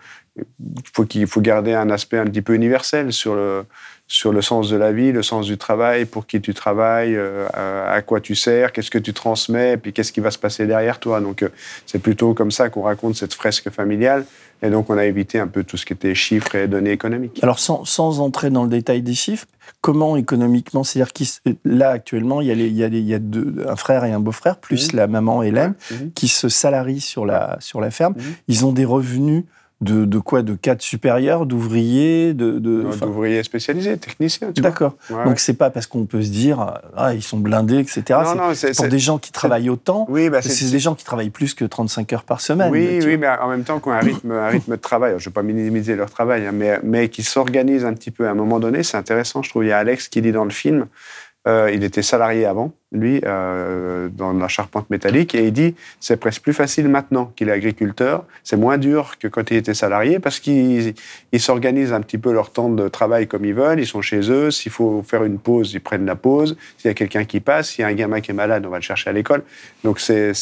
faut 0.93 1.06
qu'il 1.06 1.28
faut 1.28 1.41
garder 1.41 1.73
un 1.73 1.89
aspect 1.89 2.17
un 2.17 2.25
petit 2.25 2.41
peu 2.41 2.54
universel 2.54 3.13
sur 3.13 3.36
le 3.36 3.63
sur 4.12 4.34
le 4.34 4.41
sens 4.41 4.69
de 4.71 4.75
la 4.75 4.91
vie, 4.91 5.12
le 5.12 5.21
sens 5.21 5.45
du 5.45 5.56
travail, 5.60 6.06
pour 6.06 6.25
qui 6.25 6.41
tu 6.41 6.56
travailles, 6.56 7.15
euh, 7.15 7.47
à 7.88 8.02
quoi 8.02 8.19
tu 8.19 8.34
sers, 8.34 8.71
qu'est-ce 8.71 8.89
que 8.89 8.97
tu 8.97 9.13
transmets, 9.13 9.78
puis 9.78 9.93
qu'est-ce 9.93 10.12
qui 10.12 10.19
va 10.19 10.32
se 10.32 10.39
passer 10.39 10.65
derrière 10.65 10.99
toi. 10.99 11.21
Donc 11.21 11.43
euh, 11.43 11.49
c'est 11.86 11.99
plutôt 11.99 12.34
comme 12.34 12.49
ça 12.49 12.69
qu'on 12.69 12.82
raconte 12.82 13.15
cette 13.17 13.36
fresque 13.36 13.69
familiale. 13.69 14.25
Et 14.62 14.69
donc 14.69 14.89
on 14.89 14.98
a 14.98 15.06
évité 15.06 15.39
un 15.39 15.48
peu 15.48 15.63
tout 15.63 15.78
ce 15.78 15.86
qui 15.86 15.93
était 15.93 16.15
chiffres 16.15 16.56
et 16.56 16.67
données 16.67 16.91
économiques. 16.91 17.39
Alors 17.43 17.60
sans, 17.60 17.86
sans 17.86 18.19
entrer 18.19 18.50
dans 18.50 18.63
le 18.63 18.69
détail 18.69 19.02
des 19.02 19.13
chiffres, 19.13 19.45
comment 19.82 20.17
économiquement, 20.17 20.84
c'est-à-dire 20.84 21.13
qui 21.13 21.32
là 21.63 21.91
actuellement 21.91 22.41
il 22.41 22.48
y 22.48 22.52
a, 22.52 22.56
les, 22.56 22.67
il 22.67 22.76
y 22.76 22.84
a, 22.84 22.89
les, 22.89 23.00
il 23.00 23.08
y 23.08 23.13
a 23.13 23.19
deux, 23.19 23.65
un 23.67 23.76
frère 23.76 24.04
et 24.04 24.12
un 24.12 24.19
beau-frère 24.19 24.58
plus 24.58 24.80
Mmh. 24.80 24.95
la 24.95 25.08
maman 25.08 25.43
Hélène 25.43 25.74
qui 26.15 26.28
se 26.28 26.50
salarient 26.50 27.02
sur 27.02 27.26
la 27.26 27.58
sur 27.60 27.82
la 27.82 27.91
ferme. 27.91 28.15
Ils 28.48 28.65
ont 28.65 28.72
des 28.72 28.86
revenus 28.86 29.43
de, 29.82 30.04
de 30.06 30.20
quoi? 30.20 30.42
De 30.42 30.56
cadres 30.56 30.82
supérieurs, 30.82 31.46
d'ouvriers, 31.46 32.34
de, 32.34 32.60
D'ouvriers 32.60 33.44
spécialisés, 33.44 33.98
techniciens. 33.98 34.52
D'accord. 34.58 34.96
Ouais, 35.10 35.24
Donc 35.24 35.39
c'est 35.39 35.54
pas 35.54 35.70
parce 35.70 35.88
qu'on 35.88 36.06
peut 36.06 36.22
se 36.22 36.30
dire 36.30 36.80
ah 36.98 37.13
ils 37.13 37.22
sont 37.24 37.38
blindés 37.38 37.78
etc. 37.80 38.04
Non, 38.24 38.36
non, 38.36 38.54
c'est- 38.54 38.76
pour 38.76 38.88
des 38.88 39.00
gens 39.00 39.18
qui 39.18 39.32
travaillent 39.32 39.70
autant. 39.70 40.06
Oui, 40.10 40.30
bah, 40.30 40.42
c'est 40.42 40.70
des 40.72 40.80
gens 40.80 40.96
qui 40.96 41.06
travaillent 41.06 41.30
plus 41.30 41.54
que 41.54 41.63
35 41.65 42.12
heures 42.13 42.24
par 42.24 42.42
semaine. 42.42 42.72
Oui, 42.72 43.00
oui, 43.04 43.18
mais 43.18 43.28
en 43.28 43.48
même 43.50 43.63
temps, 43.63 43.80
qui 43.80 43.88
ont 43.88 43.92
un 43.94 44.00
rythme, 44.00 44.32
un 44.32 44.48
rythme 44.50 44.72
de 44.72 44.76
travail. 44.82 45.10
Alors, 45.12 45.20
Je 45.20 45.28
ne 45.28 45.32
vais 45.32 45.34
pas 45.34 45.44
minimiser 45.44 45.96
leur 45.96 46.10
travail, 46.10 46.46
hein, 46.46 46.52
mais, 46.54 46.80
mais 46.84 47.08
qui 47.10 47.24
s'organisent 47.24 47.86
un 47.86 47.94
petit 47.94 48.12
peu 48.12 48.28
à 48.28 48.32
un 48.32 48.36
moment 48.36 48.60
donné. 48.60 48.84
C'est 48.84 48.98
intéressant, 48.98 49.42
je 49.44 49.50
trouve. 49.50 49.63
Il 49.63 49.70
y 49.70 49.72
a 49.72 49.78
Alex 49.78 50.10
qui 50.10 50.22
dit 50.22 50.32
dans 50.32 50.44
le 50.44 50.50
film, 50.50 50.88
euh, 51.48 51.72
il 51.74 51.84
était 51.86 52.02
salarié 52.02 52.46
avant, 52.46 52.74
lui, 52.91 53.21
euh, 53.23 54.10
dans 54.10 54.34
la 54.34 54.47
charpente 54.47 54.89
métallique, 54.89 55.36
et 55.36 55.45
il 55.45 55.54
dit 55.54 55.75
c'est 55.99 56.17
presque 56.17 56.41
plus 56.41 56.54
facile 56.54 56.89
maintenant 56.89 57.32
qu'il 57.36 57.49
est 57.49 57.52
agriculteur. 57.52 58.25
C'est 58.43 58.58
moins 58.58 58.80
dur 58.80 59.13
que 59.19 59.28
quand 59.28 59.52
il 59.52 59.58
était 59.58 59.75
salarié 59.75 60.17
parce 60.19 60.39
qu'ils 60.39 60.95
ils 61.32 61.39
s'organisent 61.39 61.93
un 61.93 62.02
petit 62.02 62.17
peu 62.17 62.34
leur 62.34 62.52
temps 62.52 62.69
de 62.69 62.88
travail 62.88 63.28
comme 63.28 63.45
ils 63.45 63.54
veulent. 63.54 63.80
Ils 63.80 63.86
sont 63.86 64.02
chez 64.02 64.32
eux. 64.32 64.49
S'il 64.49 64.71
faut 64.71 65.04
faire 65.04 65.23
une 65.23 65.38
pause, 65.38 65.73
ils 65.73 65.82
prennent 65.82 66.06
la 66.08 66.15
pause. 66.15 66.58
S'il 66.78 66.88
y 66.89 66.91
a 66.91 66.95
quelqu'un 66.95 67.25
qui 67.25 67.39
passe, 67.39 67.69
s'il 67.69 67.84
y 67.84 67.86
a 67.86 67.88
un 67.89 67.93
gamin 67.93 68.21
qui 68.21 68.32
est 68.32 68.34
malade, 68.34 68.65
on 68.65 68.69
va 68.69 68.78
le 68.78 68.82
chercher 68.84 69.12
à 69.12 69.13
l'école. 69.13 69.43
Donc 69.84 69.99
c'est 69.99 70.34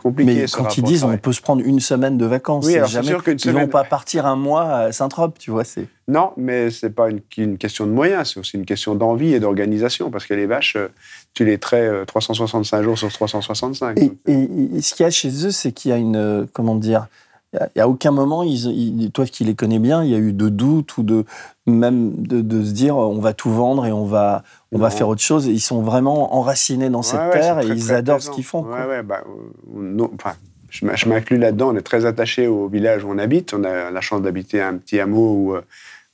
compliqué. 0.00 0.34
Mais 0.34 0.46
ce 0.46 0.56
quand 0.56 0.78
ils 0.78 0.82
disent 0.84 1.04
on 1.04 1.16
peut 1.18 1.32
se 1.32 1.42
prendre 1.42 1.62
une 1.64 1.80
semaine 1.80 2.16
de 2.16 2.24
vacances, 2.24 2.64
Oui, 2.66 2.76
alors 2.76 2.88
jamais, 2.88 3.08
sûr 3.08 3.22
ils 3.26 3.32
vont 3.32 3.38
semaine- 3.38 3.68
pas 3.68 3.84
partir 3.84 4.24
un 4.24 4.36
mois 4.36 4.64
à 4.74 4.92
Saint-Trope, 4.92 5.38
tu 5.38 5.50
vois. 5.50 5.64
C'est 5.64 5.86
Non, 6.08 6.32
mais 6.38 6.70
c'est 6.70 6.90
pas 6.90 7.10
une, 7.10 7.20
une 7.36 7.58
question 7.58 7.86
de 7.86 7.92
moyens, 7.92 8.32
c'est 8.32 8.40
aussi 8.40 8.56
une 8.56 8.64
question 8.64 8.94
d'envie 8.94 9.34
et 9.34 9.40
d'organisation, 9.40 10.10
parce 10.10 10.24
que 10.26 10.34
les 10.34 10.46
vaches, 10.46 10.76
euh, 10.76 10.88
tu 11.34 11.44
les 11.44 11.58
traites 11.58 11.90
euh, 11.92 12.04
365 12.04 12.82
jours 12.82 12.98
sur 12.98 13.10
365. 13.12 13.98
Et, 13.98 14.12
et- 14.26 14.76
et 14.76 14.80
ce 14.82 14.94
qu'il 14.94 15.04
y 15.04 15.06
a 15.06 15.10
chez 15.10 15.28
eux, 15.46 15.50
c'est 15.50 15.72
qu'il 15.72 15.90
y 15.90 15.94
a 15.94 15.96
une. 15.96 16.16
euh, 16.16 16.44
Comment 16.52 16.74
dire 16.74 17.06
Il 17.54 17.60
y 17.76 17.80
a- 17.80 17.88
aucun 17.88 18.10
moment, 18.12 18.42
ils, 18.44 18.66
ils- 19.02 19.10
toi 19.10 19.24
qui 19.26 19.44
les 19.44 19.54
connais 19.54 19.78
bien, 19.80 20.04
il 20.04 20.10
y 20.10 20.14
a 20.14 20.18
eu 20.18 20.32
de 20.32 20.48
doute 20.48 20.96
ou 20.98 21.02
de 21.02 21.24
même 21.66 22.12
de, 22.22 22.40
de 22.40 22.64
se 22.64 22.70
dire 22.70 22.96
on 22.96 23.18
va 23.18 23.32
tout 23.32 23.50
vendre 23.50 23.86
et 23.86 23.92
on 23.92 24.04
va 24.04 24.42
on 24.72 24.78
va 24.78 24.90
faire 24.90 25.08
autre 25.08 25.20
chose. 25.22 25.46
Ils 25.46 25.60
sont 25.60 25.82
vraiment 25.82 26.34
enracinés 26.36 26.90
dans 26.90 27.02
cette 27.02 27.18
Ouais, 27.20 27.30
terre 27.30 27.58
et 27.60 27.66
ils 27.66 27.92
adorent 27.92 28.22
ce 28.22 28.30
qu'ils 28.30 28.44
font. 28.44 28.62
Ouais, 28.64 28.86
ouais, 28.86 29.02
bah, 29.02 29.24
euh, 29.26 29.30
non, 29.74 30.10
enfin, 30.14 30.34
je 30.68 31.08
m'inclus 31.08 31.38
là-dedans. 31.38 31.70
On 31.72 31.76
est 31.76 31.82
très 31.82 32.04
attaché 32.06 32.46
au 32.46 32.68
village 32.68 33.02
où 33.04 33.08
on 33.10 33.18
habite. 33.18 33.52
On 33.52 33.64
a 33.64 33.90
la 33.90 34.00
chance 34.00 34.22
d'habiter 34.22 34.60
un 34.62 34.76
petit 34.76 35.00
hameau 35.00 35.32
où 35.34 35.54
euh, 35.56 35.62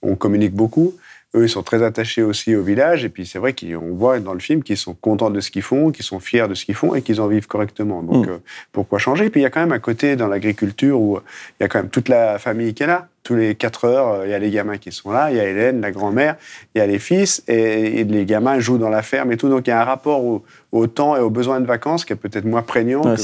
on 0.02 0.14
communique 0.16 0.54
beaucoup. 0.54 0.94
Eux, 1.36 1.44
ils 1.44 1.48
sont 1.48 1.62
très 1.62 1.82
attachés 1.82 2.22
aussi 2.22 2.56
au 2.56 2.62
village. 2.62 3.04
Et 3.04 3.08
puis, 3.10 3.26
c'est 3.26 3.38
vrai 3.38 3.52
qu'on 3.54 3.94
voit 3.94 4.18
dans 4.20 4.32
le 4.32 4.38
film 4.40 4.62
qu'ils 4.62 4.76
sont 4.78 4.94
contents 4.94 5.30
de 5.30 5.40
ce 5.40 5.50
qu'ils 5.50 5.62
font, 5.62 5.90
qu'ils 5.90 6.04
sont 6.04 6.18
fiers 6.18 6.48
de 6.48 6.54
ce 6.54 6.64
qu'ils 6.64 6.74
font 6.74 6.94
et 6.94 7.02
qu'ils 7.02 7.20
en 7.20 7.26
vivent 7.28 7.46
correctement. 7.46 8.02
Donc, 8.02 8.26
Mm. 8.26 8.30
euh, 8.30 8.36
pourquoi 8.72 8.98
changer? 8.98 9.26
Et 9.26 9.30
puis, 9.30 9.40
il 9.40 9.42
y 9.44 9.46
a 9.46 9.50
quand 9.50 9.60
même 9.60 9.72
un 9.72 9.78
côté 9.78 10.16
dans 10.16 10.28
l'agriculture 10.28 10.98
où 11.00 11.16
euh, 11.16 11.20
il 11.60 11.62
y 11.62 11.66
a 11.66 11.68
quand 11.68 11.78
même 11.80 11.90
toute 11.90 12.08
la 12.08 12.38
famille 12.38 12.72
qui 12.74 12.82
est 12.84 12.86
là. 12.86 13.08
Tous 13.22 13.34
les 13.34 13.56
quatre 13.56 13.86
heures, 13.86 14.08
euh, 14.20 14.26
il 14.26 14.30
y 14.30 14.34
a 14.34 14.38
les 14.38 14.50
gamins 14.50 14.78
qui 14.78 14.92
sont 14.92 15.10
là. 15.10 15.30
Il 15.32 15.36
y 15.36 15.40
a 15.40 15.44
Hélène, 15.44 15.80
la 15.80 15.90
grand-mère, 15.90 16.36
il 16.74 16.78
y 16.78 16.80
a 16.80 16.86
les 16.86 17.00
fils. 17.00 17.42
Et, 17.48 18.00
et 18.00 18.04
les 18.04 18.24
gamins 18.24 18.58
jouent 18.60 18.78
dans 18.78 18.88
la 18.88 19.02
ferme 19.02 19.32
et 19.32 19.36
tout. 19.36 19.48
Donc, 19.48 19.66
il 19.66 19.70
y 19.70 19.72
a 19.72 19.80
un 19.80 19.84
rapport 19.84 20.24
au, 20.24 20.44
au 20.72 20.86
temps 20.86 21.16
et 21.16 21.20
aux 21.20 21.28
besoins 21.30 21.60
de 21.60 21.66
vacances 21.66 22.04
qui 22.04 22.12
est 22.12 22.16
peut-être 22.16 22.44
moins 22.44 22.62
prégnant 22.62 23.02
Ouais, 23.02 23.16
que 23.16 23.22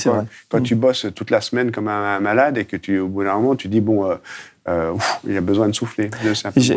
quand, 0.51 0.61
Mm. 0.61 0.63
tu 0.65 0.75
bosses 0.75 1.07
toute 1.15 1.31
la 1.31 1.41
semaine 1.41 1.71
comme 1.71 1.89
un, 1.89 2.17
un 2.17 2.21
malade 2.21 2.59
et 2.59 2.65
que 2.65 2.77
tu, 2.77 2.99
au 2.99 3.07
bout 3.09 3.23
d'un 3.25 3.35
moment, 3.37 3.55
tu 3.55 3.69
dis, 3.69 3.81
bon, 3.81 4.05
euh, 4.11 4.17
euh, 4.69 4.93
ouf, 4.93 5.21
il 5.27 5.37
a 5.37 5.41
besoin 5.41 5.69
de 5.69 5.75
souffler. 5.75 6.11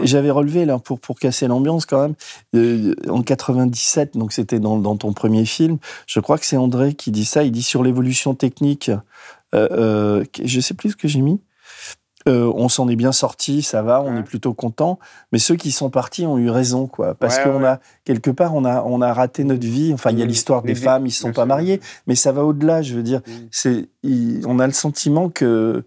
J'avais 0.06 0.32
relevé, 0.32 0.66
là, 0.66 0.80
pour, 0.80 1.00
pour 1.00 1.20
casser 1.20 1.48
l'ambiance 1.48 1.86
quand 1.86 2.02
même, 2.02 2.16
euh, 2.56 2.94
en 3.10 3.22
97, 3.22 4.18
donc 4.18 4.34
c'était 4.34 4.60
dans, 4.60 4.78
dans 4.78 4.96
ton 4.98 5.14
premier 5.14 5.46
film, 5.46 5.78
je 6.08 6.20
crois 6.20 6.38
que 6.38 6.46
c'est 6.46 6.58
André 6.58 6.94
qui 6.94 7.12
dit 7.12 7.26
ça, 7.26 7.44
il 7.44 7.52
dit 7.52 7.64
sur 7.64 7.84
l'évolution 7.84 8.34
technique, 8.36 8.90
euh, 9.54 9.68
euh, 9.72 10.24
je 10.44 10.60
sais 10.60 10.74
plus 10.74 10.92
ce 10.92 10.96
que 10.96 11.08
j'ai 11.08 11.22
mis, 11.22 11.40
euh, 12.28 12.52
on 12.56 12.70
s'en 12.70 12.90
est 12.90 12.96
bien 12.96 13.12
sorti, 13.12 13.62
ça 13.62 13.84
va, 13.84 14.02
on 14.02 14.18
est 14.18 14.24
plutôt 14.24 14.56
content, 14.56 14.98
mais 15.32 15.38
ceux 15.38 15.56
qui 15.56 15.72
sont 15.72 15.92
partis 15.92 16.26
ont 16.26 16.40
eu 16.40 16.50
raison, 16.50 16.88
quoi, 16.88 17.14
parce 17.14 17.38
Ouais, 17.38 17.44
qu'on 17.44 17.60
ouais. 17.62 17.68
a, 17.68 17.80
quelque 18.04 18.32
part, 18.32 18.56
on 18.56 18.66
a, 18.66 18.82
on 18.84 19.00
a 19.04 19.14
raté 19.14 19.44
notre 19.44 19.68
vie, 19.68 19.94
enfin, 19.94 20.10
il 20.10 20.18
y 20.18 20.24
a 20.24 20.26
Mm. 20.26 20.30
l'histoire 20.30 20.64
des 20.64 20.74
femmes, 20.74 21.06
ils 21.06 21.12
se 21.12 21.22
sont 21.22 21.34
pas 21.34 21.46
mariés, 21.46 21.80
mais 22.08 22.16
ça 22.16 22.32
va 22.32 22.44
au-delà, 22.44 22.82
je 22.82 22.96
veux 22.96 23.04
dire, 23.04 23.22
c'est, 23.52 23.90
il- 24.02 24.42
on 24.48 24.58
a 24.58 24.66
le 24.66 24.74
sentiment 24.74 25.30
que, 25.30 25.84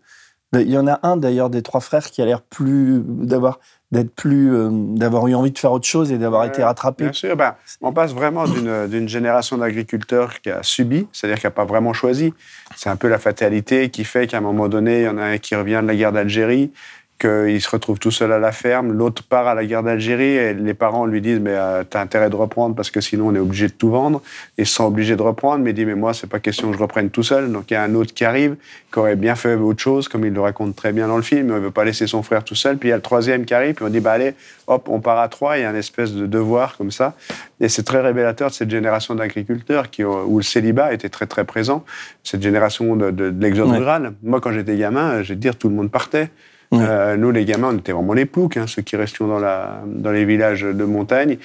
il 0.54 0.70
y 0.70 0.78
en 0.78 0.86
a 0.86 0.98
un 1.02 1.16
d'ailleurs 1.16 1.50
des 1.50 1.62
trois 1.62 1.80
frères 1.80 2.10
qui 2.10 2.22
a 2.22 2.26
l'air 2.26 2.40
plus 2.40 3.02
d'avoir 3.04 3.58
d'être 3.90 4.14
plus 4.14 4.54
euh, 4.54 4.68
d'avoir 4.70 5.26
eu 5.28 5.34
envie 5.34 5.50
de 5.50 5.58
faire 5.58 5.72
autre 5.72 5.86
chose 5.86 6.12
et 6.12 6.18
d'avoir 6.18 6.44
été 6.44 6.62
rattrapé. 6.62 7.04
Bien 7.04 7.12
sûr, 7.12 7.36
ben, 7.36 7.54
on 7.80 7.92
passe 7.92 8.12
vraiment 8.12 8.46
d'une 8.46 8.86
d'une 8.86 9.08
génération 9.08 9.56
d'agriculteurs 9.56 10.40
qui 10.40 10.50
a 10.50 10.62
subi, 10.62 11.06
c'est-à-dire 11.12 11.38
qui 11.38 11.46
n'a 11.46 11.50
pas 11.50 11.64
vraiment 11.64 11.92
choisi. 11.92 12.34
C'est 12.76 12.90
un 12.90 12.96
peu 12.96 13.08
la 13.08 13.18
fatalité 13.18 13.88
qui 13.88 14.04
fait 14.04 14.26
qu'à 14.26 14.38
un 14.38 14.42
moment 14.42 14.68
donné, 14.68 15.00
il 15.00 15.04
y 15.04 15.08
en 15.08 15.18
a 15.18 15.24
un 15.24 15.38
qui 15.38 15.54
revient 15.54 15.80
de 15.82 15.86
la 15.86 15.96
guerre 15.96 16.12
d'Algérie, 16.12 16.70
qu'il 17.18 17.60
se 17.60 17.68
retrouve 17.68 17.98
tout 17.98 18.10
seul 18.12 18.30
à 18.32 18.38
la 18.38 18.52
ferme, 18.52 18.92
l'autre 18.92 19.22
part 19.24 19.48
à 19.48 19.54
la 19.54 19.64
guerre 19.66 19.82
d'Algérie 19.82 20.36
et 20.36 20.54
les 20.54 20.74
parents 20.74 21.04
lui 21.04 21.20
disent 21.20 21.40
mais 21.40 21.52
euh, 21.54 21.82
t'as 21.88 22.00
intérêt 22.00 22.30
de 22.30 22.36
reprendre 22.36 22.76
parce 22.76 22.90
que 22.92 23.00
sinon 23.00 23.28
on 23.28 23.34
est 23.34 23.38
obligé 23.40 23.66
de 23.66 23.72
tout 23.72 23.90
vendre. 23.90 24.22
Ils 24.56 24.66
sont 24.66 24.84
obligés 24.84 25.16
de 25.16 25.22
reprendre, 25.22 25.64
mais 25.64 25.70
il 25.70 25.74
dit 25.74 25.84
mais 25.84 25.96
moi 25.96 26.14
c'est 26.14 26.28
pas 26.28 26.38
question 26.38 26.70
que 26.70 26.76
je 26.76 26.82
reprenne 26.82 27.10
tout 27.10 27.24
seul. 27.24 27.50
Donc 27.50 27.70
il 27.70 27.74
y 27.74 27.76
a 27.76 27.82
un 27.82 27.94
autre 27.96 28.14
qui 28.14 28.24
arrive 28.24 28.54
qui 28.92 28.98
aurait 29.00 29.16
bien 29.16 29.34
fait 29.34 29.54
autre 29.56 29.80
chose, 29.82 30.06
comme 30.08 30.24
il 30.24 30.32
le 30.32 30.40
raconte 30.40 30.76
très 30.76 30.92
bien 30.92 31.08
dans 31.08 31.16
le 31.16 31.22
film. 31.22 31.48
mais 31.48 31.54
Il 31.56 31.60
veut 31.62 31.70
pas 31.72 31.84
laisser 31.84 32.06
son 32.06 32.22
frère 32.22 32.44
tout 32.44 32.54
seul. 32.54 32.76
Puis 32.78 32.88
il 32.88 32.90
y 32.90 32.94
a 32.94 32.96
le 32.96 33.02
troisième 33.02 33.44
qui 33.44 33.52
arrive, 33.54 33.74
puis 33.74 33.84
on 33.84 33.88
dit 33.88 34.00
bah 34.00 34.12
allez 34.12 34.34
hop 34.68 34.88
on 34.88 35.00
part 35.00 35.18
à 35.18 35.28
trois. 35.28 35.58
Il 35.58 35.62
y 35.62 35.64
a 35.64 35.70
une 35.70 35.76
espèce 35.76 36.12
de 36.12 36.24
devoir 36.26 36.76
comme 36.76 36.92
ça. 36.92 37.14
Et 37.60 37.68
c'est 37.68 37.82
très 37.82 38.00
révélateur 38.00 38.50
de 38.50 38.54
cette 38.54 38.70
génération 38.70 39.16
d'agriculteurs 39.16 39.90
qui 39.90 40.04
où 40.04 40.36
le 40.38 40.44
célibat 40.44 40.92
était 40.92 41.08
très 41.08 41.26
très 41.26 41.44
présent. 41.44 41.84
Cette 42.22 42.42
génération 42.42 42.94
de, 42.94 43.10
de- 43.10 43.30
de 43.30 43.42
l'exode 43.42 43.70
Ouais. 43.70 43.78
rural. 43.78 44.12
Moi 44.22 44.40
quand 44.40 44.52
j'étais 44.52 44.76
gamin, 44.76 45.22
je 45.24 45.30
vais 45.30 45.34
te 45.34 45.40
dire 45.40 45.56
tout 45.56 45.68
le 45.68 45.74
monde 45.74 45.90
partait. 45.90 46.30
Euh, 46.74 47.16
nous, 47.16 47.30
les 47.30 47.44
gamins, 47.44 47.70
on 47.72 47.78
était 47.78 47.92
vraiment 47.92 48.12
les 48.12 48.26
ploucs, 48.26 48.56
hein, 48.56 48.66
ceux 48.66 48.82
qui 48.82 48.96
restions 48.96 49.26
dans, 49.26 49.38
la, 49.38 49.80
dans 49.86 50.10
les 50.10 50.24
villages 50.24 50.62
de 50.62 50.84
montagne. 50.84 51.38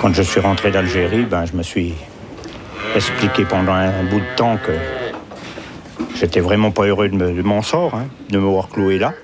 Quand 0.00 0.12
je 0.12 0.22
suis 0.22 0.40
rentré 0.40 0.70
d'Algérie, 0.70 1.24
ben, 1.24 1.44
je 1.46 1.56
me 1.56 1.62
suis 1.62 1.94
expliqué 2.96 3.44
pendant 3.44 3.72
un 3.72 4.02
bout 4.04 4.20
de 4.20 4.36
temps 4.36 4.56
que 4.56 4.72
j'étais 6.16 6.40
vraiment 6.40 6.70
pas 6.72 6.84
heureux 6.84 7.08
de, 7.08 7.14
me- 7.16 7.32
de 7.32 7.42
mon 7.42 7.62
sort, 7.62 7.94
hein, 7.94 8.06
de 8.30 8.38
me 8.38 8.46
voir 8.46 8.68
cloué 8.68 8.98
là. 8.98 9.14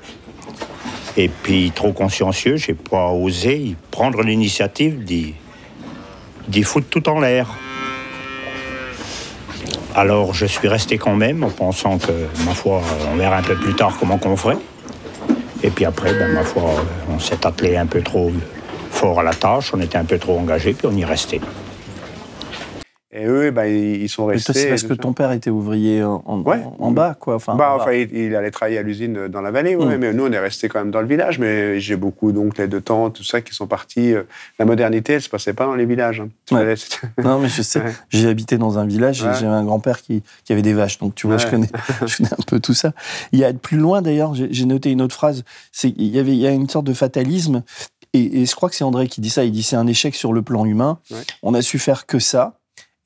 Et 1.17 1.29
puis, 1.29 1.73
trop 1.75 1.93
consciencieux, 1.93 2.57
j'ai 2.57 2.75
pas 2.75 3.09
osé 3.11 3.75
prendre 3.91 4.23
l'initiative 4.23 5.03
d'y 5.05 5.35
d'y 6.49 6.63
foutre 6.65 6.89
tout 6.89 7.09
en 7.09 7.21
l'air. 7.21 7.47
Alors, 9.95 10.35
je 10.35 10.47
suis 10.47 10.67
resté 10.67 10.99
quand 10.99 11.15
même, 11.15 11.45
en 11.45 11.51
pensant 11.51 11.99
que, 11.99 12.11
ma 12.45 12.55
foi, 12.55 12.81
on 13.13 13.17
verra 13.17 13.37
un 13.39 13.43
peu 13.43 13.55
plus 13.55 13.75
tard 13.75 13.97
comment 14.01 14.19
qu'on 14.19 14.37
ferait. 14.37 14.57
Et 15.63 15.71
puis 15.71 15.85
après, 15.85 16.15
ben, 16.15 16.33
ma 16.33 16.43
foi, 16.43 16.63
on 17.09 17.19
s'est 17.19 17.47
attelé 17.47 17.77
un 17.77 17.87
peu 17.87 18.03
trop 18.03 18.33
fort 18.91 19.21
à 19.21 19.23
la 19.23 19.35
tâche, 19.35 19.73
on 19.75 19.81
était 19.81 19.99
un 19.99 20.05
peu 20.05 20.19
trop 20.19 20.39
engagé, 20.39 20.73
puis 20.73 20.87
on 20.87 20.97
y 20.97 21.05
restait. 21.05 21.41
Et 23.21 23.27
eux, 23.27 23.51
ben, 23.51 23.65
ils 23.67 24.09
sont 24.09 24.25
restés. 24.27 24.53
c'est 24.55 24.69
parce 24.69 24.83
que 24.85 24.95
ton 24.95 25.13
père 25.13 25.31
était 25.33 25.51
ouvrier 25.51 26.03
en, 26.03 26.23
en- 26.25 26.43
en 26.79 26.91
bas, 26.91 27.15
quoi. 27.19 27.35
Enfin, 27.35 27.55
bah, 27.55 27.73
en 27.73 27.77
bas. 27.77 27.83
enfin, 27.83 27.93
il, 27.93 28.17
il 28.17 28.35
allait 28.35 28.51
travailler 28.51 28.79
à 28.79 28.83
l'usine 28.83 29.29
dans 29.29 29.43
la 29.43 29.51
vallée, 29.51 29.77
ouais, 29.77 29.97
Mm. 29.97 29.99
mais 29.99 30.13
nous, 30.15 30.25
on 30.27 30.33
est 30.33 30.39
restés 30.39 30.69
quand 30.69 30.79
même 30.79 30.91
dans 30.91 31.01
le 31.03 31.07
village. 31.07 31.39
Mais 31.39 31.79
j'ai 31.81 31.97
beaucoup 31.97 32.33
d'oncles 32.33 32.63
et 32.63 32.69
de 32.69 32.79
tantes, 32.79 33.17
tout 33.17 33.25
ça, 33.25 33.41
qui 33.43 33.55
sont 33.55 33.67
partis. 33.67 34.15
euh, 34.15 34.23
La 34.59 34.65
modernité, 34.65 35.13
elle 35.15 35.23
se 35.23 35.29
passait 35.29 35.53
pas 35.53 35.67
dans 35.67 35.75
les 35.75 35.85
villages. 35.87 36.21
hein. 36.21 36.29
Ouais. 36.57 36.75
Non, 37.23 37.39
mais 37.39 37.49
je 37.49 37.63
sais. 37.63 37.83
J'ai 38.09 38.29
habité 38.29 38.57
dans 38.59 38.79
un 38.79 38.87
village 38.87 39.21
et 39.23 39.27
j'avais 39.35 39.47
un 39.47 39.65
grand-père 39.65 40.01
qui, 40.01 40.23
qui 40.45 40.53
avait 40.53 40.63
des 40.63 40.73
vaches. 40.73 40.99
Donc, 40.99 41.15
tu 41.15 41.27
vois, 41.27 41.37
je, 41.37 41.47
connais, 41.47 41.69
je 42.07 42.17
connais 42.17 42.33
un 42.33 42.43
peu 42.47 42.59
tout 42.61 42.75
ça. 42.75 42.93
Il 43.33 43.39
y 43.39 43.45
a 43.45 43.53
plus 43.53 43.77
loin, 43.79 44.01
d'ailleurs, 44.03 44.35
j'ai 44.35 44.65
noté 44.65 44.91
une 44.91 45.03
autre 45.03 45.15
phrase. 45.15 45.45
Il 45.85 46.07
y 46.07 46.19
avait 46.19 46.31
il 46.33 46.39
y 46.41 46.47
a 46.47 46.51
une 46.51 46.69
sorte 46.69 46.87
de 46.87 46.95
fatalisme. 46.95 47.63
Et, 48.13 48.41
et 48.43 48.47
je 48.47 48.55
crois 48.57 48.69
que 48.69 48.75
c'est 48.75 48.83
André 48.85 49.07
qui 49.07 49.21
dit 49.21 49.31
ça. 49.31 49.45
Il 49.45 49.53
dit 49.53 49.63
c'est 49.63 49.77
un 49.77 49.87
échec 49.87 50.15
sur 50.17 50.33
le 50.33 50.43
plan 50.43 50.65
humain. 50.65 50.99
On 51.43 51.55
a 51.55 51.63
su 51.63 51.79
faire 51.79 52.07
que 52.07 52.19
ça. 52.19 52.55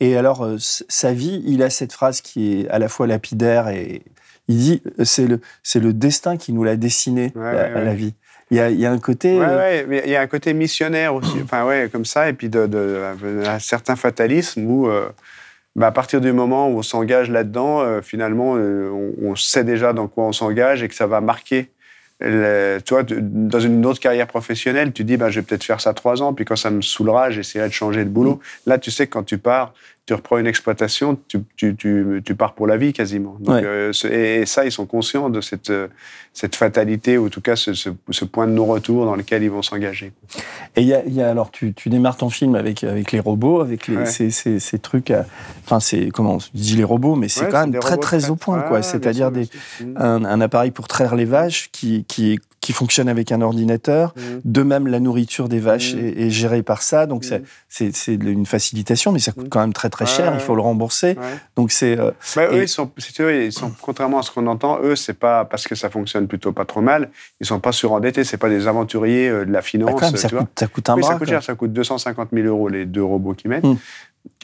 Et 0.04 0.16
alors, 0.16 0.44
euh, 0.44 0.56
sa 0.58 1.12
vie, 1.12 1.42
il 1.46 1.62
a 1.62 1.70
cette 1.70 1.92
phrase 1.92 2.20
qui 2.20 2.60
est 2.60 2.68
à 2.68 2.78
la 2.78 2.88
fois 2.88 3.06
lapidaire 3.06 3.68
et 3.68 4.02
il 4.48 4.58
dit 4.58 4.82
euh, 5.00 5.04
c'est 5.04 5.26
le, 5.26 5.40
c'est 5.62 5.80
le 5.80 5.92
destin 5.92 6.36
qui 6.36 6.52
nous 6.52 6.62
l'a 6.64 6.76
dessiné, 6.76 7.32
Ouais, 7.34 7.52
la, 7.54 7.62
ouais, 7.68 7.74
ouais. 7.74 7.84
la 7.84 7.94
vie. 7.94 8.14
Il 8.50 8.58
y 8.58 8.60
a, 8.60 8.68
il 8.70 8.78
y 8.78 8.84
a 8.84 8.92
un 8.92 8.98
côté. 8.98 9.38
Ouais, 9.38 9.86
euh, 9.88 10.00
il 10.04 10.10
y 10.10 10.16
a 10.16 10.20
un 10.20 10.26
côté 10.26 10.52
missionnaire 10.52 11.14
aussi, 11.14 11.38
enfin 11.42 11.64
ouais, 11.64 11.88
comme 11.90 12.04
ça, 12.04 12.28
et 12.28 12.34
puis 12.34 12.50
de, 12.50 12.66
de- 12.66 13.00
un 13.46 13.58
certain 13.58 13.96
fatalisme 13.96 14.66
où, 14.66 14.88
euh, 14.88 15.08
bah, 15.74 15.86
à 15.86 15.92
partir 15.92 16.20
du 16.20 16.32
moment 16.32 16.68
où 16.68 16.78
on 16.78 16.82
s'engage 16.82 17.30
là-dedans, 17.30 17.80
euh, 17.80 18.02
finalement, 18.02 18.56
euh, 18.56 18.90
on, 18.92 19.30
on 19.30 19.36
sait 19.36 19.64
déjà 19.64 19.92
dans 19.94 20.06
quoi 20.08 20.24
on 20.24 20.32
s'engage 20.32 20.82
et 20.82 20.88
que 20.88 20.94
ça 20.94 21.06
va 21.06 21.20
marquer 21.22 21.70
le- 22.20 22.78
de- 23.02 23.18
dans 23.20 23.60
une 23.60 23.84
autre 23.86 23.98
carrière 23.98 24.26
professionnelle, 24.28 24.92
tu 24.92 25.02
dis, 25.04 25.16
bah, 25.16 25.30
je 25.30 25.40
vais 25.40 25.46
peut-être 25.46 25.64
faire 25.64 25.80
ça 25.80 25.94
trois 25.94 26.22
ans, 26.22 26.32
puis 26.32 26.44
quand 26.44 26.54
ça 26.56 26.70
me 26.70 26.80
saoulera, 26.82 27.30
j'essaierai 27.30 27.68
de 27.68 27.72
changer 27.72 28.04
de 28.04 28.10
boulot. 28.10 28.40
Là, 28.66 28.78
tu 28.78 28.90
sais 28.90 29.06
que 29.06 29.12
quand 29.12 29.24
tu 29.24 29.38
pars, 29.38 29.74
tu 30.06 30.12
reprends 30.12 30.36
une 30.36 30.46
exploitation, 30.46 31.18
tu, 31.28 31.38
tu, 31.56 31.74
tu, 31.76 32.20
tu 32.24 32.34
pars 32.34 32.52
pour 32.54 32.66
la 32.66 32.76
vie 32.76 32.92
quasiment. 32.92 33.36
Donc, 33.40 33.54
Ouais. 33.54 33.62
euh, 33.64 33.92
et, 34.10 34.42
et 34.42 34.46
ça, 34.46 34.66
ils 34.66 34.72
sont 34.72 34.84
conscients 34.84 35.30
de 35.30 35.40
cette, 35.40 35.70
euh, 35.70 35.88
cette 36.34 36.56
fatalité, 36.56 37.16
ou 37.16 37.26
en 37.26 37.28
tout 37.30 37.40
cas 37.40 37.56
ce, 37.56 37.72
ce, 37.72 37.88
ce 38.10 38.24
point 38.26 38.46
de 38.46 38.52
non-retour 38.52 39.06
dans 39.06 39.16
lequel 39.16 39.42
ils 39.42 39.50
vont 39.50 39.62
s'engager. 39.62 40.12
Et 40.76 40.82
il 40.82 40.88
y 40.88 40.92
a, 40.94 41.02
il 41.06 41.14
y 41.14 41.22
a- 41.22 41.30
alors 41.30 41.50
tu, 41.50 41.72
démarres 41.86 42.18
ton 42.18 42.28
film 42.28 42.54
avec 42.54 42.84
avec 42.84 43.12
les 43.12 43.20
robots, 43.20 43.60
avec 43.62 43.88
les 43.88 43.96
Ouais. 43.96 44.06
ces, 44.06 44.30
ces, 44.30 44.58
ces 44.60 44.78
trucs. 44.78 45.10
Enfin 45.64 45.80
c'est 45.80 46.10
comment 46.10 46.38
je 46.38 46.48
dis 46.52 46.76
les 46.76 46.84
robots, 46.84 47.14
mais 47.14 47.28
c'est 47.28 47.44
Ouais, 47.46 47.50
quand 47.50 47.66
même 47.66 47.80
très 47.80 47.96
très 47.96 48.18
très- 48.18 48.30
au 48.30 48.36
point 48.36 48.60
quoi. 48.62 48.76
ouais, 48.78 48.82
C'est-à-dire 48.82 49.30
des 49.30 49.48
un, 49.96 50.24
un 50.24 50.40
appareil 50.42 50.70
pour 50.70 50.86
traire 50.88 51.14
les 51.14 51.24
vaches 51.24 51.70
qui 51.72 52.04
qui 52.08 52.40
qui 52.64 52.72
fonctionne 52.72 53.10
avec 53.10 53.30
un 53.30 53.42
ordinateur. 53.42 54.14
Mm. 54.16 54.20
De 54.44 54.62
même, 54.62 54.86
la 54.86 54.98
nourriture 55.00 55.50
des 55.50 55.58
vaches 55.60 55.92
est, 55.94 56.22
est 56.22 56.30
gérée 56.30 56.62
par 56.62 56.80
ça, 56.80 57.04
donc 57.06 57.24
c'est- 57.24 57.42
c'est 57.68 58.14
une 58.14 58.46
facilitation, 58.46 59.12
mais 59.12 59.18
ça 59.18 59.32
coûte 59.32 59.48
quand 59.50 59.60
même 59.60 59.74
très 59.74 59.90
très 59.90 60.06
cher. 60.06 60.28
ouais. 60.32 60.38
Il 60.38 60.40
faut 60.40 60.54
le 60.54 60.62
rembourser. 60.62 61.08
Ouais. 61.08 61.38
Donc 61.56 61.70
c'est 61.72 61.98
euh, 61.98 62.10
Bah, 62.36 62.46
eux, 62.50 62.60
et- 62.60 62.62
ils 62.62 62.68
sont, 62.68 62.90
ils 63.18 63.50
contrairement 63.82 64.20
à 64.20 64.22
ce 64.22 64.30
qu'on 64.30 64.46
entend, 64.46 64.78
eux, 64.82 64.96
c'est 64.96 65.12
pas 65.18 65.44
parce 65.44 65.68
que 65.68 65.74
ça 65.74 65.90
fonctionne 65.90 66.26
plutôt 66.26 66.52
pas 66.52 66.64
trop 66.64 66.80
mal. 66.80 67.10
Ils 67.40 67.46
sont 67.46 67.60
pas 67.60 67.72
surendettés. 67.72 68.24
C'est 68.24 68.38
pas 68.38 68.48
des 68.48 68.66
aventuriers 68.66 69.28
euh, 69.28 69.44
de 69.44 69.52
la 69.52 69.60
finance. 69.60 69.90
Bah, 69.90 69.96
quand 70.00 70.06
même, 70.06 70.16
ça 70.16 70.28
tu 70.28 70.34
vois. 70.34 70.44
coûte- 70.44 70.58
ça 70.58 70.66
coûte 70.66 70.88
un 70.88 70.94
oui, 70.94 71.00
bras, 71.02 71.12
Ça 71.12 71.18
coûte 71.18 71.28
cher. 71.28 71.42
Ça 71.42 71.54
coûte 71.54 71.72
250 71.74 72.28
000 72.32 72.46
euros 72.46 72.68
les 72.68 72.86
deux 72.86 73.04
robots 73.04 73.34
qu'ils 73.34 73.50
mettent, 73.50 73.64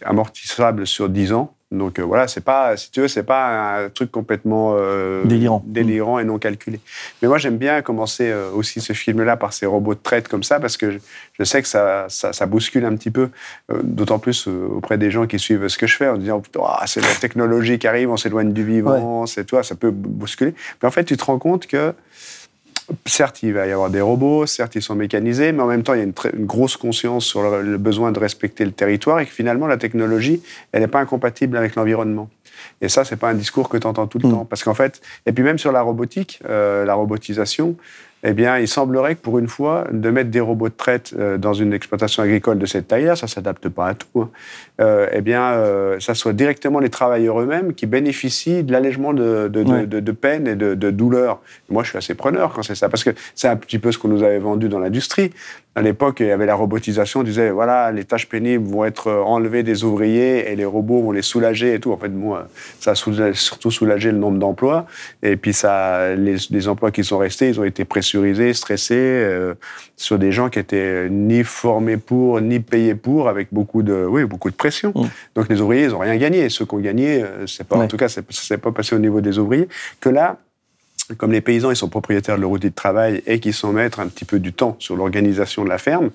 Amortissables 0.04 0.86
sur 0.86 1.08
10 1.08 1.32
ans. 1.32 1.54
Donc 1.70 2.00
euh, 2.00 2.02
voilà, 2.02 2.26
c'est 2.26 2.40
pas, 2.40 2.76
si 2.76 2.90
tu 2.90 3.00
veux, 3.00 3.06
c'est 3.06 3.22
pas 3.22 3.84
un 3.84 3.90
truc 3.90 4.10
complètement 4.10 4.74
euh, 4.76 5.24
Délirant. 5.24 5.62
délirant 5.64 6.18
et 6.18 6.24
non 6.24 6.38
calculé. 6.38 6.80
Mais 7.22 7.28
moi, 7.28 7.38
j'aime 7.38 7.58
bien 7.58 7.80
commencer 7.80 8.28
euh, 8.28 8.50
aussi 8.50 8.80
ce 8.80 8.92
film-là 8.92 9.36
par 9.36 9.52
ces 9.52 9.66
robots 9.66 9.94
de 9.94 10.00
traite 10.00 10.26
comme 10.26 10.42
ça, 10.42 10.58
parce 10.58 10.76
que 10.76 10.90
je, 10.90 10.98
je 11.38 11.44
sais 11.44 11.62
que 11.62 11.68
ça, 11.68 12.06
ça, 12.08 12.32
ça 12.32 12.46
bouscule 12.46 12.84
un 12.84 12.96
petit 12.96 13.12
peu, 13.12 13.30
d'autant 13.84 14.18
plus 14.18 14.48
auprès 14.48 14.98
des 14.98 15.12
gens 15.12 15.28
qui 15.28 15.38
suivent 15.38 15.68
ce 15.68 15.78
que 15.78 15.86
je 15.86 15.96
fais, 15.96 16.08
en 16.08 16.16
disant 16.16 16.42
Ah, 16.60 16.82
c'est 16.86 17.02
la 17.02 17.14
technologie 17.14 17.78
qui 17.78 17.86
arrive, 17.86 18.10
on 18.10 18.16
s'éloigne 18.16 18.52
du 18.52 18.64
vivant, 18.64 19.26
c'est 19.26 19.44
toi, 19.44 19.62
ça 19.62 19.76
peut 19.76 19.92
bousculer. 19.92 20.54
Mais 20.82 20.88
en 20.88 20.92
fait, 20.92 21.04
tu 21.04 21.16
te 21.16 21.24
rends 21.24 21.38
compte 21.38 21.68
que 21.68 21.94
certes, 23.07 23.43
il 23.43 23.53
va 23.53 23.66
y 23.66 23.72
avoir 23.72 23.91
des 23.91 24.01
robots, 24.01 24.47
certes, 24.47 24.74
ils 24.74 24.82
sont 24.82 24.95
mécanisés, 24.95 25.53
mais 25.53 25.62
en 25.62 25.66
même 25.66 25.82
temps, 25.82 25.95
il 25.95 25.99
y 25.99 26.01
a 26.01 26.05
une, 26.05 26.12
très- 26.12 26.30
une 26.36 26.47
grosse 26.47 26.76
conscience 26.76 27.24
sur 27.24 27.43
le, 27.43 27.62
le 27.62 27.78
besoin 27.78 28.12
de 28.12 28.18
respecter 28.18 28.64
le 28.64 28.72
territoire 28.72 29.20
et 29.20 29.26
que 29.26 29.32
finalement, 29.32 29.66
la 29.66 29.76
technologie, 29.76 30.43
elle 30.72 30.82
n'est 30.82 30.88
pas 30.88 31.01
incompatible 31.01 31.57
avec 31.57 31.74
l'environnement. 31.74 32.28
Et 32.80 32.88
ça, 32.88 33.05
c'est 33.05 33.16
pas 33.16 33.30
un 33.30 33.34
discours 33.34 33.68
que 33.68 33.78
tu 33.78 33.86
entends 33.86 34.07
tout 34.07 34.18
le 34.18 34.28
temps. 34.28 34.45
Parce 34.45 34.64
qu'en 34.64 34.74
fait, 34.74 35.01
et 35.26 35.32
puis 35.32 35.43
même 35.43 35.59
sur 35.59 35.72
la 35.72 35.82
robotique, 35.82 36.41
euh, 36.49 36.84
la 36.84 36.95
robotisation, 36.95 37.76
eh 38.22 38.32
bien, 38.34 38.58
il 38.58 38.68
semblerait 38.68 39.14
que 39.14 39.20
pour 39.20 39.38
une 39.38 39.48
fois, 39.48 39.86
de 39.92 40.10
mettre 40.10 40.30
des 40.30 40.40
robots 40.40 40.68
de 40.68 40.74
traite 40.74 41.14
euh, 41.18 41.38
dans 41.38 41.54
une 41.54 41.72
exploitation 41.72 42.22
agricole 42.22 42.58
de 42.58 42.66
cette 42.66 42.88
taille-là, 42.88 43.16
ça 43.16 43.26
s'adapte 43.26 43.68
pas 43.68 43.86
à 43.88 43.94
tout, 43.94 44.06
hein, 44.20 44.30
euh, 44.80 45.06
eh 45.12 45.20
bien, 45.22 45.42
euh, 45.52 45.98
ça 46.00 46.14
soit 46.14 46.32
directement 46.32 46.80
les 46.80 46.90
travailleurs 46.90 47.40
eux-mêmes 47.40 47.72
qui 47.74 47.86
bénéficient 47.86 48.62
de 48.62 48.72
l'allègement 48.72 49.12
de, 49.14 49.48
de, 49.48 49.62
de- 49.62 49.70
Ouais. 49.70 49.86
de- 49.86 50.00
de 50.00 50.12
peine 50.12 50.46
et 50.48 50.54
de, 50.56 50.74
de 50.74 50.90
douleur. 50.90 51.40
Moi, 51.70 51.82
je 51.82 51.90
suis 51.90 51.98
assez 51.98 52.14
preneur 52.14 52.52
quand 52.52 52.62
c'est 52.62 52.74
ça, 52.74 52.88
parce 52.88 53.04
que 53.04 53.10
c'est 53.34 53.48
un 53.48 53.56
petit 53.56 53.78
peu 53.78 53.92
ce 53.92 53.98
qu'on 53.98 54.08
nous 54.08 54.22
avait 54.22 54.38
vendu 54.38 54.68
dans 54.68 54.78
l'industrie. 54.80 55.30
À 55.76 55.82
l'époque, 55.82 56.16
il 56.20 56.26
y 56.26 56.30
avait 56.32 56.46
la 56.46 56.56
robotisation, 56.56 57.20
on 57.20 57.22
disait, 57.22 57.50
voilà, 57.50 57.92
les 57.92 58.02
tâches 58.04 58.28
pénibles 58.28 58.66
vont 58.68 58.84
être 58.84 59.08
enlevées 59.10 59.62
des 59.62 59.84
ouvriers 59.84 60.50
et 60.50 60.56
les 60.56 60.64
robots 60.64 61.00
vont 61.00 61.12
les 61.12 61.22
soulager 61.22 61.74
et 61.74 61.80
tout. 61.80 61.92
En 61.92 61.96
fait, 61.96 62.08
bon, 62.08 62.34
euh, 62.34 62.40
ça 62.80 62.90
a 62.92 62.94
surtout 63.34 63.70
soulagé 63.70 64.10
le 64.10 64.18
nombre 64.18 64.38
d'emplois. 64.38 64.86
Et 65.22 65.36
puis, 65.36 65.52
ça, 65.52 66.16
les, 66.16 66.36
les 66.50 66.68
emplois 66.68 66.90
qui 66.90 67.04
sont 67.04 67.18
restés, 67.18 67.48
ils 67.50 67.60
ont 67.60 67.64
été 67.64 67.84
pressurisés, 68.11 68.54
stressés 68.54 68.94
euh, 68.98 69.54
sur 69.96 70.18
des 70.18 70.32
gens 70.32 70.48
qui 70.50 70.58
étaient 70.58 71.08
ni 71.08 71.44
formés 71.44 71.96
pour, 71.96 72.40
ni 72.40 72.58
payés 72.61 72.94
pour, 72.94 73.28
avec 73.28 73.48
beaucoup 73.52 73.82
de, 73.82 74.04
oui, 74.08 74.24
beaucoup 74.24 74.50
de 74.50 74.56
pression. 74.56 74.92
Donc, 75.34 75.48
les 75.48 75.61
ouvriers, 75.61 75.84
ils 75.84 75.90
n'ont 75.90 75.98
rien 76.00 76.16
gagné. 76.16 76.48
Ceux 76.48 76.64
qui 76.66 76.74
ont 76.74 76.80
gagné, 76.80 77.22
euh, 77.22 77.46
c'est 77.46 77.66
pas, 77.66 77.76
en 77.76 77.86
tout 77.86 77.96
cas, 77.96 78.08
c'est- 78.08 78.24
ça 78.32 78.42
s'est 78.42 78.58
pas 78.58 78.72
passé 78.72 78.96
au 78.96 78.98
niveau 78.98 79.20
des 79.20 79.38
ouvriers. 79.38 79.68
Que 80.00 80.08
là, 80.08 80.38
comme 81.18 81.32
les 81.32 81.40
paysans, 81.40 81.70
ils 81.70 81.76
sont 81.76 81.88
propriétaires 81.88 82.36
de 82.36 82.40
leur 82.42 82.50
outil 82.50 82.70
de 82.70 82.74
travail 82.74 83.22
et 83.26 83.38
qu'ils 83.40 83.54
sont 83.54 83.72
maîtres 83.72 84.00
un 84.00 84.06
petit 84.08 84.24
peu 84.24 84.38
du 84.38 84.52
temps 84.52 84.76
sur 84.78 84.96
l'organisation 84.96 85.64
de 85.64 85.68
la 85.68 85.78
ferme, 85.78 86.11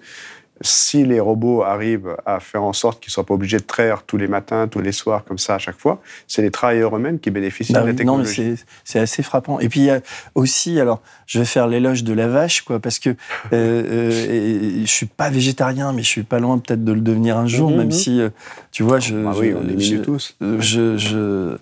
si 0.61 1.05
les 1.05 1.19
robots 1.19 1.63
arrivent 1.63 2.15
à 2.25 2.39
faire 2.39 2.63
en 2.63 2.71
sorte 2.73 3.01
qu'ils 3.01 3.09
ne 3.09 3.13
soient 3.13 3.25
pas 3.25 3.33
obligés 3.33 3.57
de 3.57 3.63
traire 3.63 4.03
tous 4.03 4.15
les 4.17 4.27
matins, 4.27 4.67
tous 4.69 4.79
les 4.79 4.93
soirs, 4.93 5.25
comme 5.25 5.37
ça 5.37 5.55
à 5.55 5.57
chaque 5.57 5.77
fois, 5.77 6.01
c'est 6.27 6.41
les 6.41 6.51
travailleurs 6.51 6.95
eux-mêmes 6.95 7.19
qui 7.19 7.29
bénéficient 7.29 7.73
Bah 7.73 7.81
de 7.81 7.87
la 7.87 7.91
oui, 7.93 8.05
non, 8.05 8.17
mais 8.17 8.23
technologie. 8.23 8.63
c'est 8.85 8.99
assez 8.99 9.21
frappant. 9.21 9.59
Et 9.59 9.67
puis 9.67 9.81
il 9.81 9.85
y 9.87 9.89
a 9.91 9.99
aussi, 10.33 10.79
alors, 10.79 11.01
je 11.27 11.39
vais 11.39 11.45
faire 11.45 11.67
l'éloge 11.67 12.03
de 12.05 12.13
la 12.13 12.27
vache, 12.27 12.61
quoi, 12.61 12.79
parce 12.79 12.99
que 12.99 13.09
euh, 13.09 13.13
euh, 13.51 14.81
je 14.81 14.91
suis 14.91 15.05
pas 15.07 15.29
végétarien, 15.29 15.91
mais 15.91 16.03
je 16.03 16.07
suis 16.07 16.23
pas 16.23 16.39
loin 16.39 16.57
peut-être 16.57 16.83
de 16.83 16.91
le 16.93 17.01
devenir 17.01 17.37
un 17.37 17.47
jour, 17.47 17.69
Mhm, 17.71 17.77
même 17.77 17.91
si, 17.91 18.21
euh, 18.21 18.29
tu 18.75 18.83
vois, 18.83 18.99
je, 18.99 19.13
Bah 19.15 19.31
oui, 19.37 19.53
on 19.57 19.61
diminue 19.61 19.81
je- 19.81 19.95
tous. 20.01 20.35
Je, 20.59 20.97
je, 20.97 21.55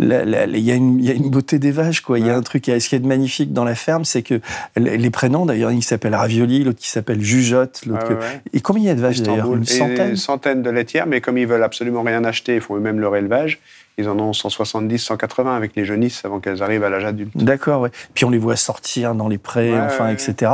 il 0.00 0.58
y 0.60 0.70
a 0.72 0.74
une, 0.74 0.98
il 0.98 1.04
y 1.04 1.10
a 1.10 1.12
une 1.12 1.28
beauté 1.28 1.58
des 1.58 1.70
vaches, 1.70 2.00
quoi. 2.00 2.18
Il 2.18 2.24
y 2.24 2.30
a 2.30 2.34
un 2.34 2.40
truc, 2.40 2.64
ce 2.64 2.88
qui 2.88 2.94
est 2.94 3.04
magnifique 3.04 3.52
dans 3.52 3.64
la 3.64 3.74
ferme, 3.74 4.06
c'est 4.06 4.22
que 4.22 4.40
les 4.76 5.10
prénoms, 5.10 5.44
d'ailleurs, 5.44 5.72
il 5.72 5.82
s'appelle 5.84 6.14
Ravioli, 6.14 6.64
l'autre 6.64 6.78
qui 6.78 6.88
s'appelle 6.88 7.20
Jugeote, 7.20 7.82
l'autre 7.86 8.00
Ouais, 8.04 8.08
que- 8.08 8.14
ouais, 8.14 8.20
ouais. 8.20 8.40
Et 8.54 8.60
combien 8.62 8.82
il 8.82 8.86
y 8.86 8.90
a 8.90 8.94
de 8.94 9.00
vaches 9.02 9.20
d'ailleurs? 9.20 9.54
Une 9.54 9.66
centaine? 9.66 10.08
Une 10.10 10.16
centaine 10.16 10.62
de 10.62 10.70
laitières, 10.70 11.06
mais 11.06 11.20
comme 11.20 11.36
ils 11.36 11.46
veulent 11.46 11.62
absolument 11.62 12.02
rien 12.02 12.24
acheter, 12.24 12.54
ils 12.54 12.60
font 12.62 12.76
eux-mêmes 12.76 12.98
leur 12.98 13.14
élevage. 13.14 13.58
Ils 13.96 14.08
en 14.08 14.18
ont 14.18 14.32
170, 14.32 14.98
180 14.98 15.54
avec 15.56 15.76
les 15.76 15.84
jeunisses 15.84 16.24
avant 16.24 16.40
qu'elles 16.40 16.62
arrivent 16.62 16.82
à 16.82 16.90
l'âge 16.90 17.04
adulte. 17.04 17.30
D'accord, 17.36 17.82
ouais. 17.82 17.90
Puis 18.14 18.24
on 18.24 18.30
les 18.30 18.38
voit 18.38 18.56
sortir 18.56 19.14
dans 19.14 19.28
les 19.28 19.38
prés, 19.38 19.72
Ouais, 19.72 19.80
enfin, 19.80 20.06
ouais, 20.06 20.12
etc. 20.14 20.50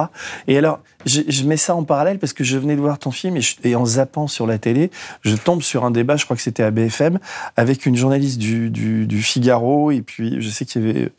Et 0.47 0.59
alors, 0.59 0.81
je, 1.07 1.23
je 1.27 1.45
mets 1.45 1.57
ça 1.57 1.75
en 1.75 1.83
parallèle 1.85 2.19
parce 2.19 2.35
que 2.35 2.45
je 2.45 2.59
venais 2.59 2.77
de 2.77 2.81
voir 2.83 2.99
ton 2.99 3.11
film 3.11 3.39
et, 3.39 3.41
je- 3.41 3.57
et 3.65 3.75
en 3.77 3.87
zappant 3.87 4.27
sur 4.27 4.47
la 4.47 4.59
télé, 4.59 4.91
je 5.23 5.35
tombe 5.37 5.63
sur 5.63 5.87
un 5.87 5.91
débat, 5.91 6.17
je 6.17 6.25
crois 6.27 6.37
que 6.37 6.43
c'était 6.43 6.63
à 6.63 6.71
BFM, 6.71 7.19
avec 7.57 7.87
une 7.87 7.97
journaliste 7.97 8.39
du, 8.39 8.69
du, 8.69 9.07
du 9.07 9.23
Figaro 9.23 9.91
et 9.91 10.03
puis 10.03 10.43
je 10.43 10.49
sais 10.51 10.67
qu'il 10.67 10.87
y 10.87 10.91
avait 10.91 11.11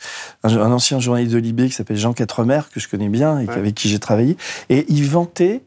un, 0.43 0.55
un 0.59 0.71
ancien 0.71 0.99
journaliste 0.99 1.33
de 1.33 1.39
Libé 1.39 1.65
qui 1.67 1.73
s'appelle 1.73 1.97
Jean 1.97 2.13
Quatremer, 2.13 2.61
que 2.71 2.79
je 2.79 2.87
connais 2.87 3.09
bien 3.09 3.39
et 3.39 3.47
Ouais. 3.47 3.53
avec 3.57 3.73
qui 3.73 3.89
j'ai 3.89 3.97
travaillé. 3.99 4.37
Et 4.69 4.85
il 4.89 5.05
vantait 5.07 5.61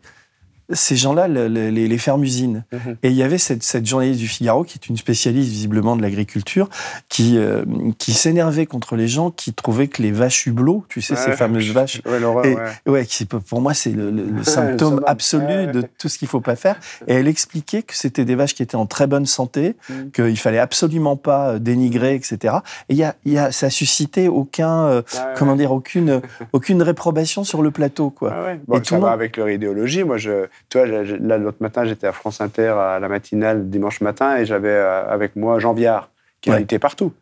ces 0.71 0.97
gens-là, 0.97 1.29
le- 1.29 1.49
le- 1.49 1.69
les, 1.71 1.89
les 1.89 1.99
fermes-usines. 1.99 2.65
Mhm. 2.73 2.97
Et 3.03 3.09
il 3.11 3.15
y 3.17 3.23
avait 3.23 3.39
cette, 3.39 3.63
cette 3.63 3.87
journaliste 3.87 4.21
du 4.21 4.29
Figaro, 4.29 4.65
qui 4.65 4.79
est 4.79 4.89
une 4.89 4.97
spécialiste 4.97 5.51
visiblement 5.51 5.97
de 5.97 6.03
l'agriculture, 6.03 6.69
qui, 7.09 7.37
euh, 7.39 7.65
qui 7.99 8.13
s'énervait 8.13 8.67
contre 8.67 8.97
les 8.97 9.09
gens 9.09 9.31
qui 9.31 9.53
trouvaient 9.53 9.89
que 9.89 10.03
les 10.03 10.13
vaches 10.13 10.47
hublots, 10.47 10.85
tu 10.89 11.01
sais, 11.03 11.17
ces 11.17 11.33
fameuses 11.33 11.71
vaches, 11.71 12.01
Ouais, 12.07 12.21
et- 12.51 12.55
ouais. 12.55 12.63
ouais, 12.87 13.07
qui, 13.07 13.25
pour 13.27 13.61
moi, 13.61 13.75
c'est 13.75 13.91
le, 13.91 14.11
le- 14.11 14.25
le 14.31 14.43
symptôme 14.45 15.03
absolu 15.07 15.67
de 15.73 15.83
tout 15.99 16.09
ce 16.09 16.19
qu'il 16.19 16.29
faut 16.29 16.41
pas 16.41 16.57
faire. 16.57 16.77
Et 17.07 17.15
elle 17.15 17.29
expliquait 17.29 17.83
que 17.83 17.95
c'était 17.97 18.25
des 18.25 18.35
vaches 18.35 18.55
qui 18.55 18.63
étaient 18.63 18.77
en 18.77 18.87
très 18.87 19.07
bonne 19.07 19.27
santé, 19.27 19.77
Mm. 19.89 20.11
qu'il 20.13 20.39
fallait 20.39 20.59
absolument 20.59 21.17
pas 21.17 21.51
euh, 21.51 21.59
dénigrer, 21.59 22.15
etc. 22.15 22.55
Et 22.89 22.95
y 22.95 23.03
a, 23.05 23.15
y 23.27 23.37
a, 23.39 23.53
ça 23.53 23.67
a 23.67 23.71
suscité 23.71 24.29
aucun, 24.29 24.85
euh, 24.87 25.03
comment 25.37 25.57
dire, 25.57 25.73
aucune, 25.73 26.21
aucune 26.53 26.83
réprobation 26.83 27.45
sur 27.45 27.63
le 27.63 27.71
plateau, 27.71 28.11
quoi. 28.11 28.33
Ah. 28.35 28.55
Bon, 28.67 28.77
Et 28.77 28.81
tout 28.81 28.91
ça 28.91 28.95
le 28.97 29.01
va 29.03 29.09
monde- 29.09 29.15
avec 29.15 29.37
leur 29.37 29.49
idéologie. 29.51 30.05
Moi, 30.05 30.17
je, 30.17 30.47
tu 30.69 30.79
vois, 30.79 30.87
là, 30.87 31.39
l'autre 31.39 31.59
matin, 31.61 31.85
j'étais 31.85 32.07
à 32.07 32.13
France 32.13 32.41
Inter 32.41 32.69
à 32.79 32.99
la 33.01 33.09
matinale 33.09 33.69
dimanche 33.69 34.01
matin 34.01 34.37
et 34.37 34.47
j'avais 34.47 34.69
euh, 34.71 35.07
avec 35.09 35.37
moi 35.37 35.59
Jean 35.59 35.73
Viard, 35.73 36.11
qui 36.41 36.51
Ouais. 36.51 36.57
invitait 36.57 36.79
partout. 36.79 37.13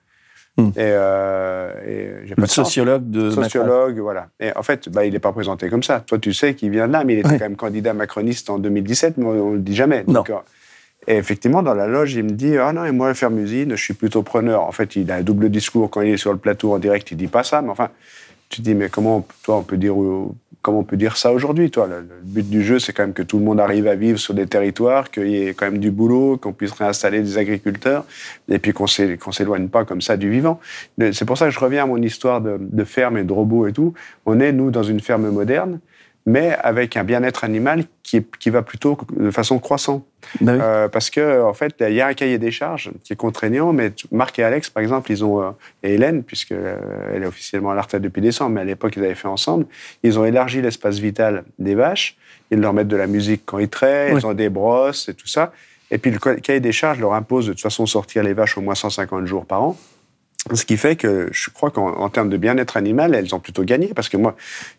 Hmm. 0.58 0.68
Et, 0.76 0.80
euh, 0.80 1.72
et 1.86 2.26
j'ai 2.26 2.34
pas 2.34 2.42
Le 2.42 2.46
de 2.46 2.52
sociologue 2.52 3.10
de 3.10 3.30
Sociologue, 3.30 3.98
voilà. 4.00 4.28
Et 4.38 4.54
en 4.54 4.62
fait, 4.62 4.88
bah, 4.90 5.06
il 5.06 5.12
n'est 5.14 5.18
pas 5.18 5.32
présenté 5.32 5.70
comme 5.70 5.82
ça. 5.82 6.00
Toi, 6.00 6.18
tu 6.18 6.34
sais 6.34 6.54
qu'il 6.54 6.70
vient 6.70 6.86
de 6.88 6.92
là, 6.92 7.04
mais 7.04 7.14
il 7.14 7.18
était 7.20 7.28
Ouais. 7.30 7.38
quand 7.38 7.44
même 7.46 7.56
candidat 7.56 7.94
macroniste 7.94 8.50
en 8.50 8.58
2017, 8.58 9.16
mais 9.16 9.24
on 9.24 9.50
ne 9.50 9.54
le 9.56 9.60
dit 9.62 9.74
jamais. 9.74 10.04
Non. 10.06 10.14
Donc, 10.14 10.30
euh, 10.30 10.34
et 11.08 11.16
effectivement, 11.16 11.62
dans 11.62 11.74
la 11.74 11.86
loge, 11.88 12.14
il 12.14 12.24
me 12.24 12.30
dit 12.30 12.58
Ah 12.58 12.72
non, 12.72 12.84
et 12.84 12.92
moi, 12.92 13.12
ferme 13.14 13.38
usine, 13.38 13.70
je 13.70 13.82
suis 13.82 13.94
plutôt 13.94 14.22
preneur. 14.22 14.62
En 14.62 14.72
fait, 14.72 14.94
il 14.94 15.10
a 15.10 15.16
un 15.16 15.22
double 15.22 15.48
discours. 15.48 15.90
Quand 15.90 16.02
il 16.02 16.10
est 16.12 16.16
sur 16.18 16.32
le 16.32 16.38
plateau 16.38 16.72
en 16.74 16.78
direct, 16.78 17.10
il 17.10 17.16
dit 17.16 17.28
pas 17.28 17.42
ça. 17.44 17.62
Mais 17.62 17.70
enfin, 17.70 17.88
tu 18.52 18.60
te 18.60 18.64
dis 18.64 18.74
Mais 18.74 18.88
comment, 18.88 19.26
toi, 19.42 19.56
on 19.56 19.62
peut 19.62 19.78
dire, 19.78 19.94
comment 20.60 20.80
on 20.80 20.84
peut 20.84 20.96
dire 20.96 21.16
ça 21.16 21.32
aujourd'hui 21.32 21.70
toi? 21.70 21.88
Le, 21.88 22.06
but 22.22 22.48
du 22.48 22.62
jeu, 22.62 22.78
c'est 22.78 22.92
quand 22.92 23.02
même 23.02 23.14
que 23.14 23.22
tout 23.22 23.38
le 23.38 23.44
monde 23.44 23.58
arrive 23.58 23.88
à 23.88 23.96
vivre 23.96 24.18
sur 24.18 24.34
des 24.34 24.46
territoires, 24.46 25.10
qu'il 25.10 25.28
y 25.28 25.48
ait 25.48 25.54
quand 25.54 25.66
même 25.66 25.78
du 25.78 25.90
boulot, 25.90 26.36
qu'on 26.36 26.52
puisse 26.52 26.72
réinstaller 26.72 27.20
des 27.22 27.38
agriculteurs, 27.38 28.04
et 28.48 28.58
puis 28.58 28.72
qu'on 28.72 28.84
qu'on 29.20 29.32
s'éloigne 29.32 29.68
pas 29.68 29.84
comme 29.84 30.02
ça 30.02 30.16
du 30.16 30.30
vivant. 30.30 30.60
C'est 31.12 31.24
pour 31.24 31.38
ça 31.38 31.46
que 31.46 31.50
je 31.50 31.58
reviens 31.58 31.84
à 31.84 31.86
mon 31.86 32.00
histoire 32.00 32.40
de, 32.40 32.58
de 32.60 32.84
ferme 32.84 33.16
et 33.16 33.24
de 33.24 33.32
robots 33.32 33.66
et 33.66 33.72
tout. 33.72 33.94
On 34.26 34.38
est, 34.38 34.52
nous, 34.52 34.70
dans 34.70 34.82
une 34.82 35.00
ferme 35.00 35.30
moderne 35.30 35.80
mais 36.26 36.56
avec 36.62 36.96
un 36.96 37.04
bien-être 37.04 37.42
animal 37.44 37.84
qui, 38.02 38.18
est- 38.18 38.36
qui 38.38 38.50
va 38.50 38.62
plutôt 38.62 38.96
de 39.16 39.30
façon 39.30 39.58
croissante. 39.58 40.04
Bah 40.40 40.52
oui. 40.54 40.58
Euh, 40.62 40.88
parce 40.88 41.10
que 41.10 41.42
en 41.42 41.52
fait, 41.52 41.74
il 41.80 41.94
y 41.94 42.00
a 42.00 42.06
un 42.06 42.14
cahier 42.14 42.38
des 42.38 42.50
charges 42.52 42.90
qui 43.02 43.12
est 43.12 43.16
contraignant, 43.16 43.72
mais 43.72 43.92
Marc 44.12 44.38
et 44.38 44.44
Alex, 44.44 44.70
par 44.70 44.82
exemple, 44.82 45.10
ils 45.10 45.24
ont 45.24 45.42
euh, 45.42 45.50
et 45.82 45.94
Hélène, 45.94 46.22
puisque 46.22 46.52
euh, 46.52 46.76
elle 47.12 47.24
est 47.24 47.26
officiellement 47.26 47.70
à 47.72 47.74
la 47.74 47.82
retraite 47.82 48.02
depuis 48.02 48.22
décembre, 48.22 48.50
mais 48.52 48.60
à 48.60 48.64
l'époque 48.64 48.94
ils 48.96 49.04
avaient 49.04 49.14
fait 49.16 49.28
ensemble, 49.28 49.66
ils 50.04 50.18
ont 50.18 50.24
élargi 50.24 50.62
l'espace 50.62 50.98
vital 50.98 51.42
des 51.58 51.74
vaches. 51.74 52.16
Ils 52.52 52.60
leur 52.60 52.72
mettent 52.72 52.88
de 52.88 52.96
la 52.96 53.06
musique 53.06 53.42
quand 53.46 53.58
ils 53.58 53.68
traient, 53.68 54.12
Oui. 54.12 54.20
ils 54.20 54.26
ont 54.26 54.34
des 54.34 54.48
brosses 54.48 55.08
et 55.08 55.14
tout 55.14 55.26
ça. 55.26 55.52
Et 55.90 55.98
puis 55.98 56.10
le 56.10 56.18
ca- 56.22 56.36
cahier 56.36 56.60
des 56.60 56.72
charges 56.72 57.00
leur 57.00 57.14
impose 57.14 57.46
de 57.48 57.52
toute 57.52 57.60
façon 57.62 57.84
sortir 57.86 58.22
les 58.22 58.32
vaches 58.32 58.56
au 58.56 58.60
moins 58.60 58.74
150 58.74 59.26
jours 59.26 59.44
par 59.44 59.62
an. 59.62 59.76
Ce 60.52 60.64
qui 60.64 60.76
fait 60.76 60.96
que 60.96 61.28
je 61.30 61.50
crois 61.50 61.70
qu'en 61.70 61.86
en 62.00 62.08
termes 62.08 62.28
de 62.28 62.36
bien-être 62.36 62.76
animal, 62.76 63.14
elles 63.14 63.32
ont 63.32 63.38
plutôt 63.38 63.62
gagné. 63.62 63.92
Parce 63.94 64.08
que 64.08 64.16
moi, 64.16 64.34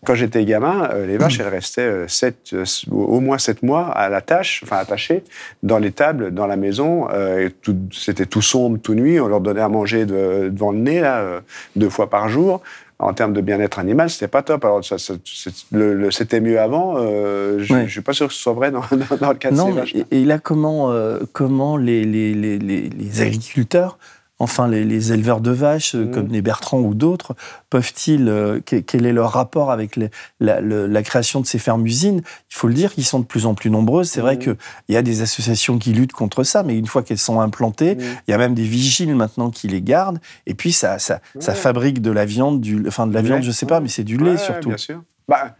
quand 0.05 0.13
j'étais 0.13 0.43
gamin, 0.43 0.89
euh, 0.91 1.07
les 1.07 1.15
vaches, 1.17 1.39
elles 1.39 1.47
restaient 1.47 1.81
euh, 1.81 2.07
sept, 2.09 2.49
euh, 2.51 2.65
au 2.91 3.21
moins 3.21 3.37
sept 3.37 3.63
mois 3.63 3.87
à 3.87 4.09
la 4.09 4.19
tâche, 4.19 4.59
enfin 4.65 4.75
attachées, 4.75 5.23
dans 5.63 5.77
les 5.79 5.91
tables, 5.93 6.31
dans 6.33 6.47
la 6.47 6.57
maison. 6.57 7.07
euh, 7.13 7.49
C'était 7.93 8.25
tout 8.25 8.41
sombre, 8.41 8.77
tout 8.77 8.93
nuit. 8.93 9.21
On 9.21 9.27
leur 9.27 9.39
donnait 9.39 9.61
à 9.61 9.69
manger 9.69 10.05
de- 10.05 10.49
devant 10.49 10.73
le 10.73 10.79
nez, 10.79 10.99
là, 10.99 11.19
euh, 11.19 11.39
deux 11.77 11.89
fois 11.89 12.09
par 12.09 12.27
jour. 12.27 12.61
En 12.99 13.13
termes 13.13 13.33
de 13.33 13.41
bien-être 13.41 13.79
animal, 13.79 14.09
c'était 14.09 14.27
pas 14.27 14.43
top. 14.43 14.65
Alors, 14.65 14.83
ça, 14.83 14.97
ça- 14.97 15.13
c'était 16.11 16.41
mieux 16.41 16.59
avant. 16.59 16.95
euh, 16.97 17.59
je, 17.59 17.73
Ouais. 17.73 17.83
je 17.87 17.91
suis 17.91 18.01
pas 18.01 18.13
sûr 18.13 18.27
que 18.27 18.33
ce 18.33 18.39
soit 18.39 18.53
vrai 18.53 18.69
dans, 18.71 18.81
dans- 18.91 19.17
dans 19.17 19.29
le 19.29 19.37
cas 19.37 19.49
de 19.51 19.55
Non, 19.55 19.67
ces 19.67 19.71
mais- 19.71 19.79
vaches. 19.79 19.95
et, 19.95 20.05
et 20.21 20.25
là, 20.25 20.39
comment, 20.39 20.91
euh, 20.91 21.19
comment 21.31 21.77
les, 21.77 22.03
les, 22.03 22.33
les, 22.33 22.59
les, 22.59 22.89
les 22.89 23.21
agriculteurs, 23.21 23.97
enfin 24.39 24.67
les, 24.67 24.83
les 24.83 25.13
éleveurs 25.13 25.39
de 25.41 25.51
vaches, 25.51 25.95
euh, 25.95 26.05
comme 26.05 26.27
les 26.27 26.41
Bertrand 26.41 26.79
ou 26.79 26.93
d'autres, 26.95 27.35
peuvent-ils, 27.69 28.27
euh, 28.27 28.59
que- 28.65 28.77
quel 28.77 29.05
est 29.05 29.13
leur 29.13 29.31
rapport 29.31 29.71
avec 29.71 29.95
les- 29.95 30.09
la, 30.39 30.59
le- 30.59 30.87
la 30.87 31.03
création 31.03 31.39
de 31.39 31.45
ces 31.45 31.59
fermes-usines? 31.59 32.21
Il 32.49 32.55
faut 32.55 32.67
le 32.67 32.73
dire, 32.73 32.93
qu'ils 32.93 33.05
sont 33.05 33.19
de 33.19 33.25
plus 33.25 33.45
en 33.45 33.53
plus 33.53 33.69
nombreuses. 33.69 34.09
C'est 34.09 34.21
vrai 34.21 34.37
qu'il 34.39 34.55
y 34.89 34.97
a 34.97 35.01
des 35.01 35.21
associations 35.21 35.77
qui 35.77 35.93
luttent 35.93 36.13
contre 36.13 36.43
ça, 36.43 36.63
mais 36.63 36.77
une 36.77 36.87
fois 36.87 37.03
qu'elles 37.03 37.17
sont 37.19 37.39
implantées, 37.39 37.97
il 38.27 38.31
y 38.31 38.33
a 38.33 38.37
même 38.37 38.53
des 38.53 38.63
vigiles 38.63 39.15
maintenant 39.15 39.49
qui 39.49 39.67
les 39.67 39.81
gardent. 39.81 40.19
Et 40.45 40.55
puis, 40.55 40.71
ça, 40.73 40.99
ça, 40.99 41.19
ça 41.39 41.53
fabrique 41.55 42.01
de 42.01 42.11
la 42.11 42.25
viande, 42.25 42.59
du, 42.59 42.83
enfin 42.87 43.07
de 43.07 43.13
la 43.13 43.21
viande, 43.21 43.43
je 43.43 43.51
sais 43.51 43.65
pas, 43.65 43.79
mais 43.79 43.87
c'est 43.89 44.03
du 44.03 44.17
lait 44.17 44.37
surtout. 44.37 44.69
Bien 44.69 44.77
sûr. 44.77 45.03
Bah, 45.27 45.55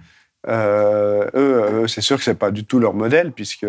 euh, 0.47 1.25
eux, 1.35 1.87
c'est 1.87 2.01
sûr 2.01 2.17
que 2.17 2.23
c'est 2.23 2.33
pas 2.33 2.51
du 2.51 2.65
tout 2.65 2.79
leur 2.79 2.93
modèle, 2.93 3.31
puisque 3.31 3.67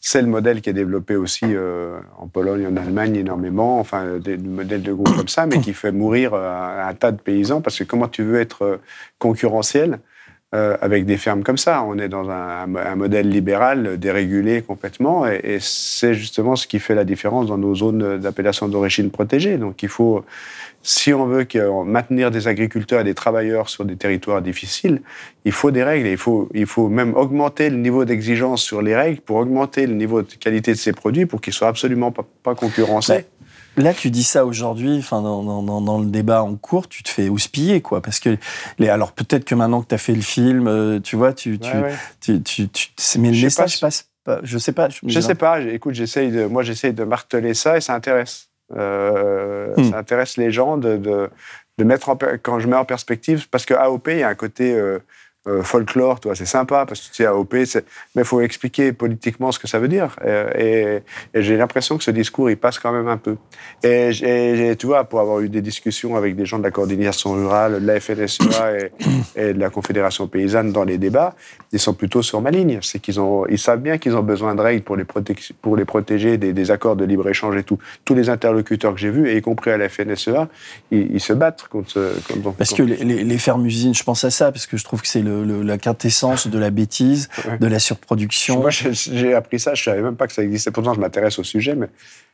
c'est 0.00 0.20
le 0.20 0.28
modèle 0.28 0.60
qui 0.60 0.70
est 0.70 0.74
développé 0.74 1.16
aussi 1.16 1.46
euh, 1.48 1.98
en 2.18 2.26
Pologne, 2.26 2.66
en 2.66 2.76
Allemagne 2.76 3.16
énormément, 3.16 3.80
enfin 3.80 4.18
des 4.18 4.36
modèles 4.36 4.82
de 4.82 4.92
groupe 4.92 5.16
comme 5.16 5.28
ça, 5.28 5.46
mais 5.46 5.58
qui 5.60 5.72
fait 5.72 5.92
mourir 5.92 6.32
euh, 6.34 6.88
un 6.88 6.94
tas 6.94 7.12
de 7.12 7.20
paysans, 7.20 7.60
parce 7.60 7.78
que 7.78 7.84
comment 7.84 8.08
tu 8.08 8.22
veux 8.22 8.40
être 8.40 8.80
concurrentiel 9.18 9.98
avec 10.52 11.06
des 11.06 11.16
fermes 11.16 11.42
comme 11.42 11.56
ça? 11.56 11.82
On 11.82 11.98
est 11.98 12.10
dans 12.10 12.28
un, 12.28 12.76
un 12.76 12.94
modèle 12.94 13.26
libéral, 13.26 13.96
dérégulé 13.98 14.60
complètement, 14.60 15.26
et, 15.26 15.40
et 15.42 15.58
c'est 15.60 16.12
justement 16.12 16.56
ce 16.56 16.66
qui 16.66 16.78
fait 16.78 16.94
la 16.94 17.04
différence 17.04 17.46
dans 17.46 17.56
nos 17.56 17.74
zones 17.74 18.18
d'appellation 18.18 18.68
d'origine 18.68 19.10
protégée. 19.10 19.56
Donc 19.56 19.82
il 19.82 19.88
faut 19.88 20.26
si 20.82 21.12
on 21.12 21.26
veut 21.26 21.44
que- 21.44 21.84
maintenir 21.84 22.30
des 22.30 22.48
agriculteurs 22.48 23.00
et 23.00 23.04
des 23.04 23.14
travailleurs 23.14 23.68
sur 23.68 23.84
des 23.84 23.96
territoires 23.96 24.42
difficiles, 24.42 25.00
il 25.44 25.52
faut 25.52 25.70
des 25.70 25.82
règles. 25.84 26.06
et 26.06 26.12
Il 26.12 26.16
faut, 26.18 26.48
il 26.54 26.66
faut 26.66 26.88
même 26.88 27.14
augmenter 27.16 27.70
le 27.70 27.76
niveau 27.76 28.04
d'exigence 28.04 28.62
sur 28.62 28.82
les 28.82 28.94
règles 28.96 29.20
pour 29.20 29.36
augmenter 29.36 29.86
le 29.86 29.94
niveau 29.94 30.22
de 30.22 30.34
qualité 30.34 30.72
de 30.72 30.78
ces 30.78 30.92
produits 30.92 31.26
pour 31.26 31.40
qu'ils 31.40 31.52
soient 31.52 31.68
absolument 31.68 32.10
pas, 32.10 32.24
pas 32.42 32.54
concurrencés. 32.54 33.26
Là, 33.78 33.94
tu 33.94 34.10
dis 34.10 34.22
ça 34.24 34.44
aujourd'hui, 34.44 34.98
enfin, 34.98 35.22
dans, 35.22 35.42
dans- 35.62 35.98
le 35.98 36.04
débat 36.10 36.42
en 36.42 36.56
cours, 36.56 36.88
tu 36.88 37.02
te 37.02 37.08
fais 37.08 37.30
houspiller, 37.30 37.80
quoi. 37.80 38.02
Parce 38.02 38.20
que, 38.20 38.36
les, 38.78 38.90
alors 38.90 39.12
peut-être 39.12 39.46
que 39.46 39.54
maintenant 39.54 39.80
que 39.80 39.88
tu 39.88 39.94
as 39.94 39.98
fait 39.98 40.14
le 40.14 40.20
film, 40.20 40.66
euh, 40.68 41.00
tu 41.00 41.16
vois, 41.16 41.32
tu. 41.32 41.58
tu, 41.58 41.70
Ouais, 41.70 41.82
ouais. 41.84 41.94
tu, 42.20 42.42
tu- 42.42 42.68
tu- 42.68 42.90
mais 43.18 43.28
le 43.28 43.34
Je 43.34 43.46
message 43.46 43.80
passe 43.80 44.08
pas. 44.24 44.40
Je 44.42 44.58
sais 44.58 44.72
pas. 44.72 44.88
Je 44.90 45.20
sais 45.20 45.34
pas. 45.34 45.60
Écoute, 45.62 45.94
j'essaye 45.94 46.30
de, 46.30 46.44
moi, 46.44 46.62
j'essaye 46.62 46.92
de 46.92 47.02
marteler 47.04 47.54
ça 47.54 47.78
et 47.78 47.80
ça 47.80 47.94
intéresse. 47.94 48.50
Euh, 48.76 49.74
Hmm. 49.76 49.84
Ça 49.84 49.98
intéresse 49.98 50.36
les 50.36 50.50
gens 50.50 50.76
de, 50.76 50.96
de, 50.96 51.30
de 51.78 51.84
mettre 51.84 52.08
en, 52.08 52.18
quand 52.42 52.58
je 52.58 52.68
mets 52.68 52.76
en 52.76 52.84
perspective, 52.84 53.48
parce 53.48 53.64
que 53.64 53.74
AOP, 53.74 54.08
il 54.08 54.18
y 54.18 54.22
a 54.22 54.28
un 54.28 54.34
côté 54.34 54.74
euh, 54.74 54.98
euh, 55.48 55.62
folklore, 55.62 56.20
toi, 56.20 56.34
c'est 56.36 56.46
sympa, 56.46 56.86
parce 56.86 57.00
que 57.00 57.08
tu 57.08 57.14
sais, 57.16 57.26
AOP, 57.26 57.64
c'est- 57.64 57.84
mais 58.14 58.22
il 58.22 58.24
faut 58.24 58.40
expliquer 58.40 58.92
politiquement 58.92 59.50
ce 59.50 59.58
que 59.58 59.66
ça 59.66 59.78
veut 59.80 59.88
dire. 59.88 60.14
Et 60.56 61.00
j'ai 61.34 61.56
l'impression 61.56 61.98
que 61.98 62.04
ce 62.04 62.10
discours, 62.12 62.48
il 62.50 62.56
passe 62.56 62.78
quand 62.78 62.92
même 62.92 63.08
un 63.08 63.16
peu. 63.16 63.36
Et, 63.82 64.10
tu 64.78 64.86
vois, 64.86 65.04
pour 65.04 65.20
avoir 65.20 65.40
eu 65.40 65.48
des 65.48 65.60
discussions 65.60 66.16
avec 66.16 66.36
des 66.36 66.46
gens 66.46 66.58
de 66.58 66.62
la 66.64 66.70
coordination 66.70 67.32
rurale, 67.32 67.80
de 67.82 67.86
la 67.86 67.98
FNSEA 68.00 68.88
et, 69.36 69.52
de 69.54 69.58
la 69.58 69.70
Confédération 69.70 70.28
paysanne 70.28 70.72
dans 70.72 70.84
les 70.84 70.98
débats, 70.98 71.34
ils 71.72 71.80
sont 71.80 71.94
plutôt 71.94 72.22
sur 72.22 72.40
ma 72.40 72.50
ligne. 72.50 72.78
C'est 72.82 72.98
qu'ils 73.00 73.18
ont, 73.20 73.44
ils 73.48 73.58
savent 73.58 73.80
bien 73.80 73.98
qu'ils 73.98 74.16
ont 74.16 74.22
besoin 74.22 74.54
de 74.54 74.60
règles 74.60 74.82
pour 74.84 74.96
les, 74.96 75.04
pour 75.04 75.76
les 75.76 75.84
protéger 75.84 76.36
des, 76.38 76.70
accords 76.70 76.94
de 76.96 77.04
libre-échange 77.04 77.56
et 77.56 77.64
tout. 77.64 77.78
Tous 78.04 78.14
les 78.14 78.28
interlocuteurs 78.30 78.94
que 78.94 79.00
j'ai 79.00 79.10
vus, 79.10 79.36
y 79.36 79.40
compris 79.42 79.70
à 79.72 79.76
la 79.76 79.88
FNSEA, 79.88 80.48
ils, 80.90 81.20
se 81.20 81.32
battent 81.32 81.66
contre 81.68 82.12
contre- 82.28 82.54
Parce 82.56 82.72
que 82.74 82.82
les, 82.82 82.96
les- 82.96 83.24
les 83.24 83.38
fermes-usines, 83.38 83.94
je 83.94 84.04
pense 84.04 84.22
à 84.24 84.30
ça, 84.30 84.52
parce 84.52 84.66
que 84.66 84.76
je 84.76 84.84
trouve 84.84 85.02
que 85.02 85.08
c'est 85.08 85.22
le- 85.22 85.31
le- 85.44 85.62
la 85.62 85.78
quintessence 85.78 86.46
de 86.48 86.58
la 86.58 86.70
bêtise, 86.70 87.28
de 87.60 87.66
la 87.66 87.78
surproduction. 87.78 88.60
Moi, 88.60 88.70
j'ai 88.70 88.92
j'ai 88.92 89.34
appris 89.34 89.58
ça, 89.58 89.74
je 89.74 89.82
savais 89.82 90.02
même 90.02 90.16
pas 90.16 90.26
que 90.26 90.32
ça 90.32 90.42
existait. 90.42 90.70
Pourtant, 90.70 90.94
je 90.94 91.00
m'intéresse 91.00 91.38
au 91.38 91.44
sujet, 91.44 91.74
mais 91.74 91.88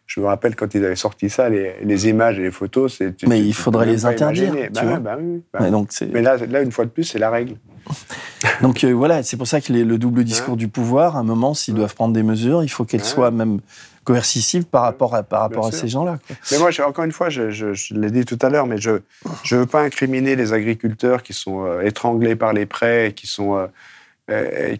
je 0.08 0.20
me 0.20 0.26
rappelle 0.26 0.56
quand 0.56 0.74
ils 0.74 0.84
avaient 0.84 0.96
sorti 0.96 1.30
ça, 1.30 1.48
les, 1.48 1.74
les 1.82 2.08
images 2.08 2.38
et 2.38 2.42
les 2.42 2.50
photos. 2.50 2.96
c'est- 2.98 3.22
Mais 3.28 3.38
tu- 3.38 3.46
il 3.46 3.54
faudrait 3.54 3.86
les 3.86 4.04
interdire, 4.06 4.52
tu 4.52 4.70
Bah 4.72 4.82
vois. 4.84 4.98
bah 4.98 5.16
oui, 5.20 5.42
bah 5.52 5.60
oui. 5.62 5.70
donc 5.70 5.88
c'est- 5.90 6.06
mais 6.06 6.22
là, 6.22 6.36
là, 6.48 6.62
une 6.62 6.72
fois 6.72 6.84
de 6.86 6.90
plus, 6.90 7.04
c'est 7.04 7.18
la 7.20 7.30
règle. 7.30 7.54
Donc 8.62 8.84
euh, 8.84 8.92
voilà, 8.92 9.22
c'est 9.22 9.36
pour 9.38 9.46
ça 9.46 9.60
que 9.62 9.72
les- 9.72 9.84
le 9.84 9.96
double 9.98 10.24
discours 10.24 10.56
du 10.56 10.68
pouvoir, 10.68 11.16
à 11.16 11.20
un 11.20 11.22
moment, 11.22 11.54
s'ils 11.54 11.74
doivent 11.74 11.94
prendre 11.94 12.12
des 12.12 12.22
mesures, 12.22 12.62
il 12.62 12.68
faut 12.68 12.84
qu'elles 12.84 13.04
soient 13.04 13.30
même 13.30 13.60
coercitives 14.04 14.64
par 14.64 14.82
rapport 14.82 15.14
à, 15.14 15.22
par 15.22 15.40
rapport 15.42 15.66
à 15.66 15.70
sûr. 15.70 15.80
ces 15.80 15.88
gens-là. 15.88 16.18
Mais 16.50 16.58
moi, 16.58 16.70
je- 16.70 16.82
encore 16.82 17.04
une 17.04 17.12
fois, 17.12 17.28
je, 17.30 17.50
je- 17.50 17.72
je 17.74 17.94
l'ai 17.94 18.10
dit 18.10 18.24
tout 18.24 18.38
à 18.42 18.48
l'heure, 18.50 18.66
mais 18.66 18.76
je 18.78 18.90
ne 18.92 19.56
veux 19.60 19.66
pas 19.66 19.82
incriminer 19.82 20.36
les 20.36 20.52
agriculteurs 20.52 21.22
qui 21.22 21.32
sont 21.34 21.64
euh, 21.64 21.80
étranglés 21.82 22.36
par 22.36 22.52
les 22.52 22.66
prêts, 22.66 23.08
et 23.08 23.12
qui 23.12 23.26
sont, 23.26 23.56
euh, 23.56 23.66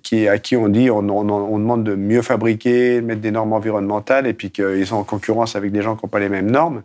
qui, 0.02 0.28
à 0.28 0.38
qui 0.38 0.56
on 0.56 0.68
dit 0.68 0.90
on, 0.90 0.98
on- 1.08 1.30
on 1.30 1.58
demande 1.58 1.84
de 1.84 1.94
mieux 1.94 2.22
fabriquer, 2.22 2.96
de 3.00 3.06
mettre 3.06 3.20
des 3.20 3.30
normes 3.30 3.52
environnementales, 3.54 4.26
et 4.26 4.34
puis 4.34 4.50
qu'ils 4.50 4.86
sont 4.86 4.96
en 4.96 5.04
concurrence 5.04 5.56
avec 5.56 5.72
des 5.72 5.82
gens 5.82 5.96
qui 5.96 6.04
n'ont 6.04 6.10
pas 6.10 6.20
les 6.20 6.28
mêmes 6.28 6.50
normes. 6.50 6.82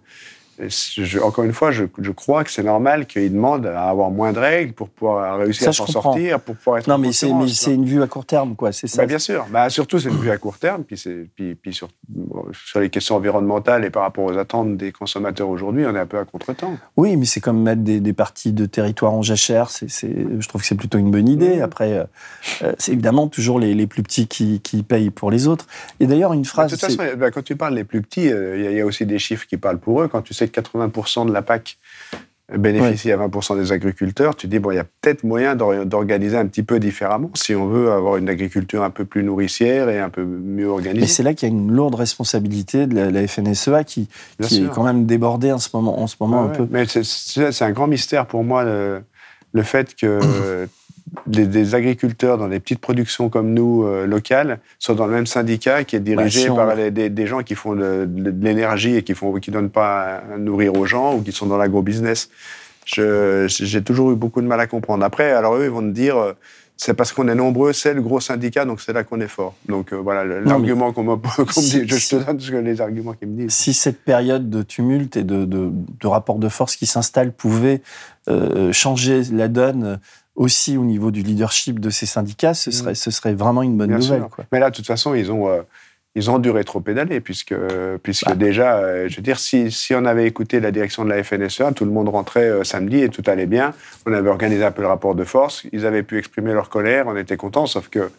Je- 0.60 1.20
encore 1.20 1.43
une 1.43 1.54
fois, 1.54 1.72
je, 1.72 1.86
je 1.99 2.12
crois 2.12 2.43
que 2.43 2.51
c'est 2.51 2.64
normal 2.64 3.08
qu'ils 3.08 3.32
demandent 3.34 3.66
à 3.66 3.89
avoir 3.89 4.12
moins 4.12 4.34
de 4.34 4.39
règles 4.39 4.74
pour 4.74 4.89
pouvoir 4.89 5.39
réussir 5.39 5.64
Ça, 5.66 5.70
à 5.70 5.74
s'en 5.74 5.88
sortir, 5.88 6.39
pour 6.39 6.56
pouvoir 6.56 6.78
être 6.80 6.88
Non, 6.88 6.97
mais 6.97 7.12
c'est 7.12 7.74
une 7.74 7.86
vue 7.86 8.01
à 8.04 8.08
court 8.08 8.26
terme, 8.26 8.56
quoi. 8.56 8.72
C'est 8.72 8.88
ça. 8.88 9.01
bah, 9.01 9.06
bien 9.08 9.20
sûr. 9.20 9.45
Bah, 9.49 9.70
surtout, 9.70 9.99
c'est 9.99 10.10
une 10.10 10.18
vue 10.18 10.30
à 10.32 10.38
court 10.38 10.58
terme. 10.58 10.84
Puis, 10.84 11.04
puis, 11.36 11.56
puis 11.56 11.74
sur, 11.74 11.89
bon, 12.08 12.45
sur 12.66 12.80
les 12.80 12.89
questions 12.89 13.16
environnementales 13.16 13.84
et 13.86 13.89
par 13.89 14.04
rapport 14.04 14.26
aux 14.26 14.38
attentes 14.38 14.78
des 14.78 14.91
consommateurs 14.91 15.49
aujourd'hui, 15.49 15.86
on 15.88 15.95
est 15.95 15.99
un 15.99 16.06
peu 16.06 16.20
à 16.20 16.26
contre-temps. 16.26 16.78
Oui, 16.97 17.18
mais 17.18 17.26
c'est 17.26 17.41
comme 17.41 17.62
mettre 17.62 17.82
des, 17.82 17.99
des 17.99 18.14
parties 18.14 18.54
de 18.54 18.66
territoire 18.66 19.14
en 19.14 19.22
jachère. 19.24 19.70
Je 19.72 20.47
trouve 20.47 20.62
que 20.62 20.68
c'est 20.68 20.76
plutôt 20.76 20.97
une 20.97 21.12
bonne 21.12 21.28
idée. 21.30 21.58
Mmh. 21.58 21.62
Après, 21.64 21.93
euh, 21.93 22.04
euh, 22.62 22.74
c'est 22.78 22.91
évidemment 22.91 23.28
toujours 23.28 23.60
les, 23.60 23.74
les 23.74 23.88
plus 23.88 24.04
petits 24.04 24.28
qui, 24.28 24.60
qui 24.62 24.84
payent 24.84 25.10
pour 25.10 25.32
les 25.32 25.47
autres. 25.47 25.66
Et 25.99 26.06
d'ailleurs, 26.08 26.34
une 26.34 26.43
De 26.43 26.47
phrase. 26.47 26.72
toute 26.72 26.80
c'est- 26.80 26.95
façon, 26.95 27.18
bah, 27.18 27.32
quand 27.32 27.43
tu 27.43 27.56
parles 27.56 27.76
des 27.76 27.84
plus 27.84 28.01
petits, 28.01 28.30
euh, 28.32 28.58
il 28.58 28.72
y, 28.72 28.76
y 28.76 28.82
a 28.82 28.86
aussi 28.86 29.06
des 29.06 29.20
chiffres 29.20 29.47
qui 29.47 29.58
parlent 29.58 29.80
pour 29.80 30.01
eux. 30.04 30.08
Quand 30.08 30.22
tu 30.22 30.34
sais 30.34 30.43
que 30.48 30.60
80% 30.62 31.28
de 31.28 31.34
la 31.34 31.41
PAC 31.41 31.78
bénéficie 32.56 33.12
à 33.12 33.18
20% 33.18 33.58
des 33.58 33.72
agriculteurs, 33.72 34.36
tu 34.36 34.48
dis, 34.48 34.60
bon, 34.60 34.72
il 34.72 34.76
y 34.76 34.80
a 34.80 34.84
peut-être 34.84 35.24
moyen 35.24 35.56
d'or- 35.56 35.86
d'organiser 35.86 36.38
un 36.38 36.46
petit 36.46 36.62
peu 36.62 36.78
différemment 36.80 37.32
si 37.36 37.56
on 37.56 37.68
veut 37.68 37.91
avoir 37.91 38.18
une 38.18 38.30
agriculture 38.30 38.84
un 38.84 38.89
peu 38.89 39.06
plus 39.06 39.24
nourricière 39.24 39.89
et 39.89 40.00
un 40.00 40.10
peu 40.10 40.24
mieux 40.24 40.68
organisée. 40.68 41.00
Mais 41.02 41.08
c'est 41.08 41.24
là 41.24 41.34
qu'il 41.34 41.48
y 41.50 41.52
a 41.52 41.56
une 41.56 41.72
lourde 41.72 41.96
responsabilité 41.96 42.86
de 42.86 42.96
la, 42.96 43.10
la 43.12 43.28
FNSEA 43.28 43.84
qui, 43.86 44.08
Bien 44.39 44.48
qui 44.48 44.66
est 44.66 44.70
quand 44.70 44.84
même 44.84 45.06
débordée 45.06 45.52
en 45.52 45.58
ce 45.60 45.70
moment, 45.74 46.00
en 46.00 46.06
ce 46.08 46.16
moment 46.20 46.41
Ouais, 46.41 46.48
un 46.48 46.52
ouais. 46.52 46.58
peu. 46.58 46.68
Mais 46.70 46.86
c'est- 46.86 47.62
un 47.64 47.72
grand 47.72 47.88
mystère 47.88 48.26
pour 48.28 48.44
moi, 48.44 48.64
le, 48.66 49.02
le 49.54 49.64
fait 49.64 49.96
que 49.96 50.68
des, 51.28 51.45
des 51.47 51.76
agriculteurs 51.76 52.38
dans 52.38 52.47
des 52.47 52.59
petites 52.59 52.80
productions 52.80 53.30
comme 53.30 53.53
nous, 53.53 53.84
euh, 53.86 54.05
locales, 54.07 54.59
soient 54.80 54.95
dans 54.95 55.05
le 55.07 55.14
même 55.14 55.28
syndicat 55.28 55.84
qui 55.84 55.95
est 55.95 55.99
dirigé 55.99 56.39
Bah, 56.39 56.45
si 56.45 56.49
on- 56.49 56.55
par 56.55 56.76
les- 56.76 56.91
des, 56.91 57.09
des 57.09 57.28
gens 57.28 57.43
qui 57.43 57.55
font 57.55 57.76
de, 57.76 58.05
de- 58.07 58.32
de 58.32 58.43
l'énergie 58.45 58.95
et 58.95 59.03
qui 59.03 59.11
ne 59.14 59.39
qui 59.39 59.51
donnent 59.51 59.70
pas 59.70 60.22
à 60.34 60.38
nourrir 60.38 60.74
aux 60.76 60.86
gens 60.86 61.16
ou 61.16 61.22
qui 61.22 61.32
sont 61.32 61.45
dans 61.45 61.57
l'agro-business. 61.57 62.30
J'ai 62.88 63.82
toujours 63.84 64.11
eu 64.11 64.16
beaucoup 64.16 64.41
de 64.41 64.47
mal 64.47 64.59
à 64.59 64.68
comprendre. 64.68 65.03
Après, 65.05 65.32
alors 65.32 65.55
eux, 65.55 65.66
ils 65.66 65.70
vont 65.72 65.82
te 65.82 65.93
dire... 65.93 66.18
euh, 66.18 66.34
c'est 66.76 66.95
parce 66.95 67.14
qu'on 67.14 67.28
est 67.28 67.36
nombreux, 67.36 67.72
c'est 67.72 67.93
le 67.93 68.01
gros 68.01 68.20
syndicat, 68.20 68.66
donc 68.66 68.82
c'est 68.82 68.93
là 68.93 69.03
qu'on 69.03 69.22
est 69.22 69.28
fort. 69.28 69.53
Donc 69.70 69.93
euh, 69.93 69.97
voilà, 69.97 70.26
l'argument 70.41 70.91
qu'on 70.91 71.03
me, 71.03 71.11
me 71.16 71.61
dit, 71.61 71.84
je 71.88 71.95
si- 71.95 72.09
te 72.18 72.26
donne 72.26 72.38
que 72.39 72.55
les 72.57 72.82
arguments 72.82 73.14
qu'ils 73.14 73.28
me 73.28 73.38
disent. 73.43 73.51
Si 73.53 73.76
cette 73.76 74.01
période 74.03 74.49
de 74.49 74.64
tumulte 74.64 75.16
et 75.16 75.24
de, 75.24 75.45
de, 75.45 75.70
de 75.72 76.07
rapport 76.07 76.39
de 76.39 76.49
force 76.49 76.76
qui 76.76 76.88
s'installe 76.88 77.32
pouvait 77.32 77.84
euh, 78.28 78.74
changer 78.74 79.22
la 79.32 79.49
donne 79.49 79.99
aussi 80.36 80.78
au 80.78 80.84
niveau 80.84 81.12
du 81.12 81.22
leadership 81.22 81.80
de 81.80 81.90
ces 81.90 82.06
syndicats, 82.06 82.54
ce 82.54 82.72
serait, 82.72 82.96
ce 82.96 83.12
serait 83.12 83.34
vraiment 83.34 83.62
une 83.62 83.78
bonne 83.78 83.90
Bien 83.90 84.00
nouvelle. 84.00 84.24
Quoi. 84.32 84.46
Mais 84.52 84.60
là, 84.60 84.70
de 84.70 84.76
toute 84.76 84.88
façon, 84.88 85.14
ils 85.14 85.32
ont, 85.32 85.48
euh, 85.48 85.62
ils 86.16 86.30
ont 86.30 86.40
dû 86.40 86.50
rétro-pédaler, 86.50 87.20
puisque, 87.20 87.56
puisque 88.02 88.26
Bah. 88.26 88.36
déjà, 88.36 88.78
euh, 88.78 89.08
je 89.10 89.16
veux 89.16 89.22
dire, 89.22 89.40
si, 89.40 89.72
si 89.72 89.94
on 89.94 90.06
avait 90.06 90.26
écouté 90.26 90.60
la 90.60 90.72
direction 90.72 91.06
de 91.06 91.10
la 91.10 91.24
FNSEA, 91.24 91.72
tout 91.74 91.86
le 91.86 91.92
monde 91.92 92.10
rentrait 92.10 92.50
euh, 92.50 92.64
samedi 92.64 93.02
et 93.02 93.10
tout 93.10 93.24
allait 93.28 93.46
bien. 93.46 93.74
On 94.06 94.14
avait 94.14 94.30
organisé 94.30 94.64
un 94.64 94.72
peu 94.72 94.82
le 94.82 94.88
rapport 94.88 95.16
de 95.16 95.24
force, 95.24 95.66
ils 95.72 95.86
avaient 95.86 96.04
pu 96.04 96.18
exprimer 96.18 96.54
leur 96.54 96.70
colère, 96.70 97.06
on 97.08 97.16
était 97.16 97.38
contents, 97.38 97.66
sauf 97.68 97.90
que 97.90 98.10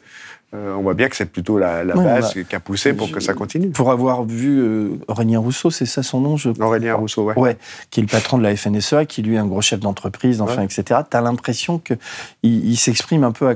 euh, 0.54 0.74
on 0.76 0.82
voit 0.82 0.94
bien 0.94 1.08
que 1.08 1.16
c'est 1.16 1.26
plutôt 1.26 1.58
la, 1.58 1.82
la 1.84 1.96
Ouais, 1.96 2.04
base 2.04 2.34
bah, 2.34 2.42
qui 2.48 2.54
a 2.56 2.60
poussé 2.60 2.92
pour 2.92 3.10
que 3.10 3.20
ça 3.20 3.34
continue. 3.34 3.70
Pour 3.70 3.90
avoir 3.90 4.24
vu 4.24 4.60
euh, 4.60 4.98
Aurélien 5.08 5.38
Rousseau, 5.40 5.70
c'est 5.70 5.86
ça 5.86 6.02
son 6.02 6.20
nom 6.20 6.36
je... 6.36 6.50
Aurélien 6.60 6.94
Rousseau, 6.94 7.24
ouais. 7.24 7.36
Ouais, 7.38 7.56
qui 7.90 8.00
est 8.00 8.02
le 8.02 8.08
patron 8.08 8.38
de 8.38 8.42
la 8.44 8.54
FNSEA, 8.54 9.04
qui 9.06 9.22
lui 9.22 9.34
est 9.34 9.38
un 9.38 9.46
gros 9.46 9.62
chef 9.62 9.80
d'entreprise, 9.80 10.40
enfin, 10.40 10.58
Ouais. 10.58 10.64
etc. 10.66 11.00
Tu 11.10 11.16
as 11.16 11.20
l'impression 11.20 11.78
qu'il 11.78 11.98
il, 12.42 12.76
s'exprime 12.76 13.24
un 13.24 13.32
peu 13.32 13.48
à 13.48 13.54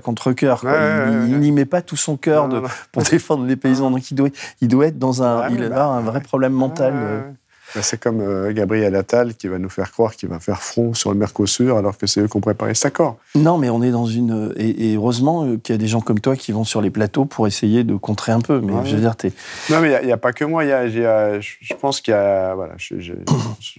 ouais, 0.64 1.26
il 1.28 1.39
n'y 1.39 1.53
met 1.53 1.64
pas 1.64 1.82
tout 1.82 1.97
son 1.97 2.16
cœur 2.16 2.49
de- 2.49 2.62
pour 2.93 3.03
défendre 3.03 3.45
les 3.45 3.57
paysans. 3.57 3.91
Donc 3.91 4.11
il 4.11 4.14
doit, 4.14 4.28
il 4.61 4.68
doit 4.68 4.86
être 4.86 4.99
dans 4.99 5.22
un. 5.22 5.49
Il 5.51 5.62
a 5.62 5.68
bah, 5.68 5.86
un 5.86 6.01
vrai 6.01 6.20
problème 6.20 6.53
mental. 6.53 6.95
Euh. 7.69 7.79
Bah, 7.79 7.83
c'est 7.83 8.01
comme 8.01 8.21
euh, 8.21 8.53
Gabriel 8.53 8.95
Attal 8.97 9.35
qui 9.35 9.49
va 9.49 9.59
nous 9.59 9.69
faire 9.69 9.91
croire 9.93 10.14
qu'il 10.16 10.29
va 10.29 10.39
faire 10.41 10.62
front 10.62 10.95
sur 10.95 11.12
le 11.12 11.19
Mercosur 11.19 11.77
alors 11.77 11.97
que 11.99 12.07
c'est 12.07 12.21
eux 12.21 12.29
qui 12.29 12.37
ont 12.37 12.41
préparé 12.41 12.75
cet 12.75 12.87
accord. 12.87 13.16
Non, 13.35 13.59
mais 13.59 13.69
on 13.71 13.83
est 13.83 13.91
dans 13.91 14.07
une. 14.07 14.53
Et, 14.57 14.93
et 14.93 14.97
heureusement 14.97 15.45
euh, 15.45 15.57
qu'il 15.59 15.75
y 15.75 15.79
a 15.79 15.79
des 15.79 15.87
gens 15.89 16.01
comme 16.01 16.21
toi 16.21 16.37
qui 16.37 16.53
vont 16.53 16.64
sur 16.64 16.81
les 16.81 16.91
plateaux 16.91 17.25
pour 17.25 17.47
essayer 17.47 17.85
de 17.85 17.95
contrer 17.95 18.33
un 18.33 18.41
peu. 18.41 18.61
Mais 18.61 18.73
Ouais. 18.73 18.81
je 18.85 18.95
veux 18.95 19.01
dire, 19.01 19.16
t'es. 19.16 19.33
Non, 19.71 19.81
mais 19.81 19.99
il 20.03 20.07
n'y 20.07 20.12
a, 20.12 20.16
pas 20.16 20.33
que 20.33 20.45
moi. 20.45 20.64
il 20.64 20.69
Y 20.69 20.73
a, 20.73 20.85
il 20.87 20.99
y 20.99 21.05
a- 21.05 21.41
je 21.41 21.75
pense 21.81 22.01
qu'il 22.01 22.12
y 22.12 22.16
a, 22.16 22.55
voilà, 22.55 22.75
je, 22.79 22.99
je- 23.01 23.12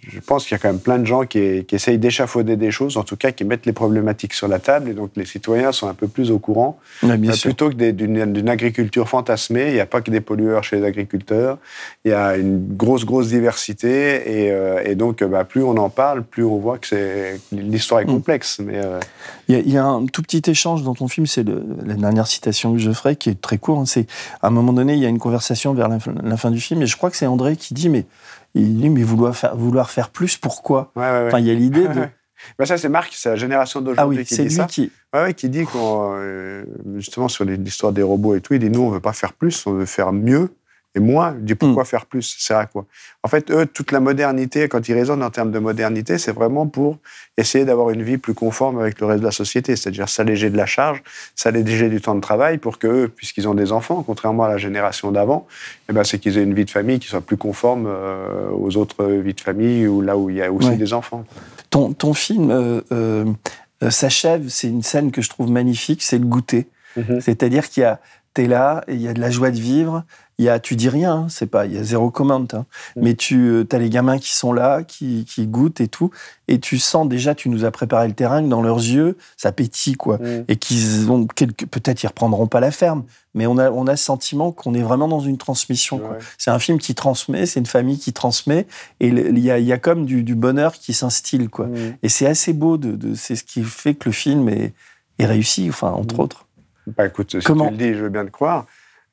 je 0.07 0.19
pense 0.19 0.45
qu'il 0.45 0.53
y 0.53 0.55
a 0.55 0.59
quand 0.59 0.67
même 0.69 0.79
plein 0.81 0.99
de 0.99 1.05
gens 1.05 1.25
qui, 1.25 1.65
qui 1.65 1.75
essayent 1.75 1.97
d'échafauder 1.97 2.55
des 2.57 2.71
choses, 2.71 2.97
en 2.97 3.03
tout 3.03 3.15
cas 3.17 3.31
qui 3.31 3.43
mettent 3.43 3.65
les 3.65 3.73
problématiques 3.73 4.33
sur 4.33 4.47
la 4.47 4.59
table, 4.59 4.89
et 4.89 4.93
donc 4.93 5.11
les 5.15 5.25
citoyens 5.25 5.71
sont 5.71 5.87
un 5.87 5.93
peu 5.93 6.07
plus 6.07 6.31
au 6.31 6.39
courant. 6.39 6.79
Ouais, 7.03 7.17
bien 7.17 7.31
Euh, 7.31 7.33
sûr. 7.33 7.49
plutôt 7.49 7.69
que 7.69 7.91
d'une 7.91 8.49
agriculture 8.49 9.07
fantasmée, 9.09 9.67
il 9.69 9.73
n'y 9.73 9.79
a 9.79 9.85
pas 9.85 10.01
que 10.01 10.11
des 10.11 10.21
pollueurs 10.21 10.63
chez 10.63 10.77
les 10.77 10.83
agriculteurs. 10.85 11.57
Il 12.05 12.11
y 12.11 12.13
a 12.13 12.37
une 12.37 12.75
grosse, 12.75 13.05
grosse 13.05 13.27
diversité, 13.29 13.78
et, 13.87 14.51
euh, 14.51 14.81
et 14.85 14.95
donc 14.95 15.21
euh, 15.21 15.27
bah, 15.27 15.43
plus 15.45 15.63
on 15.63 15.77
en 15.77 15.89
parle, 15.89 16.23
plus 16.23 16.43
on 16.43 16.57
voit 16.57 16.77
que 16.77 17.35
l'histoire 17.51 18.01
est 18.01 18.05
Mm. 18.05 18.07
complexe. 18.07 18.59
Mais 18.59 18.77
euh, 18.83 18.99
Il 19.47 19.55
y, 19.55 19.57
a, 19.57 19.61
il 19.61 19.71
y 19.71 19.77
a 19.77 19.85
un 19.85 20.05
tout 20.05 20.21
petit 20.21 20.41
échange 20.49 20.83
dans 20.83 20.93
ton 20.95 21.07
film, 21.07 21.25
c'est 21.27 21.43
la 21.45 21.93
dernière 21.95 22.27
citation 22.27 22.73
que 22.73 22.79
je 22.79 22.91
ferai, 22.91 23.15
qui 23.15 23.29
est 23.29 23.39
très 23.39 23.57
court. 23.57 23.79
hein, 23.79 23.85
c'est 23.85 24.05
à 24.41 24.47
un 24.47 24.51
moment 24.51 24.73
donné, 24.73 24.93
il 24.93 24.99
y 24.99 25.05
a 25.05 25.09
une 25.09 25.19
conversation 25.19 25.73
vers 25.73 25.87
la, 25.87 25.99
fin- 25.99 26.13
la 26.23 26.37
fin 26.37 26.51
du 26.51 26.59
film, 26.59 26.81
et 26.81 26.85
je 26.87 26.97
crois 26.97 27.09
que 27.09 27.17
c'est 27.17 27.25
André 27.27 27.55
qui 27.55 27.73
dit, 27.73 27.89
mais 27.89 28.05
il 28.55 28.77
dit, 28.77 28.89
mais 28.89 29.03
vouloir 29.03 29.35
faire, 29.35 29.55
vouloir 29.55 29.89
faire 29.91 30.09
plus, 30.09 30.37
pourquoi? 30.37 30.91
Ouais, 30.95 31.03
ouais, 31.03 31.09
ouais. 31.11 31.27
Enfin, 31.27 31.39
il 31.39 31.45
y 31.47 31.51
a 31.51 31.53
l'idée 31.53 31.87
de. 31.87 32.03
Bah 32.57 32.65
ça, 32.65 32.77
c'est 32.77 32.87
Marc, 32.87 33.11
c'est 33.17 33.27
la 33.27 33.35
génération 33.35 33.81
Ah 33.81 33.83
d'aujourd'hui 33.83 34.19
oui, 34.19 34.25
qui 34.25 34.33
c'est 34.35 34.43
dit 34.43 34.47
lui 34.47 34.55
ça. 34.55 34.63
qui. 34.63 34.89
Ouais, 35.13 35.23
ouais, 35.23 35.33
qui 35.33 35.49
dit 35.49 35.65
qu'on, 35.65 36.13
euh, 36.15 36.63
justement 36.95 37.27
sur 37.27 37.43
l'histoire 37.43 37.91
des 37.91 38.01
robots 38.01 38.33
et 38.33 38.39
tout, 38.39 38.53
il 38.53 38.59
dit 38.61 38.69
nous 38.69 38.79
on 38.81 38.89
veut 38.89 39.01
pas 39.01 39.11
faire 39.11 39.33
plus, 39.33 39.67
on 39.67 39.73
veut 39.73 39.85
faire 39.85 40.13
mieux 40.13 40.49
et 40.95 40.99
moins. 40.99 41.35
Dit 41.39 41.55
pourquoi 41.55 41.85
faire 41.85 42.05
plus? 42.05 42.35
Sert 42.39 42.57
à 42.57 42.65
quoi? 42.65 42.85
En 43.23 43.27
fait, 43.27 43.51
eux, 43.51 43.65
toute 43.65 43.91
la 43.91 43.99
modernité, 43.99 44.67
quand 44.67 44.87
ils 44.89 44.93
raisonnent 44.93 45.21
en 45.21 45.29
termes 45.29 45.51
de 45.51 45.59
modernité, 45.59 46.17
c'est 46.17 46.31
vraiment 46.31 46.65
pour 46.67 46.97
essayer 47.37 47.63
d'avoir 47.63 47.91
une 47.91 48.01
vie 48.01 48.17
plus 48.17 48.33
conforme 48.33 48.79
avec 48.79 48.99
le 48.99 49.05
reste 49.05 49.19
de 49.19 49.25
la 49.25 49.31
société, 49.31 49.75
c'est-à-dire 49.75 50.09
s'alléger 50.09 50.49
de 50.49 50.57
la 50.57 50.65
charge, 50.65 51.03
s'alléger 51.35 51.89
du 51.89 52.01
temps 52.01 52.15
de 52.15 52.21
travail 52.21 52.57
pour 52.57 52.79
que 52.79 53.05
puisqu'ils 53.07 53.47
ont 53.47 53.53
des 53.53 53.71
enfants, 53.71 54.03
contrairement 54.05 54.45
à 54.45 54.49
la 54.49 54.57
génération 54.57 55.11
d'avant, 55.11 55.47
eh 55.89 55.93
ben, 55.93 56.03
c'est 56.03 56.17
qu'ils 56.19 56.37
aient 56.37 56.43
une 56.43 56.53
vie 56.55 56.65
de 56.65 56.71
famille 56.71 56.99
qui 56.99 57.07
soit 57.07 57.21
plus 57.21 57.37
conforme 57.37 57.85
euh, 57.87 58.49
aux 58.51 58.75
autres 58.77 59.05
vies 59.05 59.33
de 59.35 59.41
famille 59.41 59.85
ou 59.87 60.01
là 60.01 60.17
où 60.17 60.29
il 60.29 60.37
y 60.37 60.41
a 60.41 60.51
aussi 60.51 60.69
Ouais. 60.69 60.75
des 60.77 60.93
enfants. 60.93 61.23
Ton, 61.69 61.93
ton 61.93 62.13
film 62.15 62.49
euh, 62.49 62.81
euh, 62.91 63.25
s'achève, 63.89 64.47
c'est 64.49 64.67
une 64.67 64.81
scène 64.83 65.11
que 65.11 65.21
je 65.21 65.29
trouve 65.29 65.51
magnifique, 65.51 66.01
c'est 66.01 66.17
le 66.17 66.25
goûter. 66.25 66.67
Mhm. 66.97 67.21
C'est-à-dire 67.21 67.69
qu'il 67.69 67.81
y 67.83 67.85
a, 67.85 67.99
t'es 68.33 68.47
là, 68.47 68.83
et 68.87 68.95
il 68.95 69.01
y 69.01 69.07
a 69.07 69.13
de 69.13 69.21
la 69.21 69.29
joie 69.29 69.51
de 69.51 69.59
vivre. 69.59 70.03
Il 70.39 70.45
y 70.45 70.49
a, 70.49 70.57
tu 70.59 70.75
dis 70.77 70.87
rien, 70.89 71.13
hein, 71.13 71.27
c'est 71.29 71.47
pas, 71.47 71.65
il 71.65 71.73
y 71.73 71.77
a 71.77 71.83
zéro 71.83 72.09
commande, 72.11 72.49
hein. 72.55 72.65
mais 72.95 73.13
tu 73.13 73.67
as 73.71 73.77
les 73.77 73.89
gamins 73.89 74.17
qui 74.17 74.33
sont 74.33 74.53
là, 74.53 74.83
qui, 74.83 75.25
qui 75.25 75.45
goûtent 75.47 75.81
et 75.81 75.89
tout, 75.89 76.11
et 76.47 76.59
tu 76.59 76.79
sens 76.79 77.07
déjà, 77.09 77.35
tu 77.35 77.49
nous 77.49 77.65
as 77.65 77.71
préparé 77.71 78.07
le 78.07 78.13
terrain, 78.13 78.41
que 78.41 78.47
dans 78.47 78.61
leurs 78.61 78.77
yeux, 78.77 79.17
ça 79.35 79.51
pétille 79.51 79.95
quoi, 79.95 80.17
Mm. 80.17 80.45
et 80.47 80.55
qu'ils 80.55 81.11
ont 81.11 81.25
peut-être 81.27 82.01
ils 82.03 82.07
reprendront 82.07 82.47
pas 82.47 82.61
la 82.61 82.71
ferme, 82.71 83.03
mais 83.33 83.47
on 83.47 83.57
a, 83.57 83.69
on 83.69 83.85
a 83.85 83.95
ce 83.97 84.05
sentiment 84.05 84.51
qu'on 84.53 84.73
est 84.73 84.81
vraiment 84.81 85.09
dans 85.09 85.19
une 85.19 85.37
transmission. 85.37 85.99
quoi. 85.99 86.17
C'est 86.37 86.51
un 86.51 86.59
film 86.59 86.77
qui 86.79 86.95
transmet, 86.95 87.45
c'est 87.45 87.59
une 87.59 87.65
famille 87.65 87.99
qui 87.99 88.13
transmet, 88.13 88.65
et 89.01 89.09
il 89.09 89.39
y 89.39 89.51
a, 89.51 89.59
y 89.59 89.73
a 89.73 89.77
comme 89.77 90.05
du, 90.05 90.23
du 90.23 90.35
bonheur 90.35 90.71
qui 90.73 90.93
s'instille 90.93 91.49
quoi. 91.49 91.67
Mm. 91.67 91.97
Et 92.01 92.07
c'est 92.07 92.25
assez 92.27 92.53
beau, 92.53 92.77
de, 92.77 92.93
de- 92.93 93.13
c'est 93.13 93.35
ce 93.35 93.43
qui 93.43 93.61
fait 93.61 93.93
que 93.93 94.07
le 94.07 94.13
film 94.13 94.47
est, 94.47 94.73
est 95.19 95.25
réussi, 95.25 95.67
enfin 95.67 95.91
entre 95.91 96.15
Mm. 96.15 96.21
autres. 96.21 96.45
Bah 96.97 97.05
écoute, 97.05 97.29
si 97.39 97.45
Comment 97.45 97.65
tu 97.65 97.71
le 97.71 97.77
dis, 97.77 97.93
je 97.93 98.03
veux 98.03 98.09
bien 98.09 98.25
te 98.25 98.31
croire. 98.31 98.65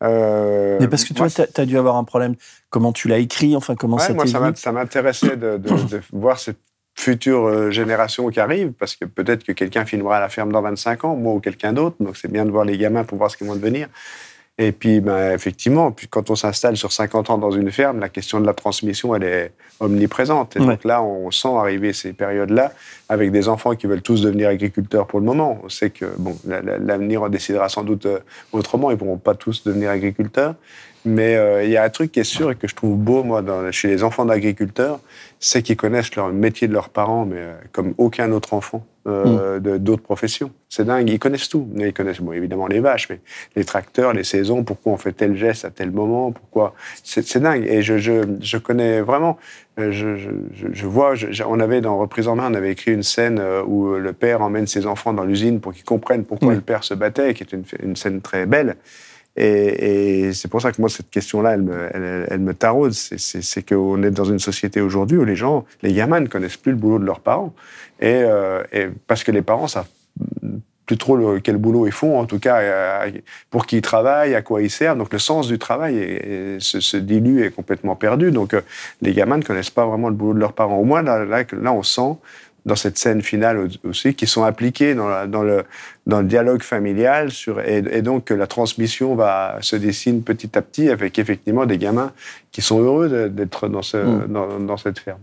Euh, 0.03 0.78
Mais 0.80 0.88
parce 0.88 1.05
que 1.05 1.14
toi, 1.14 1.28
tu 1.30 1.42
as, 1.61 1.66
dû 1.66 1.78
avoir 1.78 1.97
un 1.97 2.05
problème. 2.05 2.34
Comment 2.70 2.92
tu 2.92 3.09
l'as 3.09 3.18
écrit 3.18 3.57
Enfin, 3.57 3.74
comment 3.74 3.97
Ouais, 3.97 4.03
ça 4.03 4.12
moi, 4.14 4.24
t'est 4.24 4.30
ça 4.30 4.38
venu 4.38 4.51
m'a- 4.51 4.57
ça 4.57 4.72
m'intéressait 4.72 5.36
de, 5.36 5.57
de- 5.57 5.68
de 5.90 6.01
voir 6.12 6.38
cette 6.38 6.59
future 6.99 7.47
euh, 7.47 7.70
génération 7.70 8.28
qui 8.30 8.40
arrive, 8.40 8.72
parce 8.72 8.97
que 8.97 9.05
peut-être 9.05 9.44
que 9.44 9.53
quelqu'un 9.53 9.84
filmera 9.84 10.18
la 10.20 10.28
ferme 10.30 10.51
dans 10.53 10.62
25 10.62 11.05
ans, 11.05 11.14
moi 11.16 11.34
ou 11.34 11.40
quelqu'un 11.40 11.72
d'autre, 11.74 11.97
donc 12.01 12.16
c'est 12.16 12.30
bien 12.30 12.44
de 12.47 12.51
voir 12.51 12.64
les 12.64 12.78
gamins 12.78 13.05
pour 13.05 13.18
voir 13.18 13.30
ce 13.30 13.36
qu'ils 13.36 13.47
vont 13.47 13.55
devenir. 13.57 13.88
Et 14.59 14.72
puis, 14.72 15.00
ben, 15.00 15.32
effectivement, 15.34 15.92
puis 15.92 16.09
quand 16.09 16.30
on 16.30 16.34
s'installe 16.34 16.78
sur 16.78 16.90
50 16.90 17.28
ans 17.28 17.36
dans 17.36 17.50
une 17.50 17.70
ferme, 17.70 18.00
la 18.00 18.09
question 18.09 18.40
de 18.40 18.46
la 18.46 18.54
transmission, 18.54 19.14
elle 19.14 19.24
est 19.24 19.52
omniprésente. 19.80 20.57
Et 20.57 20.61
Ouais. 20.61 20.66
donc 20.68 20.84
là, 20.84 21.02
on 21.02 21.30
sent 21.30 21.48
arriver 21.48 21.92
ces 21.92 22.14
périodes-là 22.14 22.72
avec 23.11 23.30
des 23.32 23.48
enfants 23.48 23.74
qui 23.74 23.86
veulent 23.86 24.00
tous 24.00 24.22
devenir 24.22 24.48
agriculteurs 24.48 25.07
pour 25.07 25.20
le 25.20 25.26
moment. 25.26 25.61
On 25.62 25.68
sait 25.68 25.90
que 25.90 26.07
bon, 26.18 26.38
la- 26.46 26.62
la- 26.62 26.78
l'avenir 26.78 27.22
en 27.22 27.28
décidera 27.28 27.68
sans 27.68 27.84
doute 27.84 28.07
euh, 28.07 28.20
autrement. 28.52 28.90
Ils 28.90 28.94
ne 28.94 28.98
pourront 28.98 29.18
pas 29.18 29.34
tous 29.34 29.62
devenir 29.62 29.90
agriculteurs. 29.90 30.54
Mais 31.07 31.36
euh, 31.36 31.62
il 31.62 31.70
y 31.70 31.76
a 31.76 31.84
un 31.84 31.88
truc 31.88 32.11
qui 32.12 32.18
est 32.20 32.24
sûr 32.24 32.50
et 32.50 32.57
que 32.57 32.66
je 32.66 32.74
trouve 32.74 32.96
beau, 32.96 33.22
moi, 33.22 33.40
dans- 33.40 33.70
chez 33.70 33.86
les 33.86 34.02
enfants 34.02 34.24
d'agriculteurs, 34.24 34.98
c'est 35.38 35.62
qu'ils 35.62 35.76
connaissent 35.76 36.14
le 36.16 36.32
métier 36.32 36.66
de 36.66 36.72
leurs 36.72 36.88
parents, 36.88 37.24
mais 37.24 37.36
euh, 37.38 37.54
comme 37.72 37.94
aucun 37.96 38.32
autre 38.32 38.54
enfant 38.54 38.84
euh, 39.07 39.61
de- 39.61 39.76
d'autres 39.78 40.02
professions. 40.02 40.50
C'est 40.68 40.84
dingue, 40.84 41.09
ils 41.09 41.20
connaissent 41.20 41.48
tout. 41.48 41.68
Ils 41.76 41.92
connaissent 41.92 42.20
bon, 42.20 42.32
évidemment 42.32 42.66
les 42.66 42.80
vaches, 42.80 43.09
mais 43.09 43.20
les 43.54 43.64
tracteurs, 43.64 44.12
les 44.14 44.24
saisons, 44.24 44.64
pourquoi 44.64 44.94
on 44.94 44.96
fait 44.96 45.12
tel 45.12 45.36
geste 45.36 45.64
à 45.64 45.70
tel 45.70 45.92
moment, 45.92 46.32
pourquoi? 46.32 46.74
C'est 47.04 47.38
dingue. 47.38 47.64
Et 47.68 47.82
je, 47.82 47.98
je, 47.98 48.24
je 48.40 48.59
connais 48.59 49.00
vraiment. 49.02 49.38
euh, 49.78 49.92
Je, 49.92 50.16
je, 50.72 50.86
vois, 50.86 51.14
on 51.46 51.61
avait 51.61 51.80
dans 51.80 51.96
Reprise 51.98 52.26
en 52.26 52.34
main, 52.34 52.50
on 52.50 52.54
avait 52.54 52.72
écrit 52.72 52.92
une 52.92 53.04
scène 53.04 53.40
où 53.68 53.94
le 53.94 54.12
père 54.12 54.42
emmène 54.42 54.66
ses 54.66 54.86
enfants 54.86 55.12
dans 55.12 55.24
l'usine 55.24 55.61
pour 55.61 55.72
qu'ils 55.72 55.84
comprennent 55.84 56.24
pourquoi 56.24 56.54
le 56.54 56.61
père 56.61 56.82
se 56.82 56.94
battait, 56.94 57.32
qui 57.34 57.44
est 57.44 57.52
une, 57.52 57.62
une 57.80 57.94
scène 57.94 58.20
très 58.22 58.44
belle. 58.46 58.74
Et, 59.37 60.26
et 60.28 60.32
c'est 60.32 60.49
pour 60.49 60.62
ça 60.62 60.72
que 60.72 60.80
moi, 60.80 60.89
cette 60.89 61.11
question-là, 61.11 61.53
elle 61.55 61.62
me, 61.62 61.89
elle, 62.30 62.41
me 62.41 62.55
taraude. 62.55 62.93
C'est- 62.93 63.68
qu'on 63.68 64.03
est 64.03 64.11
dans 64.11 64.24
une 64.24 64.39
société 64.39 64.80
aujourd'hui 64.80 65.18
où 65.18 65.24
les 65.24 65.37
gens, 65.37 65.64
les 65.82 65.93
gamins 65.93 66.20
ne 66.20 66.26
connaissent 66.28 66.57
plus 66.57 66.72
le 66.72 66.78
boulot 66.78 66.99
de 66.99 67.05
leurs 67.05 67.20
parents. 67.20 67.55
Et, 68.01 68.22
euh, 68.24 68.62
et 68.72 68.87
parce 69.07 69.24
que 69.24 69.32
les 69.32 69.43
parents 69.43 69.66
savent 69.68 69.89
plus 70.87 70.97
trop 70.99 71.16
le- 71.16 71.41
quel 71.41 71.57
boulot 71.57 71.87
ils 71.87 71.93
font, 71.93 72.18
en 72.18 72.26
tout 72.26 72.39
cas, 72.39 72.59
euh, 72.61 73.11
pour 73.51 73.66
qui 73.66 73.78
ils 73.78 73.82
travaillent, 73.82 74.34
à 74.37 74.43
quoi 74.43 74.62
ils 74.62 74.70
servent. 74.70 74.99
Donc 74.99 75.12
le 75.12 75.18
sens 75.18 75.49
du 75.49 75.59
travail 75.59 76.57
se, 76.61 76.80
se 76.80 76.97
dilue 76.97 77.41
et 77.43 77.47
est 77.47 77.51
complètement 77.51 77.97
perdu. 77.97 78.30
Donc 78.30 78.55
euh, 78.55 78.61
les 79.03 79.12
gamins 79.12 79.39
ne 79.39 79.43
connaissent 79.43 79.70
pas 79.70 79.84
vraiment 79.84 80.09
le 80.09 80.14
boulot 80.14 80.34
de 80.34 80.39
leurs 80.39 80.53
parents. 80.53 80.76
Au 80.76 80.84
moins, 80.84 81.03
là, 81.03 81.24
là, 81.24 81.72
on 81.72 81.82
sent 81.82 82.16
dans 82.66 82.76
cette 82.76 82.99
scène 82.99 83.20
finale 83.22 83.59
au- 83.59 83.89
aussi, 83.89 84.14
qui 84.14 84.26
sont 84.28 84.45
impliqués 84.45 84.95
dans, 84.95 85.09
la- 85.09 85.26
dans, 85.26 85.43
le, 85.43 85.64
dans 86.07 86.20
le 86.20 86.26
dialogue 86.26 86.62
familial, 86.62 87.30
sur, 87.30 87.61
et, 87.61 87.82
et 87.90 88.02
donc 88.02 88.24
que 88.26 88.34
la 88.34 88.46
transmission 88.46 89.14
va, 89.16 89.57
se 89.61 89.74
dessine 89.76 90.22
petit 90.22 90.57
à 90.57 90.62
petit 90.62 90.88
avec 90.88 91.18
effectivement 91.18 91.66
des 91.66 91.78
gamins 91.78 92.12
qui 92.52 92.62
sont 92.62 92.80
heureux 92.80 93.28
d'être 93.28 93.68
dans, 93.68 93.82
ce, 93.82 93.96
Mm. 93.98 94.32
dans, 94.32 94.61
dans 94.61 94.76
cette 94.78 94.98
ferme. 94.98 95.18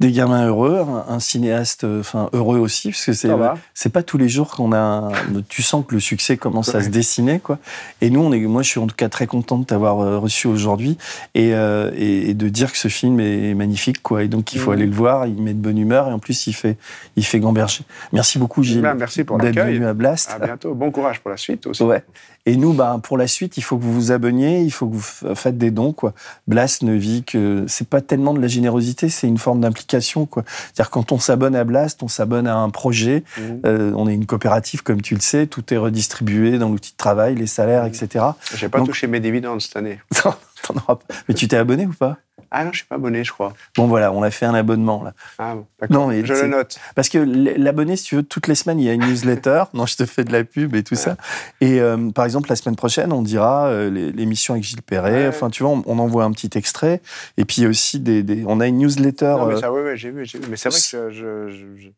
Des 0.00 0.10
gamins 0.12 0.46
heureux, 0.46 0.78
un, 0.80 1.14
un 1.14 1.20
cinéaste, 1.20 1.84
enfin 1.84 2.30
heureux 2.32 2.58
aussi, 2.58 2.90
parce 2.90 3.04
que 3.06 3.12
c'est 3.12 3.28
c'est 3.74 3.92
pas 3.92 4.02
tous 4.02 4.18
les 4.18 4.28
jours 4.28 4.50
qu'on 4.50 4.72
a. 4.72 5.10
tu 5.48 5.62
sens 5.62 5.84
que 5.86 5.94
le 5.94 6.00
succès 6.00 6.36
commence 6.36 6.74
à 6.74 6.80
se 6.82 6.88
dessiner, 6.88 7.38
quoi. 7.40 7.58
Et 8.00 8.10
nous, 8.10 8.20
on 8.20 8.32
est, 8.32 8.40
moi, 8.40 8.62
je 8.62 8.68
suis 8.70 8.80
en 8.80 8.86
tout 8.86 8.94
cas 8.96 9.08
très 9.08 9.26
content 9.26 9.58
de 9.58 9.64
t'avoir 9.64 10.00
euh, 10.00 10.18
reçu 10.18 10.46
aujourd'hui 10.48 10.98
et, 11.34 11.52
euh, 11.54 11.90
et, 11.96 12.30
et 12.30 12.34
de 12.34 12.48
dire 12.48 12.72
que 12.72 12.78
ce 12.78 12.88
film 12.88 13.18
est 13.20 13.54
magnifique, 13.54 14.02
quoi. 14.02 14.22
Et 14.24 14.28
donc, 14.28 14.52
il 14.52 14.58
faut 14.60 14.70
Mhm. 14.70 14.76
aller 14.76 14.86
le 14.86 14.94
voir. 14.94 15.26
Il 15.26 15.40
met 15.42 15.52
de 15.54 15.58
bonne 15.60 15.78
humeur 15.78 16.08
et 16.08 16.12
en 16.12 16.18
plus, 16.18 16.46
il 16.46 16.52
fait, 16.54 16.76
il 17.16 17.24
fait 17.24 17.40
gamberger. 17.40 17.82
Merci 18.12 18.38
beaucoup, 18.38 18.62
Gilles. 18.62 18.82
Ben, 18.82 18.94
merci 18.94 19.22
pour 19.24 19.38
l'accueil. 19.38 19.78
Blast. 19.98 20.30
À 20.30 20.38
bientôt. 20.38 20.74
Bon 20.74 20.90
courage 20.90 21.20
pour 21.20 21.30
la 21.30 21.36
suite 21.36 21.66
aussi. 21.66 21.82
Ouais. 21.82 22.02
Et 22.46 22.56
nous, 22.56 22.72
bah, 22.72 22.98
pour 23.02 23.18
la 23.18 23.26
suite, 23.26 23.58
il 23.58 23.62
faut 23.62 23.76
que 23.76 23.82
vous 23.82 23.92
vous 23.92 24.12
abonniez, 24.12 24.62
il 24.62 24.70
faut 24.70 24.86
que 24.88 24.94
vous 24.94 25.34
faites 25.34 25.58
des 25.58 25.70
dons, 25.70 25.92
quoi. 25.92 26.14
Blast 26.46 26.82
ne 26.82 26.94
vit 26.94 27.22
que, 27.22 27.64
c'est 27.68 27.86
pas 27.88 28.00
tellement 28.00 28.32
de 28.32 28.40
la 28.40 28.48
générosité, 28.48 29.10
c'est 29.10 29.26
une 29.28 29.36
forme 29.36 29.60
d'implication, 29.60 30.24
quoi. 30.24 30.44
C'est-à-dire, 30.72 30.88
quand 30.90 31.12
on 31.12 31.18
s'abonne 31.18 31.54
à 31.54 31.64
Blast, 31.64 32.02
on 32.02 32.08
s'abonne 32.08 32.46
à 32.46 32.56
un 32.56 32.70
projet, 32.70 33.22
Mhm. 33.36 33.60
euh, 33.66 33.92
on 33.96 34.08
est 34.08 34.14
une 34.14 34.24
coopérative, 34.24 34.82
comme 34.82 35.02
tu 35.02 35.14
le 35.14 35.20
sais, 35.20 35.46
tout 35.46 35.74
est 35.74 35.76
redistribué 35.76 36.56
dans 36.58 36.70
l'outil 36.70 36.92
de 36.92 36.96
travail, 36.96 37.34
les 37.34 37.46
salaires, 37.46 37.84
etc. 37.84 38.24
J'ai 38.54 38.68
pas 38.70 38.78
Donc- 38.78 38.86
touché 38.88 39.06
mes 39.08 39.20
dividendes 39.20 39.60
cette 39.60 39.76
année. 39.76 39.98
T'en 40.68 40.74
auras 40.80 40.96
pas. 40.96 41.14
Mais 41.28 41.34
tu 41.34 41.48
t'es 41.48 41.56
abonné 41.56 41.86
ou 41.86 41.92
pas? 41.92 42.18
Ah 42.50 42.64
non, 42.64 42.70
je 42.72 42.78
suis 42.78 42.86
pas 42.86 42.94
abonné, 42.94 43.24
je 43.24 43.32
crois. 43.32 43.52
Bon, 43.76 43.88
voilà, 43.88 44.10
on 44.10 44.22
a 44.22 44.30
fait 44.30 44.46
un 44.46 44.54
abonnement, 44.54 45.02
là. 45.02 45.12
Ah 45.38 45.54
bon, 45.54 45.66
d'accord. 45.80 46.08
mais 46.08 46.24
je 46.24 46.32
le 46.32 46.46
note. 46.48 46.78
Parce 46.94 47.08
que 47.10 47.18
l'abonné, 47.18 47.96
si 47.96 48.04
tu 48.04 48.16
veux, 48.16 48.22
toutes 48.22 48.46
les 48.46 48.54
semaines, 48.54 48.78
il 48.80 48.86
y 48.86 48.88
a 48.88 48.94
une 48.94 49.04
newsletter. 49.06 49.64
non, 49.74 49.84
je 49.84 49.96
te 49.96 50.06
fais 50.06 50.24
de 50.24 50.32
la 50.32 50.44
pub 50.44 50.74
et 50.74 50.82
tout 50.82 50.94
ça. 50.94 51.16
Et 51.60 51.78
euh, 51.80 52.10
par 52.10 52.24
exemple, 52.24 52.48
la 52.48 52.56
semaine 52.56 52.76
prochaine, 52.76 53.12
on 53.12 53.20
dira 53.22 53.66
euh, 53.66 53.90
l'émission 53.90 54.54
avec 54.54 54.64
Gilles 54.64 54.80
Perret. 54.82 55.22
Ouais. 55.24 55.28
Enfin, 55.28 55.50
tu 55.50 55.62
vois, 55.62 55.72
on, 55.72 55.82
on 55.86 55.98
envoie 55.98 56.24
un 56.24 56.30
petit 56.32 56.50
extrait. 56.56 57.02
Et 57.36 57.44
puis 57.44 57.56
il 57.58 57.64
y 57.64 57.66
a 57.66 57.70
aussi 57.70 58.00
des, 58.00 58.22
des- 58.22 58.44
on 58.46 58.60
a 58.60 58.66
une 58.66 58.78
newsletter. 58.78 59.26
Non, 59.38 59.46
mais 59.46 59.54
euh, 59.56 59.60
ça, 59.60 59.70
oui, 59.72 59.80
oui, 59.84 59.96
j'ai 59.96 60.10
vu, 60.10 60.24
j'ai 60.24 60.38
vu. 60.38 60.46
Mais 60.48 60.56
c'est 60.56 60.70
vrai 60.70 60.78
que 60.78 61.10
je- 61.12 61.14
je- 61.14 61.48
je- 61.50 61.82
je- 61.82 61.88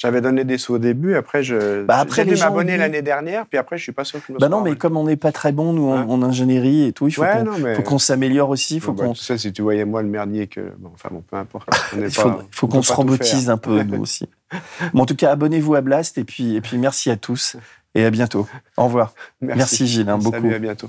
j'avais 0.00 0.22
donné 0.22 0.44
des 0.44 0.56
sous 0.56 0.74
au 0.74 0.78
début, 0.78 1.14
après 1.14 1.42
je. 1.42 1.82
Bah, 1.84 1.98
après, 1.98 2.24
j'ai 2.24 2.34
dû 2.34 2.40
m'abonner 2.40 2.78
l'année 2.78 3.02
dernière, 3.02 3.44
puis 3.44 3.58
après 3.58 3.76
je 3.76 3.82
suis 3.82 3.92
pas 3.92 4.04
sûr 4.04 4.18
que 4.18 4.24
je 4.28 4.32
me 4.32 4.38
bah 4.38 4.48
non, 4.48 4.62
mais 4.62 4.74
comme 4.74 4.96
on 4.96 5.04
n'est 5.04 5.18
pas 5.18 5.30
très 5.30 5.52
bon, 5.52 5.74
nous, 5.74 5.90
en, 5.90 6.08
en 6.08 6.22
ingénierie 6.22 6.84
et 6.86 6.92
tout, 6.94 7.06
il 7.06 7.12
faut 7.12 7.20
Ouais, 7.20 7.44
qu'on 7.84 7.92
mais- 7.92 7.98
s'améliore 7.98 8.48
aussi. 8.48 8.76
Il 8.76 8.80
faut 8.80 8.92
bah, 8.94 9.04
qu'on 9.04 9.12
tu 9.12 9.22
sais, 9.22 9.36
si 9.36 9.52
tu 9.52 9.60
voyais 9.60 9.84
moi 9.84 10.00
le 10.00 10.08
merdier 10.08 10.46
que. 10.46 10.72
Bon, 10.78 10.90
enfin 10.94 11.10
bon, 11.12 11.20
peu 11.20 11.36
importe. 11.36 11.68
On 11.94 12.00
il 12.02 12.10
faut, 12.10 12.66
qu'on 12.66 12.80
se 12.80 12.94
faire. 12.94 13.50
un 13.50 13.58
peu, 13.58 13.82
nous 13.82 14.00
aussi. 14.00 14.26
Bon, 14.94 15.02
en 15.02 15.06
tout 15.06 15.16
cas, 15.16 15.32
abonnez-vous 15.32 15.74
à 15.74 15.82
Blast 15.82 16.16
et 16.16 16.24
puis, 16.24 16.56
et 16.56 16.62
puis 16.62 16.78
merci 16.78 17.10
à 17.10 17.16
tous 17.16 17.58
et 17.94 18.02
à 18.06 18.10
bientôt. 18.10 18.48
Au 18.78 18.84
revoir. 18.84 19.12
Merci. 19.42 19.58
Merci, 19.58 19.86
Gilles, 19.86 20.08
hein, 20.08 20.16
beaucoup. 20.16 20.40
Salut, 20.40 20.54
à 20.54 20.58
bientôt. 20.58 20.88